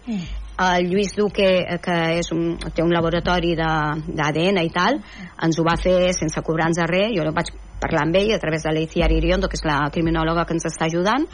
El 0.62 0.86
Lluís 0.92 1.16
Duque, 1.18 1.48
eh, 1.64 1.80
que 1.82 1.96
és 2.20 2.30
un, 2.36 2.60
té 2.76 2.84
un 2.86 2.94
laboratori 2.94 3.56
de- 3.58 4.14
d'ADN 4.20 4.62
i 4.62 4.70
tal, 4.70 5.00
ens 5.42 5.58
ho 5.58 5.66
va 5.66 5.80
fer 5.82 6.14
sense 6.14 6.44
cobrar-nos 6.46 6.86
res, 6.92 7.10
jo 7.18 7.26
no 7.26 7.34
vaig 7.34 7.50
parlar 7.82 8.04
amb 8.06 8.20
ell 8.20 8.36
a 8.36 8.38
través 8.38 8.62
de 8.62 8.76
l'Eiciar 8.76 9.10
Iriondo, 9.10 9.50
que 9.50 9.58
és 9.58 9.66
la 9.66 9.80
criminòloga 9.90 10.46
que 10.46 10.54
ens 10.54 10.68
està 10.70 10.86
ajudant, 10.86 11.26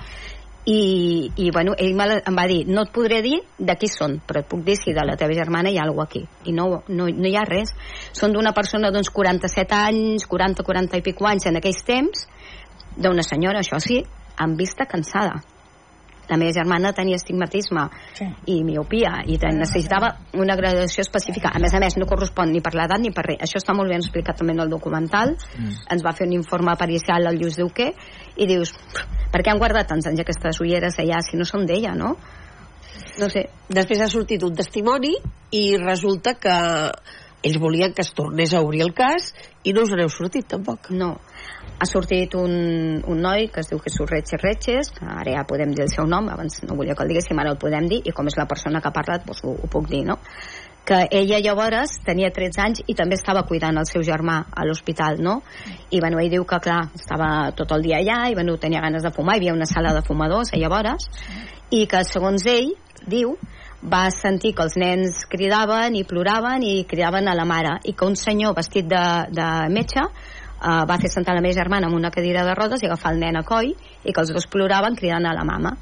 i, 0.68 1.32
i 1.40 1.50
bueno, 1.52 1.74
ell 1.80 1.96
me 1.96 2.08
em 2.20 2.36
va 2.36 2.44
dir 2.50 2.66
no 2.68 2.84
et 2.84 2.92
podré 2.92 3.22
dir 3.24 3.38
de 3.58 3.76
qui 3.80 3.88
són 3.88 4.18
però 4.28 4.44
et 4.44 4.50
puc 4.52 4.66
dir 4.68 4.76
si 4.76 4.92
de 4.96 5.06
la 5.08 5.16
teva 5.20 5.36
germana 5.38 5.72
hi 5.72 5.80
ha 5.80 5.86
alguna 5.88 6.08
aquí. 6.10 6.26
I 6.46 6.56
no, 6.56 6.84
no, 6.88 7.08
no 7.08 7.30
hi 7.30 7.36
ha 7.40 7.46
res. 7.48 7.72
Són 8.12 8.36
d'una 8.36 8.52
persona 8.58 8.92
d'uns 8.92 9.10
47 9.16 9.78
anys 9.78 10.28
40, 10.28 10.68
40 10.68 11.00
i 11.00 11.06
pico 11.06 11.30
anys 11.30 11.48
en 11.48 11.62
aquells 11.62 11.84
temps 11.88 12.28
d'una 12.98 13.24
senyora, 13.24 13.64
això 13.64 13.80
sí 13.80 14.02
amb 14.44 14.60
vista 14.60 14.86
cansada 14.86 15.40
la 16.30 16.38
meva 16.38 16.54
germana 16.56 16.94
tenia 16.94 17.16
estigmatisme 17.16 17.88
sí. 18.18 18.28
i 18.54 18.64
miopia 18.68 19.24
i 19.26 19.38
te- 19.38 19.54
necessitava 19.56 20.14
una 20.34 20.56
graduació 20.60 21.06
específica 21.06 21.52
a 21.54 21.60
més 21.64 21.74
a 21.74 21.80
més 21.84 21.98
no 21.98 22.08
correspon 22.10 22.52
ni 22.52 22.62
per 22.62 22.74
l'edat 22.76 23.02
ni 23.02 23.12
per 23.16 23.26
res 23.30 23.44
això 23.48 23.62
està 23.62 23.76
molt 23.78 23.90
ben 23.90 24.04
explicat 24.04 24.38
també 24.38 24.54
en 24.58 24.66
el 24.66 24.70
documental 24.70 25.36
ens 25.92 26.04
va 26.06 26.14
fer 26.14 26.28
un 26.28 26.34
informe 26.38 26.76
pericial 26.78 27.28
al 27.28 27.38
Lluís 27.40 27.58
Duque 27.58 27.94
i 28.38 28.46
dius, 28.50 28.74
per 29.32 29.42
què 29.42 29.52
han 29.52 29.60
guardat 29.62 29.88
tants 29.90 30.08
anys 30.08 30.22
aquestes 30.22 30.60
ulleres 30.62 31.00
allà 31.00 31.22
si 31.26 31.38
no 31.38 31.46
són 31.46 31.66
d'ella, 31.66 31.96
no? 31.98 32.16
No 33.18 33.30
sé. 33.34 33.48
Després 33.70 34.02
ha 34.02 34.10
sortit 34.10 34.44
un 34.46 34.54
testimoni 34.56 35.16
i 35.58 35.78
resulta 35.82 36.36
que 36.38 36.54
ells 37.44 37.60
volien 37.62 37.94
que 37.94 38.02
es 38.02 38.14
tornés 38.18 38.54
a 38.54 38.62
obrir 38.62 38.82
el 38.86 38.94
cas 38.98 39.34
i 39.64 39.74
no 39.74 39.84
us 39.86 39.94
n'heu 39.94 40.10
sortit 40.10 40.48
tampoc. 40.50 40.90
No. 40.92 41.16
Ha 41.78 41.86
sortit 41.86 42.34
un, 42.36 43.02
un 43.06 43.20
noi 43.22 43.50
que 43.54 43.62
es 43.62 43.70
diu 43.70 43.82
Jesús 43.84 44.10
Retxes 44.10 44.42
Retxes, 44.42 44.94
que 44.96 45.06
ara 45.06 45.36
ja 45.36 45.46
podem 45.50 45.76
dir 45.76 45.86
el 45.86 45.92
seu 45.94 46.08
nom, 46.10 46.30
abans 46.34 46.64
no 46.66 46.78
volia 46.80 46.96
que 46.98 47.06
el 47.06 47.14
diguéssim, 47.14 47.38
ara 47.38 47.54
el 47.54 47.60
podem 47.62 47.90
dir, 47.92 48.02
i 48.06 48.16
com 48.16 48.30
és 48.32 48.40
la 48.40 48.48
persona 48.50 48.82
que 48.82 48.90
ha 48.90 48.96
parlat, 48.96 49.28
doncs 49.28 49.44
ho, 49.46 49.54
ho 49.54 49.70
puc 49.70 49.90
dir, 49.92 50.06
no? 50.08 50.18
que 50.88 51.02
ella 51.12 51.42
llavors 51.44 51.98
tenia 52.08 52.30
13 52.32 52.62
anys 52.64 52.82
i 52.88 52.94
també 52.96 53.18
estava 53.20 53.42
cuidant 53.44 53.76
el 53.76 53.88
seu 53.90 54.06
germà 54.08 54.38
a 54.56 54.64
l'hospital, 54.64 55.20
no? 55.20 55.42
I 55.92 56.00
bueno, 56.00 56.22
ell 56.24 56.32
diu 56.32 56.46
que 56.48 56.62
clar, 56.64 56.86
estava 56.96 57.52
tot 57.60 57.74
el 57.76 57.84
dia 57.84 58.00
allà 58.00 58.22
i 58.32 58.38
bueno, 58.38 58.56
tenia 58.56 58.80
ganes 58.86 59.04
de 59.04 59.12
fumar, 59.12 59.36
hi 59.36 59.42
havia 59.42 59.58
una 59.58 59.68
sala 59.68 59.92
de 59.98 60.06
fumadors 60.08 60.54
a 60.56 60.62
llavors, 60.62 61.10
i 61.76 61.84
que 61.92 62.06
segons 62.08 62.48
ell 62.48 62.72
diu, 63.04 63.36
va 63.84 64.08
sentir 64.10 64.54
que 64.58 64.64
els 64.66 64.78
nens 64.80 65.26
cridaven 65.30 65.96
i 65.96 66.04
ploraven 66.08 66.64
i 66.66 66.86
cridaven 66.90 67.28
a 67.28 67.36
la 67.38 67.46
mare 67.46 67.78
i 67.86 67.94
que 67.94 68.06
un 68.06 68.16
senyor 68.16 68.56
vestit 68.58 68.88
de, 68.90 69.04
de 69.30 69.50
metge 69.70 70.02
uh, 70.02 70.86
va 70.90 70.98
fer 70.98 71.12
sentar 71.14 71.36
la 71.38 71.44
meva 71.46 71.54
germana 71.54 71.88
en 71.88 71.94
una 71.94 72.12
cadira 72.12 72.46
de 72.46 72.56
rodes 72.58 72.82
i 72.82 72.90
agafar 72.90 73.14
el 73.14 73.22
nen 73.22 73.38
a 73.38 73.46
coll 73.46 73.70
i 73.70 74.14
que 74.14 74.22
els 74.22 74.34
dos 74.34 74.50
ploraven 74.50 74.98
cridant 74.98 75.30
a 75.30 75.36
la 75.38 75.46
mama 75.46 75.76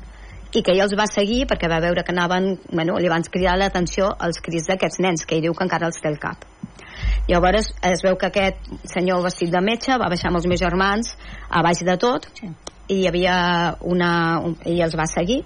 i 0.55 0.61
que 0.63 0.71
ell 0.71 0.83
els 0.85 0.95
va 0.95 1.07
seguir 1.07 1.45
perquè 1.49 1.69
va 1.71 1.81
veure 1.83 2.03
que 2.03 2.13
anaven, 2.13 2.53
bueno, 2.71 2.99
li 2.99 3.11
van 3.11 3.23
cridar 3.27 3.57
l'atenció 3.59 4.07
als 4.27 4.39
crits 4.43 4.69
d'aquests 4.69 5.01
nens, 5.03 5.25
que 5.25 5.35
ell 5.35 5.43
diu 5.43 5.55
que 5.55 5.65
encara 5.65 5.89
els 5.89 5.99
té 5.99 6.07
al 6.07 6.19
cap. 6.21 6.45
Llavors 7.27 7.73
es 7.83 8.03
veu 8.05 8.15
que 8.15 8.29
aquest 8.29 8.69
senyor 8.87 9.23
vestit 9.25 9.51
de 9.51 9.59
metge 9.59 9.97
va 9.99 10.07
baixar 10.11 10.29
amb 10.31 10.39
els 10.39 10.47
meus 10.47 10.61
germans 10.61 11.11
a 11.49 11.63
baix 11.65 11.83
de 11.83 11.97
tot 11.99 12.29
sí. 12.39 12.53
I 12.87 13.01
hi 13.01 13.07
havia 13.07 13.35
una... 13.81 14.39
Un, 14.45 14.55
ell 14.65 14.81
els 14.85 14.95
va 14.97 15.07
seguir 15.09 15.41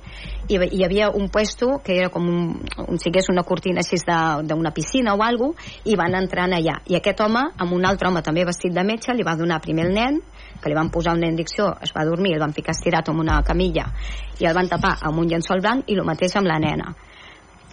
i 0.49 0.57
hi 0.57 0.83
havia 0.83 1.11
un 1.13 1.27
puesto 1.29 1.77
que 1.85 1.95
era 1.99 2.09
com 2.09 2.25
un, 2.27 2.39
un 2.87 2.99
sigués 2.99 3.29
una 3.29 3.43
cortina 3.45 3.83
així 3.83 3.99
d'una 4.01 4.71
piscina 4.73 5.13
o 5.13 5.21
alguna 5.23 5.67
i 5.85 5.95
van 5.95 6.15
entrant 6.17 6.55
allà. 6.57 6.79
I 6.89 6.97
aquest 6.97 7.21
home 7.21 7.43
amb 7.55 7.75
un 7.75 7.85
altre 7.85 8.09
home 8.09 8.23
també 8.25 8.47
vestit 8.47 8.73
de 8.73 8.83
metge 8.83 9.13
li 9.13 9.25
va 9.27 9.37
donar 9.37 9.61
primer 9.61 9.85
el 9.85 9.93
nen 9.93 10.17
que 10.59 10.69
li 10.71 10.75
van 10.75 10.89
posar 10.91 11.13
una 11.15 11.29
indicció, 11.29 11.69
es 11.81 11.93
va 11.95 12.03
dormir, 12.03 12.33
el 12.33 12.41
van 12.41 12.53
ficar 12.53 12.73
estirat 12.75 13.07
amb 13.09 13.21
una 13.21 13.37
camilla 13.45 13.85
i 14.39 14.49
el 14.49 14.57
van 14.57 14.67
tapar 14.67 14.97
amb 15.05 15.21
un 15.21 15.29
llençol 15.29 15.61
blanc 15.61 15.87
i 15.87 15.95
el 15.95 16.03
mateix 16.07 16.35
amb 16.35 16.49
la 16.49 16.57
nena. 16.59 16.95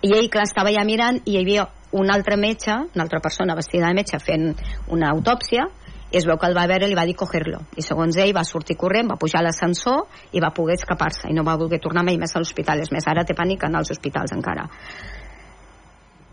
I 0.04 0.12
ell, 0.12 0.28
clar, 0.30 0.44
estava 0.44 0.70
allà 0.70 0.84
mirant 0.84 1.22
i 1.24 1.32
hi 1.32 1.40
havia 1.40 1.64
un 1.96 2.12
altre 2.12 2.36
metge, 2.36 2.74
una 2.94 3.06
altra 3.06 3.20
persona 3.24 3.56
vestida 3.56 3.88
de 3.88 3.96
metge 3.96 4.20
fent 4.20 4.52
una 4.92 5.10
autòpsia 5.16 5.64
i 6.12 6.18
es 6.20 6.26
veu 6.28 6.38
que 6.38 6.46
el 6.46 6.56
va 6.56 6.68
veure 6.70 6.86
i 6.86 6.92
li 6.92 6.98
va 6.98 7.06
dir 7.08 7.16
coger-lo 7.18 7.64
i 7.76 7.82
segons 7.82 8.16
ell 8.22 8.34
va 8.36 8.44
sortir 8.46 8.76
corrent, 8.78 9.10
va 9.10 9.18
pujar 9.20 9.40
a 9.42 9.46
l'ascensor 9.48 10.06
i 10.32 10.42
va 10.42 10.52
poder 10.54 10.78
escapar-se 10.78 11.30
i 11.30 11.34
no 11.34 11.44
va 11.46 11.58
voler 11.58 11.80
tornar 11.82 12.04
mai 12.06 12.18
més 12.20 12.34
a 12.34 12.42
l'hospital 12.42 12.84
és 12.84 12.92
més, 12.94 13.06
ara 13.06 13.24
té 13.26 13.34
pànic 13.34 13.66
en 13.66 13.80
els 13.80 13.90
hospitals 13.90 14.34
encara 14.36 14.68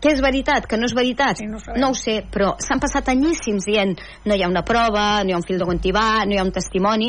què 0.04 0.12
és 0.12 0.20
veritat, 0.20 0.66
que 0.68 0.76
no 0.76 0.84
és 0.84 0.92
veritat? 0.92 1.38
Sí, 1.40 1.46
no, 1.48 1.56
no 1.80 1.88
ho 1.88 1.94
sé, 1.96 2.18
però 2.28 2.50
s'han 2.60 2.80
passat 2.82 3.06
anyíssims 3.08 3.64
dient 3.64 3.94
no 4.28 4.36
hi 4.36 4.42
ha 4.44 4.50
una 4.52 4.60
prova, 4.68 5.22
no 5.24 5.32
hi 5.32 5.32
ha 5.32 5.38
un 5.40 5.46
fil 5.48 5.56
de 5.56 5.64
guantibà, 5.64 6.26
no 6.28 6.36
hi 6.36 6.40
ha 6.42 6.44
un 6.44 6.52
testimoni. 6.52 7.08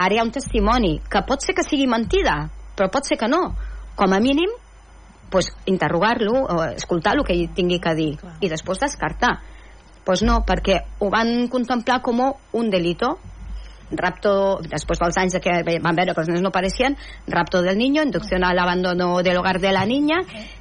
Ara 0.00 0.16
hi 0.16 0.20
ha 0.22 0.24
un 0.24 0.32
testimoni, 0.32 0.94
que 1.04 1.20
pot 1.28 1.44
ser 1.44 1.52
que 1.58 1.66
sigui 1.66 1.84
mentida, 1.84 2.38
però 2.78 2.88
pot 2.94 3.04
ser 3.04 3.18
que 3.20 3.28
no. 3.28 3.42
Com 3.94 4.16
a 4.16 4.22
mínim, 4.24 4.56
pues, 5.30 5.50
interrogar-lo, 5.68 6.32
o 6.48 6.62
escoltar 6.70 7.12
el 7.18 7.26
que 7.28 7.36
ell 7.36 7.52
tingui 7.52 7.76
que 7.84 7.92
dir, 7.98 8.14
i 8.40 8.48
després 8.48 8.80
descartar. 8.80 9.34
Pues 10.04 10.22
no, 10.22 10.42
perquè 10.44 10.82
ho 11.00 11.08
van 11.12 11.48
contemplar 11.48 12.02
com 12.04 12.20
un 12.52 12.70
delito, 12.70 13.16
rapto, 13.96 14.60
després 14.64 15.00
dels 15.00 15.16
anys 15.20 15.36
de 15.36 15.40
que 15.44 15.54
van 15.82 15.96
veure 15.96 16.14
que 16.14 16.22
els 16.22 16.30
nens 16.30 16.42
no 16.42 16.50
apareixien, 16.50 16.96
rapto 17.28 17.62
del 17.62 17.78
niño, 17.78 18.02
inducción 18.02 18.44
al 18.44 18.58
abandono 18.58 19.22
del 19.22 19.36
hogar 19.36 19.60
de 19.60 19.72
la 19.72 19.84
niña, 19.86 20.20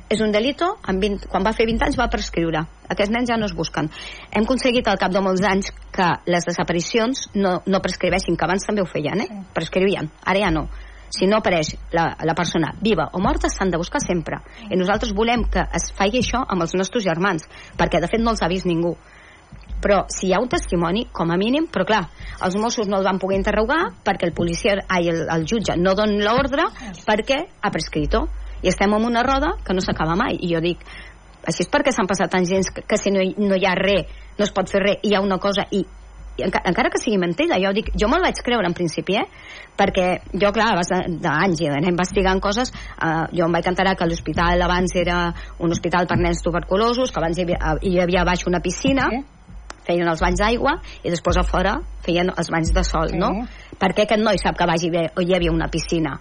és 0.09 0.21
un 0.21 0.31
delito, 0.31 0.77
amb 0.83 1.01
20, 1.01 1.27
quan 1.31 1.45
va 1.45 1.53
fer 1.57 1.65
20 1.65 1.87
anys 1.87 1.99
va 1.99 2.09
prescriure. 2.13 2.63
Aquests 2.93 3.13
nens 3.13 3.29
ja 3.31 3.37
no 3.39 3.47
es 3.49 3.55
busquen. 3.57 3.89
Hem 4.31 4.45
aconseguit 4.45 4.87
al 4.87 4.99
cap 5.01 5.11
de 5.11 5.21
molts 5.25 5.43
anys 5.47 5.71
que 5.91 6.09
les 6.29 6.45
desaparicions 6.45 7.29
no, 7.35 7.61
no 7.65 7.81
prescriveixin, 7.81 8.37
que 8.37 8.45
abans 8.45 8.67
també 8.67 8.83
ho 8.83 8.89
feien, 8.89 9.23
eh? 9.23 9.45
prescrivien, 9.55 10.11
ara 10.23 10.43
ja 10.45 10.51
no. 10.53 10.67
Si 11.13 11.27
no 11.29 11.37
apareix 11.37 11.75
la, 11.93 12.07
la 12.25 12.33
persona 12.33 12.71
viva 12.81 13.05
o 13.13 13.19
morta, 13.21 13.49
s'han 13.49 13.69
de 13.69 13.77
buscar 13.77 14.01
sempre. 14.01 14.39
I 14.69 14.77
nosaltres 14.79 15.13
volem 15.13 15.43
que 15.45 15.61
es 15.77 15.91
faci 15.93 16.23
això 16.23 16.41
amb 16.41 16.65
els 16.65 16.73
nostres 16.73 17.05
germans, 17.05 17.45
perquè 17.77 18.01
de 18.01 18.09
fet 18.09 18.21
no 18.21 18.33
els 18.33 18.41
ha 18.41 18.49
vist 18.49 18.65
ningú 18.65 18.95
però 19.83 20.03
si 20.07 20.29
hi 20.29 20.33
ha 20.33 20.41
un 20.41 20.49
testimoni, 20.51 21.07
com 21.11 21.31
a 21.31 21.37
mínim, 21.37 21.67
però 21.71 21.85
clar, 21.89 22.03
els 22.43 22.55
Mossos 22.59 22.87
no 22.87 23.01
el 23.01 23.07
van 23.07 23.19
poder 23.19 23.41
interrogar 23.41 23.81
perquè 24.05 24.29
el 24.29 24.35
policia, 24.35 24.77
ai, 24.87 25.09
el, 25.11 25.25
el 25.27 25.47
jutge 25.49 25.75
no 25.77 25.95
don 25.99 26.15
l'ordre 26.23 26.69
perquè 27.03 27.41
ha 27.61 27.71
prescrito 27.73 28.27
i 28.63 28.71
estem 28.71 28.95
en 28.95 29.05
una 29.05 29.25
roda 29.27 29.57
que 29.63 29.75
no 29.75 29.83
s'acaba 29.83 30.15
mai. 30.15 30.37
I 30.39 30.53
jo 30.53 30.61
dic, 30.63 30.85
així 31.43 31.65
és 31.65 31.71
perquè 31.71 31.91
s'han 31.91 32.07
passat 32.07 32.31
tants 32.31 32.49
gens 32.49 32.71
que, 32.71 32.85
que 32.87 32.97
si 32.97 33.11
no 33.11 33.19
hi, 33.19 33.35
no 33.37 33.59
hi 33.59 33.67
ha 33.67 33.75
res 33.75 34.21
no 34.37 34.47
es 34.47 34.53
pot 34.55 34.69
fer 34.71 34.81
res, 34.83 35.03
hi 35.03 35.13
ha 35.15 35.21
una 35.21 35.39
cosa 35.41 35.67
i 35.71 35.83
i 36.33 36.41
enca, 36.41 36.63
encara 36.65 36.89
que 36.89 36.97
sigui 36.97 37.19
mentida, 37.21 37.59
jo 37.61 37.69
dic, 37.77 37.91
jo 37.93 38.07
me'l 38.09 38.23
vaig 38.25 38.39
creure 38.41 38.65
en 38.65 38.73
principi, 38.73 39.19
eh? 39.19 39.25
perquè 39.77 40.05
jo, 40.33 40.49
clar, 40.55 40.71
abans 40.73 40.89
d'anys 41.21 41.61
i 41.61 41.67
d'anar 41.69 41.91
investigant 41.91 42.41
coses, 42.41 42.71
eh, 42.73 43.11
jo 43.37 43.45
em 43.45 43.53
vaig 43.53 43.69
enterar 43.69 43.93
que 43.99 44.07
l'hospital 44.09 44.65
abans 44.65 44.95
era 44.97 45.19
un 45.59 45.77
hospital 45.77 46.09
per 46.09 46.17
nens 46.17 46.41
tuberculosos, 46.41 47.13
que 47.13 47.21
abans 47.21 47.37
hi 47.37 47.45
havia, 47.45 47.75
hi 47.85 47.99
havia 48.01 48.25
baix 48.25 48.47
una 48.49 48.63
piscina, 48.65 49.11
feien 49.87 50.07
els 50.07 50.21
banys 50.23 50.39
d'aigua 50.39 50.77
i 51.03 51.09
després 51.11 51.37
a 51.37 51.43
fora 51.43 51.77
feien 52.05 52.31
els 52.35 52.49
banys 52.51 52.73
de 52.73 52.83
sol, 52.83 53.09
Sí. 53.09 53.17
no? 53.17 53.47
Per 53.79 53.89
què 53.93 54.03
aquest 54.05 54.21
noi 54.23 54.37
sap 54.37 54.57
que 54.57 54.65
vagi 54.69 54.89
bé 54.89 55.09
o 55.17 55.21
hi 55.21 55.33
havia 55.35 55.51
una 55.51 55.67
piscina? 55.67 56.19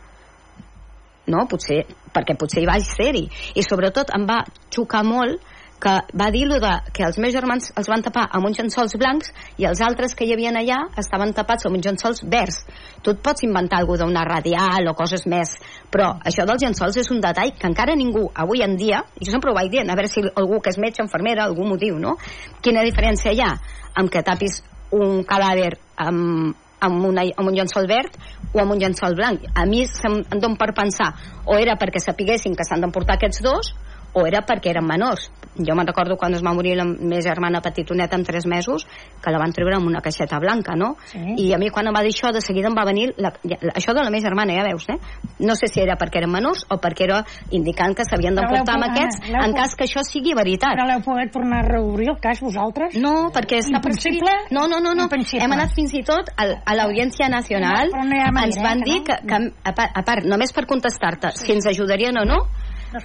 No? 1.27 1.47
Potser, 1.47 1.85
perquè 2.13 2.35
potser 2.39 2.63
hi 2.63 2.67
vaig 2.67 2.83
ser-hi. 2.83 3.29
I 3.55 3.63
sobretot 3.63 4.11
em 4.17 4.27
va 4.27 4.41
xocar 4.75 5.05
molt 5.07 5.41
que 5.83 5.93
va 6.15 6.31
dir 6.31 6.45
de 6.47 6.73
que 6.95 7.03
els 7.03 7.19
meus 7.19 7.35
germans 7.35 7.73
els 7.75 7.89
van 7.91 8.05
tapar 8.07 8.29
amb 8.31 8.47
uns 8.47 8.61
llençols 8.61 8.95
blancs 9.01 9.33
i 9.59 9.67
els 9.67 9.81
altres 9.83 10.15
que 10.15 10.25
hi 10.25 10.35
havien 10.35 10.55
allà 10.61 10.79
estaven 11.03 11.35
tapats 11.35 11.67
amb 11.67 11.79
uns 11.79 11.89
llençols 11.89 12.23
verds. 12.31 12.61
Tu 13.03 13.11
et 13.11 13.23
pots 13.25 13.43
inventar 13.43 13.81
alguna 13.81 14.07
d'una 14.07 14.23
radial 14.29 14.87
o 14.89 14.95
coses 14.95 15.27
més, 15.27 15.57
però 15.91 16.13
això 16.23 16.47
dels 16.47 16.63
llençols 16.63 17.01
és 17.03 17.11
un 17.11 17.21
detall 17.25 17.55
que 17.59 17.67
encara 17.67 17.99
ningú, 17.99 18.29
avui 18.35 18.63
en 18.63 18.77
dia, 18.79 19.03
i 19.19 19.27
jo 19.27 19.35
sempre 19.35 19.51
ho 19.51 19.59
vaig 19.59 19.73
dient, 19.75 19.91
a 19.91 19.99
veure 19.99 20.11
si 20.11 20.23
algú 20.23 20.61
que 20.63 20.71
és 20.71 20.79
metge, 20.79 21.03
infermera, 21.03 21.49
algú 21.49 21.67
m'ho 21.67 21.79
diu, 21.81 21.99
no? 21.99 22.15
Quina 22.63 22.87
diferència 22.87 23.35
hi 23.35 23.43
ha 23.43 23.53
amb 23.99 24.11
que 24.11 24.23
tapis 24.23 24.63
un 24.95 25.25
cadàver 25.27 25.73
amb, 25.97 26.55
amb, 26.83 27.07
una, 27.11 27.25
amb 27.27 27.51
un 27.51 27.57
llençol 27.57 27.89
verd 27.91 28.19
o 28.53 28.61
amb 28.63 28.75
un 28.75 28.83
llençol 28.83 29.17
blanc. 29.19 29.47
A 29.55 29.67
mi 29.67 29.83
se'm 29.89 30.21
em 30.23 30.43
dona 30.43 30.59
per 30.61 30.71
pensar 30.77 31.11
o 31.47 31.59
era 31.59 31.75
perquè 31.81 32.03
sapiguessin 32.03 32.55
que 32.55 32.67
s'han 32.69 32.85
d'emportar 32.85 33.19
aquests 33.19 33.43
dos 33.43 33.75
o 34.13 34.27
era 34.27 34.43
perquè 34.47 34.73
eren 34.73 34.87
menors. 34.87 35.31
Jo 35.53 35.75
me'n 35.77 35.87
recordo 35.87 36.17
quan 36.17 36.33
es 36.33 36.43
va 36.45 36.55
morir 36.57 36.77
la 36.79 36.87
meva 36.87 37.21
germana 37.21 37.61
petitoneta 37.61 38.17
amb 38.17 38.27
3 38.27 38.47
mesos, 38.49 38.87
que 39.21 39.33
la 39.33 39.41
van 39.41 39.53
treure 39.53 39.77
amb 39.77 39.89
una 39.89 40.01
caixeta 40.01 40.39
blanca, 40.41 40.77
no? 40.77 40.95
Sí. 41.11 41.21
I 41.45 41.53
a 41.53 41.59
mi 41.61 41.69
quan 41.71 41.89
em 41.89 41.97
va 41.97 42.03
dir 42.05 42.15
això, 42.15 42.33
de 42.33 42.41
seguida 42.41 42.71
em 42.71 42.77
va 42.77 42.87
venir 42.89 43.11
la, 43.17 43.35
ja, 43.45 43.59
això 43.75 43.93
de 43.93 44.05
la 44.05 44.13
meva 44.13 44.25
germana, 44.25 44.57
ja 44.57 44.65
veus, 44.65 44.89
eh? 44.89 44.97
No 45.45 45.57
sé 45.59 45.69
si 45.69 45.83
era 45.83 45.99
perquè 46.01 46.23
eren 46.23 46.33
menors 46.33 46.65
o 46.73 46.79
perquè 46.81 47.05
era 47.09 47.21
indicant 47.51 47.97
que 47.97 48.07
s'havien 48.09 48.39
d'emportar 48.39 48.79
amb 48.79 48.89
aquests 48.89 49.33
en 49.33 49.57
cas 49.57 49.77
que 49.77 49.85
això 49.89 50.05
sigui 50.09 50.33
veritat. 50.39 50.77
Però 50.79 50.89
l'heu 50.89 51.05
pogut 51.05 51.33
tornar 51.37 51.61
a 51.65 51.69
reobrir 51.69 52.09
el 52.15 52.19
cas 52.23 52.41
vosaltres? 52.41 52.97
No, 52.97 53.29
perquè 53.35 53.61
està 53.61 53.83
Impossible? 53.83 54.33
No, 54.55 54.67
no, 54.71 54.81
no, 54.81 54.95
no. 54.97 55.09
Impossible. 55.11 55.45
Hem 55.45 55.57
anat 55.59 55.77
fins 55.77 55.93
i 55.99 56.03
tot 56.07 56.33
al, 56.41 56.57
a 56.65 56.77
l'Audiència 56.79 57.29
Nacional. 57.33 57.93
No, 57.93 58.05
no 58.07 58.13
manera, 58.33 58.47
ens 58.47 58.59
van 58.63 58.81
eh, 58.81 58.85
que 58.85 58.91
dir 58.91 58.99
no? 59.01 59.05
que, 59.05 59.17
que 59.29 59.39
a, 59.65 59.75
part, 59.75 59.95
a 59.95 60.03
part, 60.07 60.29
només 60.29 60.53
per 60.55 60.67
contestar-te 60.71 61.33
si 61.39 61.53
ens 61.55 61.67
ajudarien 61.71 62.17
o 62.21 62.25
no, 62.29 62.41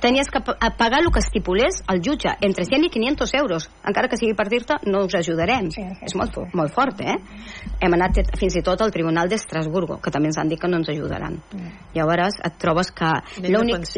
tenies 0.02 0.28
que 0.30 0.40
pagar 0.42 1.00
el 1.02 1.12
que 1.12 1.20
estipulés 1.20 1.82
el 1.90 2.02
jutge, 2.04 2.30
entre 2.42 2.66
100 2.66 2.86
i 2.86 2.90
500 2.90 3.34
euros. 3.36 3.70
Encara 3.86 4.08
que 4.10 4.18
sigui 4.18 4.34
per 4.36 4.48
dir-te, 4.50 4.76
no 4.86 5.06
us 5.06 5.16
ajudarem. 5.16 5.72
Sí, 5.72 5.82
sí, 5.82 6.06
És 6.06 6.16
molt, 6.16 6.34
fo- 6.36 6.48
molt 6.54 6.74
fort, 6.74 7.00
eh? 7.02 7.16
Hem 7.80 7.94
anat 7.94 8.20
fins 8.38 8.56
i 8.56 8.62
tot 8.62 8.82
al 8.82 8.92
Tribunal 8.92 9.30
d'Estrasburgo, 9.30 10.00
que 10.02 10.12
també 10.12 10.28
ens 10.32 10.38
han 10.38 10.50
dit 10.50 10.60
que 10.60 10.68
no 10.68 10.78
ens 10.78 10.90
ajudaran. 10.90 11.40
Llavors 11.96 12.40
et 12.44 12.58
trobes 12.58 12.92
que 12.92 13.12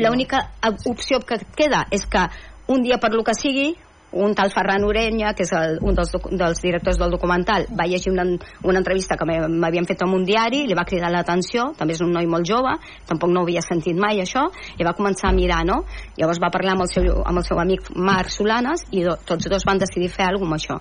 l'única 0.09 0.51
opció 0.85 1.19
que 1.25 1.35
et 1.35 1.47
queda 1.55 1.85
és 1.91 2.05
que 2.05 2.27
un 2.67 2.81
dia 2.83 2.97
per 2.99 3.11
lo 3.13 3.23
que 3.23 3.33
sigui 3.33 3.75
un 4.11 4.33
tal 4.35 4.51
Ferran 4.51 4.83
Orenya, 4.87 5.33
que 5.37 5.45
és 5.45 5.51
el, 5.53 5.77
un 5.85 5.97
dels, 5.97 6.11
dels 6.31 6.61
directors 6.63 6.97
del 6.97 7.11
documental, 7.13 7.67
va 7.77 7.87
llegir 7.89 8.11
una, 8.13 8.25
una 8.63 8.81
entrevista 8.81 9.17
que 9.17 9.27
m'havien 9.27 9.87
fet 9.89 10.01
en 10.05 10.15
un 10.17 10.25
diari, 10.25 10.63
li 10.67 10.77
va 10.77 10.87
cridar 10.89 11.11
l'atenció, 11.13 11.69
també 11.77 11.93
és 11.97 12.01
un 12.05 12.13
noi 12.15 12.27
molt 12.29 12.47
jove, 12.49 12.73
tampoc 13.09 13.33
no 13.33 13.43
ho 13.43 13.47
havia 13.47 13.63
sentit 13.65 13.97
mai 13.99 14.23
això, 14.23 14.47
i 14.77 14.87
va 14.87 14.95
començar 14.97 15.29
a 15.29 15.35
mirar, 15.37 15.61
no? 15.67 15.83
Llavors 16.17 16.41
va 16.41 16.51
parlar 16.53 16.75
amb 16.75 16.87
el 16.87 16.91
seu, 16.93 17.09
amb 17.21 17.41
el 17.41 17.45
seu 17.45 17.61
amic 17.61 17.91
Marc 17.95 18.33
Solanes 18.33 18.87
i 18.91 19.05
do, 19.05 19.17
tots 19.29 19.49
dos 19.51 19.67
van 19.67 19.81
decidir 19.81 20.09
fer 20.13 20.25
alguna 20.25 20.49
amb 20.49 20.57
això. 20.57 20.79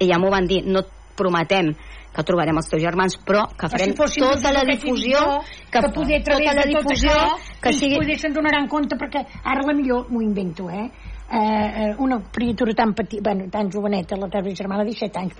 I 0.00 0.08
ja 0.08 0.18
m'ho 0.18 0.30
van 0.32 0.48
dir, 0.48 0.62
no 0.64 0.80
et 0.80 1.00
prometem 1.18 1.74
que 2.12 2.24
trobarem 2.28 2.58
els 2.60 2.68
teus 2.68 2.82
germans, 2.82 3.16
però 3.24 3.46
que 3.52 3.66
Però 3.66 3.72
farem 3.72 3.94
fossin 3.96 4.24
tota 4.26 4.52
la 4.52 4.64
que 4.66 4.74
difusió, 4.74 5.20
jo, 5.20 5.38
que, 5.72 5.82
poder 5.94 6.20
a 6.20 6.24
través 6.26 6.48
tota 6.48 6.58
la 6.58 6.66
difusió, 6.68 7.12
això, 7.12 7.56
que 7.60 7.72
ells 7.72 7.80
sigui... 7.80 8.00
poder 8.02 8.18
se'n 8.20 8.36
donaran 8.36 8.68
compte 8.68 8.98
perquè 9.00 9.24
ara 9.42 9.64
la 9.64 9.76
millor 9.76 10.10
m'ho 10.12 10.20
invento 10.24 10.68
eh? 10.68 10.90
Eh, 11.34 11.38
eh, 11.38 11.94
una 11.98 12.20
criatura 12.30 12.74
tan 12.74 12.92
petita, 12.92 13.30
bueno, 13.32 13.48
tan 13.50 13.70
joveneta, 13.70 14.16
la 14.16 14.28
teva 14.28 14.50
germana, 14.54 14.84
17 14.84 15.18
anys, 15.18 15.32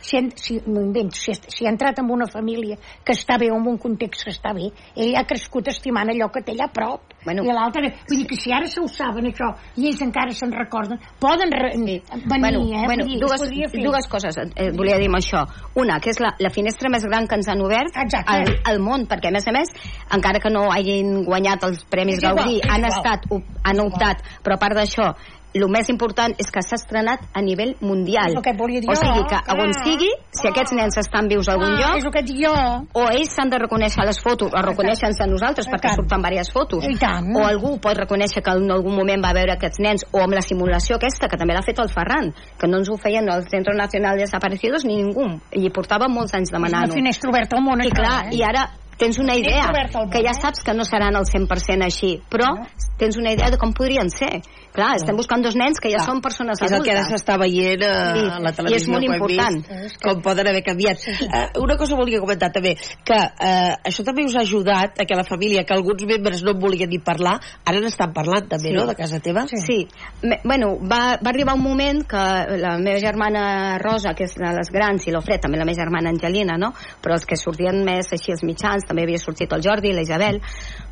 si, 0.00 0.16
han- 0.16 0.32
si, 0.34 0.60
m'ho 0.66 0.80
invento, 0.80 1.14
si, 1.14 1.32
si 1.46 1.66
ha 1.66 1.70
entrat 1.70 2.00
en 2.00 2.10
una 2.10 2.26
família 2.26 2.76
que 3.04 3.12
està 3.12 3.38
bé, 3.38 3.48
o 3.52 3.54
en 3.54 3.68
un 3.68 3.78
context 3.78 4.24
que 4.24 4.32
està 4.34 4.52
bé, 4.52 4.72
ell 4.96 5.14
ha 5.14 5.22
crescut 5.24 5.68
estimant 5.68 6.10
allò 6.10 6.32
que 6.32 6.42
té 6.42 6.50
allà 6.56 6.66
a 6.66 6.72
prop, 6.74 7.00
Bueno. 7.22 7.44
i 7.44 7.52
l'altre, 7.52 7.90
vull 8.08 8.22
dir 8.22 8.26
que 8.26 8.36
si 8.40 8.50
ara 8.50 8.66
se 8.66 8.80
ho 8.80 8.88
saben 8.88 9.26
això, 9.28 9.52
i 9.76 9.86
ells 9.90 10.00
encara 10.02 10.32
se'n 10.32 10.50
recorden, 10.56 10.98
poden 11.20 11.52
re, 11.52 11.76
venir, 11.76 12.02
bueno, 12.26 12.62
eh? 12.64 12.86
bueno, 12.86 13.04
dir, 13.04 13.18
es 13.20 13.20
dues, 13.20 13.72
dues 13.84 14.08
coses 14.08 14.38
eh, 14.40 14.70
volia 14.72 14.96
dir 14.98 15.06
amb 15.10 15.18
això. 15.20 15.44
Una, 15.76 16.00
que 16.00 16.10
és 16.10 16.18
la, 16.18 16.32
la 16.40 16.50
finestra 16.50 16.88
més 16.88 17.04
gran 17.04 17.28
que 17.28 17.36
ens 17.36 17.48
han 17.52 17.60
obert 17.60 17.92
Exacte. 17.94 18.24
al, 18.32 18.54
al 18.64 18.80
món, 18.80 19.04
perquè 19.06 19.28
a 19.28 19.34
més 19.36 19.46
a 19.46 19.52
més, 19.52 19.68
encara 20.16 20.40
que 20.40 20.50
no 20.50 20.70
hagin 20.72 21.22
guanyat 21.28 21.68
els 21.68 21.84
Premis 21.92 22.22
Gaudí, 22.24 22.58
han, 22.66 22.88
estat, 22.88 23.28
han 23.62 23.84
optat, 23.84 24.24
però 24.42 24.56
a 24.56 24.62
part 24.64 24.80
d'això, 24.80 25.12
el 25.54 25.66
més 25.68 25.88
important 25.90 26.34
és 26.38 26.50
que 26.50 26.62
s'ha 26.62 26.76
estrenat 26.76 27.20
a 27.34 27.40
nivell 27.42 27.74
mundial. 27.80 28.36
El 28.36 28.42
que 28.42 28.52
volia 28.56 28.80
dir 28.80 28.88
o 28.90 28.94
sigui 28.94 29.24
que, 29.26 29.38
clar. 29.42 29.58
on 29.58 29.72
sigui, 29.82 30.10
si 30.30 30.46
aquests 30.48 30.72
nens 30.78 30.96
estan 30.98 31.28
vius 31.28 31.48
a 31.48 31.52
algun 31.56 31.72
Ah, 31.74 31.80
lloc, 31.80 31.96
és 31.98 32.04
el 32.04 32.12
que 32.12 32.22
dic 32.22 32.38
jo. 32.44 32.52
o 32.94 33.02
ells 33.10 33.30
s'han 33.34 33.50
de 33.50 33.58
reconèixer 33.58 34.04
les 34.06 34.20
fotos, 34.22 34.52
o 34.52 34.62
reconèixer-se 34.62 35.22
a 35.22 35.26
nosaltres 35.26 35.66
I 35.66 35.70
perquè 35.70 35.88
tant. 35.88 35.96
surten 35.96 36.22
diverses 36.22 36.52
fotos, 36.52 36.84
o 36.84 37.44
algú 37.44 37.78
pot 37.80 37.96
reconèixer 37.98 38.42
que 38.42 38.50
en 38.50 38.70
algun 38.70 38.94
moment 38.94 39.22
va 39.24 39.32
veure 39.32 39.52
aquests 39.54 39.80
nens, 39.80 40.04
o 40.12 40.18
amb 40.22 40.34
la 40.34 40.42
simulació 40.42 40.96
aquesta, 40.96 41.28
que 41.28 41.36
també 41.36 41.54
l'ha 41.54 41.62
fet 41.62 41.78
el 41.78 41.88
Ferran, 41.88 42.32
que 42.58 42.66
no 42.68 42.78
ens 42.78 42.88
ho 42.90 42.96
feien 42.96 43.28
el 43.28 43.42
Centre 43.50 43.74
Nacional 43.74 44.16
de 44.16 44.22
Desaparecidos 44.24 44.84
ni 44.84 44.96
ningú, 45.02 45.40
i 45.52 45.70
portava 45.70 46.08
molts 46.08 46.34
anys 46.34 46.50
És 46.50 46.54
una 46.54 46.68
demanant-ho. 46.68 46.94
finestra 46.94 47.30
oberta 47.30 47.56
al 47.56 47.62
món, 47.64 47.80
I 47.84 47.90
clar, 47.90 48.26
eh? 48.26 48.36
i 48.36 48.42
ara 48.42 48.68
tens 49.00 49.18
una 49.18 49.34
idea, 49.40 49.70
que 50.12 50.20
ja 50.22 50.34
eh? 50.34 50.38
saps 50.38 50.62
que 50.66 50.74
no 50.76 50.84
seran 50.84 51.16
el 51.16 51.24
100% 51.24 51.86
així, 51.86 52.18
però 52.30 52.52
tens 53.00 53.16
una 53.16 53.32
idea 53.32 53.48
de 53.50 53.56
com 53.58 53.72
podrien 53.72 54.10
ser. 54.12 54.42
Clar, 54.70 54.92
estem 55.00 55.16
buscant 55.18 55.42
dos 55.42 55.56
nens 55.58 55.80
que 55.82 55.90
ja 55.90 55.98
són 56.04 56.20
persones 56.22 56.60
és 56.62 56.70
el 56.70 56.84
que 56.84 56.92
ara 56.92 57.00
adultes. 57.02 57.24
s'està 57.24 57.34
veient 57.40 57.82
a, 57.82 57.94
Sí, 58.14 58.20
la 58.28 58.38
i 58.38 58.52
és 58.52 58.56
televisió 58.60 58.92
molt 58.92 59.06
important. 59.08 59.56
vist, 59.66 59.96
com 60.04 60.20
poden 60.22 60.46
haver 60.46 60.62
canviat 60.62 61.02
uh, 61.24 61.62
una 61.64 61.74
cosa 61.80 61.96
volia 61.98 62.20
comentar 62.22 62.52
també 62.54 62.76
que 62.78 63.18
uh, 63.18 63.72
això 63.90 64.04
també 64.06 64.22
us 64.28 64.36
ha 64.38 64.44
ajudat 64.44 65.00
a 65.02 65.06
que 65.08 65.16
la 65.18 65.24
família, 65.26 65.64
que 65.64 65.74
alguns 65.74 66.04
membres 66.06 66.44
no 66.46 66.52
en 66.54 66.60
volien 66.62 66.88
ni 66.92 67.00
parlar 67.02 67.40
ara 67.64 67.80
n'estan 67.82 68.12
parlant 68.14 68.46
també, 68.46 68.68
Sí. 68.70 68.76
no?, 68.76 68.86
de 68.86 68.94
casa 68.94 69.18
teva 69.18 69.46
Sí. 69.48 69.56
sí. 69.66 69.78
Me, 70.22 70.38
bueno, 70.44 70.76
va, 70.78 71.18
va 71.18 71.30
arribar 71.32 71.54
un 71.58 71.64
moment 71.64 72.04
que 72.06 72.22
la 72.60 72.76
meva 72.78 73.00
germana 73.00 73.78
Rosa, 73.82 74.14
que 74.14 74.24
és 74.28 74.34
de 74.38 74.52
les 74.54 74.70
grans, 74.70 75.06
i 75.08 75.10
l'Ofred, 75.10 75.40
també 75.40 75.58
la 75.58 75.64
meva 75.66 75.80
germana 75.82 76.10
Angelina, 76.14 76.54
no? 76.60 76.72
Però 77.02 77.14
els 77.18 77.26
que 77.26 77.34
sortien 77.36 77.82
més 77.84 78.12
així 78.12 78.30
als 78.36 78.44
mitjans, 78.46 78.86
també 78.90 79.06
havia 79.06 79.22
sortit 79.22 79.52
el 79.54 79.62
Jordi, 79.64 79.94
la 79.94 80.04
Isabel, 80.06 80.40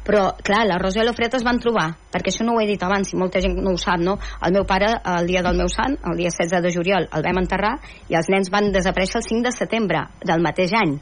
però, 0.07 0.31
clar, 0.45 0.63
la 0.69 0.79
Rosa 0.81 1.03
i 1.03 1.07
l'Ofred 1.07 1.35
es 1.37 1.45
van 1.47 1.59
trobar, 1.61 1.89
perquè 2.15 2.33
això 2.33 2.47
no 2.47 2.55
ho 2.57 2.63
he 2.63 2.69
dit 2.71 2.83
abans, 2.83 3.11
i 3.13 3.19
molta 3.21 3.43
gent 3.45 3.59
no 3.59 3.75
ho 3.75 3.81
sap, 3.81 4.01
no? 4.01 4.17
El 4.47 4.55
meu 4.57 4.65
pare, 4.69 4.95
el 5.19 5.29
dia 5.29 5.43
del 5.45 5.59
meu 5.59 5.69
sant, 5.73 5.99
el 6.09 6.17
dia 6.21 6.33
16 6.33 6.65
de 6.65 6.73
juliol, 6.75 7.11
el 7.13 7.27
vam 7.27 7.43
enterrar, 7.43 7.75
i 8.09 8.17
els 8.17 8.31
nens 8.33 8.53
van 8.55 8.73
desaparèixer 8.73 9.21
el 9.21 9.29
5 9.29 9.49
de 9.51 9.55
setembre 9.59 10.07
del 10.25 10.45
mateix 10.45 10.73
any 10.79 10.97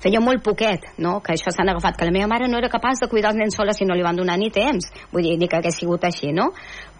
feia 0.00 0.20
molt 0.24 0.42
poquet, 0.44 0.86
no?, 1.04 1.18
que 1.20 1.34
això 1.34 1.52
s'han 1.52 1.68
agafat, 1.68 1.98
que 1.98 2.06
la 2.08 2.14
meva 2.14 2.28
mare 2.30 2.48
no 2.48 2.58
era 2.58 2.70
capaç 2.72 3.02
de 3.02 3.08
cuidar 3.12 3.34
els 3.34 3.40
nens 3.42 3.56
sola 3.58 3.74
si 3.76 3.84
no 3.84 3.96
li 3.96 4.04
van 4.06 4.16
donar 4.16 4.38
ni 4.40 4.48
temps, 4.50 4.88
vull 5.12 5.26
dir, 5.26 5.36
ni 5.36 5.48
que 5.48 5.58
hagués 5.60 5.76
sigut 5.76 6.06
així, 6.08 6.32
no? 6.32 6.50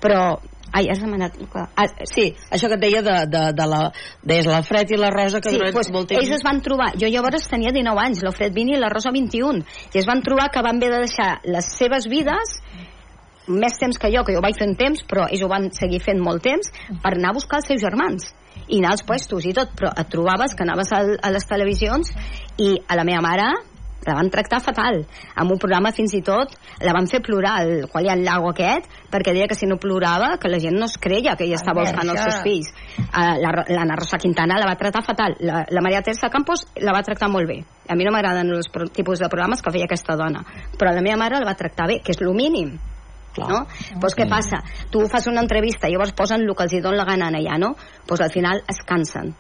Però, 0.03 0.37
ai, 0.73 0.87
has 0.91 1.01
demanat... 1.03 1.37
ah, 1.55 1.87
sí, 2.09 2.31
això 2.51 2.71
que 2.71 2.79
et 2.79 2.85
deia 2.85 3.03
de, 3.07 3.17
de, 3.31 3.45
de 3.57 3.67
la, 3.71 3.81
deies 4.23 4.49
l'Alfred 4.49 4.95
i 4.95 5.01
la 5.01 5.11
Rosa 5.15 5.41
que 5.43 5.53
Sí, 5.55 5.61
doncs, 5.61 5.91
molt 5.95 6.11
temps 6.13 6.23
ells 6.23 6.37
es 6.39 6.47
van 6.47 6.63
trobar, 6.65 6.93
jo 7.01 7.11
llavors 7.11 7.49
tenia 7.51 7.75
19 7.75 8.05
anys, 8.05 8.23
l'Ofred 8.27 8.55
20 8.57 8.77
i 8.77 8.81
la 8.81 8.93
Rosa 8.93 9.13
21, 9.15 9.65
i 9.95 10.03
es 10.03 10.09
van 10.09 10.23
trobar 10.27 10.51
que 10.55 10.63
van 10.67 10.81
haver 10.81 10.93
de 10.95 11.03
deixar 11.07 11.31
les 11.45 11.73
seves 11.77 12.07
vides 12.11 12.59
més 13.51 13.79
temps 13.81 13.99
que 13.99 14.11
jo, 14.13 14.23
que 14.25 14.35
jo 14.37 14.43
vaig 14.45 14.59
fent 14.59 14.77
temps, 14.79 15.03
però 15.09 15.27
ells 15.27 15.43
ho 15.43 15.49
van 15.51 15.71
seguir 15.75 15.99
fent 16.05 16.21
molt 16.23 16.45
temps, 16.45 16.71
per 17.03 17.17
anar 17.17 17.33
a 17.33 17.39
buscar 17.39 17.61
els 17.61 17.71
seus 17.73 17.83
germans 17.83 18.31
i 18.69 18.79
anar 18.79 18.95
als 18.95 19.03
puestos 19.07 19.47
i 19.49 19.55
tot, 19.57 19.73
però 19.79 19.91
et 19.99 20.11
trobaves 20.13 20.55
que 20.55 20.65
anaves 20.67 20.93
al, 20.95 21.17
a 21.23 21.33
les 21.35 21.47
televisions 21.49 22.13
i 22.63 22.77
a 22.87 22.99
la 22.99 23.07
meva 23.09 23.23
mare 23.25 23.51
la 24.07 24.15
van 24.15 24.31
tractar 24.31 24.61
fatal. 24.65 25.03
Amb 25.37 25.53
un 25.53 25.59
programa 25.59 25.93
fins 25.93 26.15
i 26.15 26.23
tot 26.23 26.55
la 26.81 26.93
van 26.97 27.07
fer 27.07 27.21
plorar, 27.23 27.63
el 27.67 27.87
Julián 27.93 28.25
Lago 28.25 28.51
aquest, 28.51 28.87
perquè 29.13 29.35
deia 29.35 29.47
que 29.49 29.55
si 29.55 29.67
no 29.67 29.77
plorava 29.77 30.39
que 30.41 30.49
la 30.49 30.59
gent 30.61 30.79
no 30.79 30.87
es 30.87 30.97
creia 30.99 31.37
que 31.37 31.45
ella 31.45 31.57
estava 31.61 31.83
Albert, 31.83 31.97
buscant 31.99 32.11
els 32.15 32.21
això- 32.21 32.31
seus 32.31 32.43
fills. 32.43 32.73
Uh, 33.11 33.37
la, 33.43 33.53
l'Anna 33.69 33.97
Rosa 33.97 34.19
Quintana 34.19 34.59
la 34.59 34.67
va 34.71 34.77
tractar 34.77 35.05
fatal. 35.05 35.37
La, 35.41 35.65
la 35.69 35.81
Maria 35.85 36.01
Teresa 36.03 36.31
Campos 36.31 36.67
la 36.81 36.93
va 36.97 37.03
tractar 37.03 37.29
molt 37.29 37.47
bé. 37.49 37.61
A 37.89 37.95
mi 37.97 38.05
no 38.05 38.13
m'agraden 38.13 38.51
els 38.55 38.69
pro- 38.73 38.89
tipus 38.89 39.19
de 39.19 39.29
programes 39.29 39.61
que 39.63 39.71
feia 39.71 39.85
aquesta 39.85 40.17
dona, 40.17 40.45
però 40.79 40.95
la 40.95 41.03
meva 41.03 41.17
mare 41.19 41.39
la 41.41 41.47
va 41.53 41.55
tractar 41.59 41.89
bé, 41.89 42.01
que 42.05 42.13
és 42.13 42.21
el 42.23 42.33
mínim. 42.35 42.79
No? 43.39 43.61
Doncs 44.03 44.17
què 44.19 44.27
passa? 44.31 44.59
Tu 44.91 45.03
fas 45.11 45.29
una 45.31 45.45
entrevista 45.45 45.89
i 45.89 45.95
llavors 45.95 46.15
posen 46.19 46.43
el 46.43 46.55
que 46.57 46.67
els 46.67 46.75
hi 46.75 46.81
la 46.83 47.07
gana 47.07 47.31
allà, 47.31 47.59
no? 47.63 47.75
Doncs 48.09 48.25
al 48.27 48.33
final 48.35 48.63
es 48.69 48.83
cansen. 48.87 49.35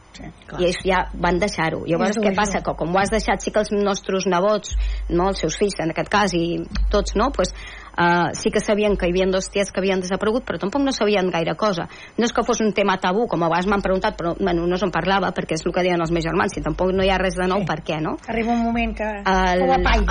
I 0.58 0.68
ells 0.68 0.80
ja 0.86 1.02
van 1.14 1.40
deixar-ho. 1.42 1.82
Llavors 1.88 2.20
què 2.22 2.34
passa? 2.36 2.62
Que 2.62 2.74
com 2.78 2.94
ho 2.94 3.00
has 3.00 3.10
deixat, 3.10 3.42
sí 3.42 3.50
que 3.50 3.62
els 3.64 3.72
nostres 3.72 4.26
nebots, 4.30 4.76
no? 5.08 5.30
els 5.32 5.42
seus 5.42 5.56
fills 5.58 5.78
en 5.82 5.90
aquest 5.94 6.10
cas, 6.12 6.34
i 6.34 6.60
tots, 6.92 7.16
no? 7.18 7.30
Pues, 7.34 7.54
Uh, 8.00 8.32
sí 8.32 8.48
que 8.50 8.60
sabien 8.64 8.96
que 8.96 9.04
hi 9.04 9.12
havia 9.12 9.26
dos 9.28 9.50
ties 9.52 9.68
que 9.68 9.80
havien 9.82 10.00
desaparegut, 10.00 10.46
però 10.48 10.56
tampoc 10.56 10.80
no 10.80 10.92
sabien 10.96 11.28
gaire 11.28 11.52
cosa. 11.60 11.84
No 12.16 12.24
és 12.24 12.32
que 12.32 12.44
fos 12.48 12.62
un 12.64 12.72
tema 12.72 12.96
tabú, 12.96 13.26
com 13.28 13.42
a 13.44 13.50
vegades 13.50 13.68
m'han 13.68 13.84
preguntat, 13.84 14.16
però 14.16 14.32
bueno, 14.38 14.64
no 14.66 14.78
se'n 14.80 14.92
parlava, 14.94 15.34
perquè 15.36 15.58
és 15.58 15.66
el 15.66 15.74
que 15.76 15.84
deien 15.84 16.00
els 16.00 16.12
meus 16.14 16.24
germans, 16.24 16.56
i 16.56 16.64
tampoc 16.64 16.94
no 16.96 17.04
hi 17.04 17.10
ha 17.12 17.18
res 17.20 17.36
de 17.36 17.48
nou, 17.50 17.60
Sí. 17.60 17.66
per 17.68 17.82
què, 17.84 18.00
no? 18.00 18.16
Arriba 18.26 18.54
un 18.54 18.64
moment 18.64 18.96
que... 18.96 19.04
el, 19.04 19.66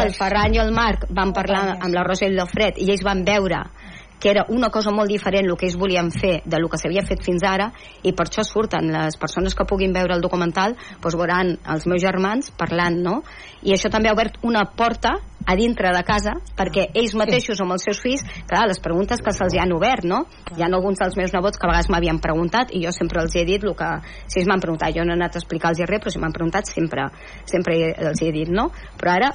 el 0.06 0.14
Ferran 0.14 0.54
i 0.54 0.62
el 0.62 0.70
Marc 0.72 1.08
van 1.10 1.34
parlar 1.34 1.80
amb 1.80 1.96
la 1.96 2.06
Rosa 2.06 2.30
i 2.30 2.36
l'Ofred 2.36 2.78
i 2.78 2.92
ells 2.94 3.02
van 3.02 3.26
veure 3.26 3.64
que 4.20 4.30
era 4.30 4.46
una 4.50 4.70
cosa 4.70 4.92
molt 4.92 5.10
diferent 5.10 5.48
el 5.48 5.58
que 5.58 5.68
ells 5.70 5.78
volien 5.80 6.12
fer 6.12 6.42
de 6.46 6.60
lo 6.60 6.70
que 6.70 6.78
s'havia 6.78 7.06
fet 7.08 7.24
fins 7.24 7.44
ara 7.48 7.72
i 8.04 8.12
per 8.14 8.28
això 8.28 8.44
surten 8.44 8.92
les 8.92 9.18
persones 9.18 9.56
que 9.56 9.66
puguin 9.66 9.96
veure 9.96 10.16
el 10.16 10.22
documental 10.22 10.76
doncs 11.02 11.16
veuran 11.16 11.56
els 11.74 11.88
meus 11.88 12.04
germans 12.04 12.52
parlant 12.52 13.00
no? 13.04 13.22
i 13.64 13.74
això 13.74 13.92
també 13.92 14.10
ha 14.10 14.16
obert 14.18 14.38
una 14.44 14.66
porta 14.76 15.16
a 15.46 15.56
dintre 15.56 15.94
de 15.96 16.04
casa 16.04 16.36
perquè 16.58 16.90
ells 16.94 17.16
mateixos 17.16 17.62
amb 17.64 17.78
els 17.78 17.88
seus 17.88 18.02
fills 18.04 18.26
clar, 18.48 18.68
les 18.68 18.82
preguntes 18.84 19.24
que 19.24 19.34
se'ls 19.36 19.56
han 19.60 19.74
obert 19.74 20.06
no? 20.06 20.26
hi 20.56 20.64
ha 20.64 20.70
alguns 20.70 21.00
dels 21.00 21.16
meus 21.18 21.34
nebots 21.34 21.58
que 21.58 21.68
a 21.68 21.72
vegades 21.72 21.90
m'havien 21.90 22.20
preguntat 22.20 22.76
i 22.76 22.84
jo 22.84 22.94
sempre 22.96 23.24
els 23.24 23.36
he 23.36 23.46
dit 23.48 23.64
el 23.64 23.76
que 23.76 23.90
si 24.28 24.42
ells 24.42 24.52
m'han 24.52 24.64
preguntat 24.64 24.96
jo 24.96 25.08
no 25.08 25.16
he 25.16 25.20
anat 25.20 25.36
a 25.36 25.42
explicar-los 25.42 25.88
res 25.88 26.04
però 26.04 26.14
si 26.14 26.20
m'han 26.20 26.36
preguntat 26.36 26.68
sempre, 26.68 27.10
sempre 27.46 27.80
els 28.12 28.22
he 28.22 28.32
dit 28.36 28.52
no? 28.52 28.70
però 29.00 29.16
ara 29.16 29.34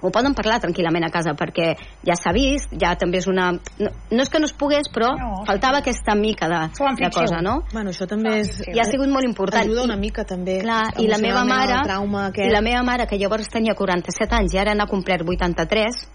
ho 0.00 0.10
poden 0.10 0.34
parlar 0.34 0.60
tranquil·lament 0.62 1.06
a 1.06 1.10
casa 1.12 1.34
perquè 1.38 1.72
ja 2.06 2.16
s'ha 2.16 2.32
vist, 2.36 2.72
ja 2.80 2.94
també 3.00 3.20
és 3.20 3.28
una... 3.30 3.50
No, 3.80 3.90
no 4.10 4.22
és 4.24 4.30
que 4.32 4.40
no 4.40 4.48
es 4.48 4.54
pogués, 4.56 4.88
però 4.92 5.12
No. 5.20 5.42
faltava 5.48 5.80
aquesta 5.80 6.14
mica 6.16 6.48
de, 6.48 6.60
de 7.00 7.10
cosa, 7.12 7.40
no? 7.44 7.60
Bueno, 7.72 7.90
això 7.90 8.06
també 8.08 8.38
és... 8.40 8.54
I 8.68 8.80
ha 8.80 8.86
sigut 8.88 9.10
molt 9.12 9.28
important. 9.28 9.66
Ajuda 9.66 9.84
una 9.84 9.98
mica 10.00 10.24
també. 10.24 10.60
Clar, 10.64 10.94
i 11.02 11.08
la 11.10 11.18
meva 11.20 11.44
mare, 11.44 11.76
i 11.76 12.22
aquest. 12.26 12.52
la 12.52 12.62
meva 12.64 12.82
mare, 12.86 13.06
que 13.06 13.18
llavors 13.20 13.50
tenia 13.52 13.74
47 13.74 14.38
anys 14.38 14.56
i 14.56 14.62
ara 14.62 14.74
n'ha 14.74 14.88
complert 14.88 15.26
83, 15.26 16.06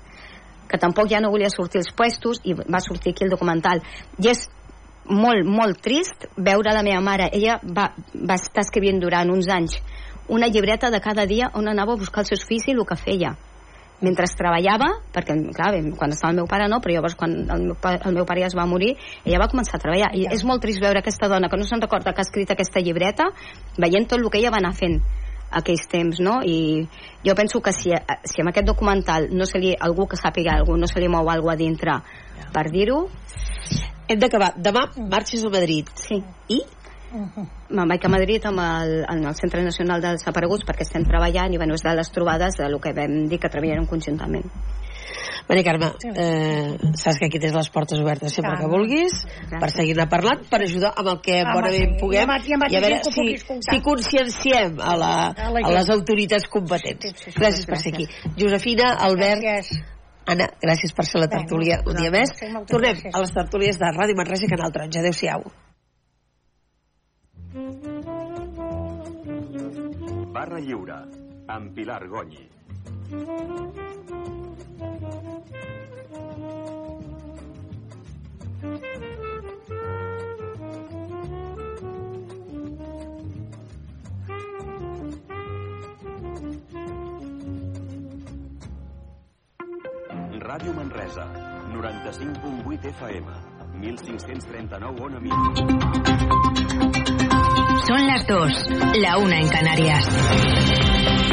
que 0.67 0.77
tampoc 0.81 1.09
ja 1.09 1.21
no 1.21 1.31
volia 1.31 1.49
sortir 1.49 1.79
als 1.81 1.91
puestos 1.95 2.41
i 2.43 2.53
va 2.55 2.81
sortir 2.81 3.13
aquí 3.13 3.25
el 3.25 3.33
documental 3.33 3.81
i 4.17 4.29
és 4.31 4.47
molt, 5.05 5.45
molt 5.45 5.81
trist 5.85 6.25
veure 6.37 6.73
la 6.73 6.83
meva 6.83 7.01
mare 7.05 7.29
ella 7.31 7.59
va, 7.63 7.91
va 8.15 8.37
estar 8.39 8.65
escrivint 8.65 8.99
durant 9.01 9.29
uns 9.29 9.49
anys 9.53 9.77
una 10.27 10.47
llibreta 10.49 10.89
de 10.89 11.01
cada 11.01 11.27
dia 11.29 11.51
on 11.53 11.69
anava 11.69 11.93
a 11.93 12.01
buscar 12.01 12.23
els 12.23 12.33
seus 12.33 12.45
fills 12.49 12.65
i 12.67 12.73
el 12.73 12.85
que 12.89 12.97
feia 12.97 13.35
mentre 14.01 14.27
treballava, 14.37 14.89
perquè 15.13 15.35
clar, 15.55 15.71
quan 15.97 16.11
estava 16.11 16.31
el 16.33 16.39
meu 16.41 16.47
pare 16.51 16.67
no, 16.67 16.81
però 16.83 16.97
llavors 16.97 17.15
quan 17.15 17.31
el 17.49 17.61
meu, 17.69 17.75
pa- 17.79 17.95
el 18.03 18.13
meu 18.13 18.25
pare 18.25 18.41
ja 18.43 18.49
es 18.51 18.55
va 18.57 18.65
morir, 18.67 18.95
ella 19.23 19.39
va 19.39 19.47
començar 19.51 19.77
a 19.77 19.83
treballar 19.83 20.09
i 20.15 20.25
és 20.31 20.43
molt 20.43 20.61
trist 20.61 20.81
veure 20.83 20.99
aquesta 20.99 21.29
dona 21.31 21.47
que 21.49 21.57
no 21.57 21.63
se'n 21.63 21.81
recorda 21.81 22.13
que 22.13 22.21
ha 22.21 22.27
escrit 22.27 22.51
aquesta 22.51 22.83
llibreta 22.83 23.29
veient 23.77 24.07
tot 24.09 24.19
el 24.19 24.29
que 24.29 24.39
ella 24.39 24.51
va 24.51 24.59
anar 24.59 24.73
fent 24.75 24.99
aquells 25.55 25.87
temps, 25.87 26.19
no? 26.19 26.41
I 26.43 26.87
jo 27.23 27.35
penso 27.35 27.61
que 27.61 27.71
si, 27.71 27.93
si 28.25 28.41
amb 28.41 28.51
aquest 28.51 28.67
documental 28.67 29.29
no 29.31 29.45
se 29.45 29.59
li, 29.61 29.71
algú 29.79 30.07
que 30.11 30.17
sàpiga 30.19 30.57
algú, 30.57 30.75
no 30.75 30.87
se 30.87 30.99
li 30.99 31.07
mou 31.07 31.29
alguna 31.29 31.53
a 31.55 31.59
dintre 31.59 31.99
per 32.51 32.69
dir-ho... 32.71 33.05
Hem 34.05 34.19
d'acabar. 34.21 34.51
Demà 34.61 34.83
marxes 35.09 35.41
a 35.41 35.49
Madrid. 35.49 35.87
Sí. 35.97 36.19
I? 36.53 36.59
Me'n 37.13 37.87
vaig 37.89 38.05
a 38.05 38.09
Madrid 38.09 38.45
amb 38.45 38.59
el, 38.59 38.95
en 39.09 39.25
el 39.25 39.35
Centre 39.35 39.63
Nacional 39.63 40.01
dels 40.01 40.21
Desapareguts 40.23 40.65
perquè 40.67 40.83
estem 40.87 41.05
treballant 41.07 41.53
i 41.53 41.57
bueno, 41.57 41.73
és 41.75 41.83
de 41.85 41.93
les 41.95 42.11
trobades 42.11 42.57
de 42.57 42.69
lo 42.69 42.79
que 42.79 42.93
vam 42.93 43.27
dir 43.29 43.39
que 43.39 43.49
treballarem 43.49 43.85
conjuntament. 43.85 44.45
Maria 45.47 45.61
Carme, 45.63 45.91
eh, 46.15 46.77
saps 46.97 47.19
que 47.19 47.27
aquí 47.27 47.37
tens 47.39 47.53
les 47.53 47.69
portes 47.69 47.99
obertes 48.01 48.33
sempre 48.33 48.55
que 48.57 48.65
vulguis 48.65 49.13
per 49.51 49.69
seguir-ne 49.69 50.07
parlant, 50.09 50.41
per 50.49 50.63
ajudar 50.65 50.93
amb 50.97 51.11
el 51.11 51.19
que 51.21 51.35
bonament 51.45 51.91
sí. 51.93 51.99
puguem 52.01 52.31
I 52.33 52.55
amb- 52.55 52.71
i 52.71 52.75
a 52.75 52.81
veure 52.81 53.01
si, 53.03 53.25
si 53.69 53.81
conscienciem 53.85 54.79
a, 54.81 54.95
la, 54.97 55.11
A 55.37 55.71
les 55.75 55.89
autoritats 55.93 56.47
competents. 56.49 57.27
Gràcies 57.37 57.67
per 57.69 57.77
ser 57.77 57.93
aquí. 57.93 58.07
Josefina, 58.39 58.95
Albert, 58.97 59.45
Anna, 60.25 60.49
gràcies 60.59 60.95
per 60.97 61.05
ser 61.05 61.21
la 61.21 61.27
tertúlia 61.29 61.83
un 61.85 61.93
dia 61.95 62.09
més. 62.09 62.31
Sí, 62.33 62.49
Tornem 62.65 62.95
gràcies. 62.97 63.13
a 63.13 63.21
les 63.21 63.31
tertúlies 63.31 63.77
de 63.77 63.85
Ràdio 63.93 64.17
Manresa 64.17 64.47
i 64.47 64.49
Canal 64.49 64.71
Taronja. 64.73 64.99
Adéu-siau. 65.05 65.45
Barra 70.35 70.59
Lliure, 70.59 70.97
amb 71.47 71.71
Pilar 71.71 72.03
Gonyi. 72.11 72.49
Ràdio 90.43 90.73
Manresa, 90.75 91.23
95.8 91.71 92.91
FM, 92.91 93.27
1539 93.79 95.01
on 95.07 95.15
a 95.15 95.19
mig. 95.23 97.04
Son 97.87 98.07
las 98.07 98.25
dos, 98.25 98.51
la 98.99 99.17
una 99.19 99.39
en 99.39 99.47
Canarias. 99.47 100.07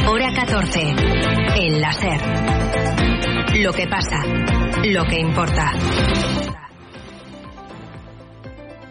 Hora 0.07 0.33
14. 0.35 0.95
El 1.57 1.81
láser. 1.81 2.21
Lo 3.57 3.73
que 3.73 3.87
pasa, 3.87 4.19
lo 4.85 5.05
que 5.07 5.19
importa. 5.19 5.73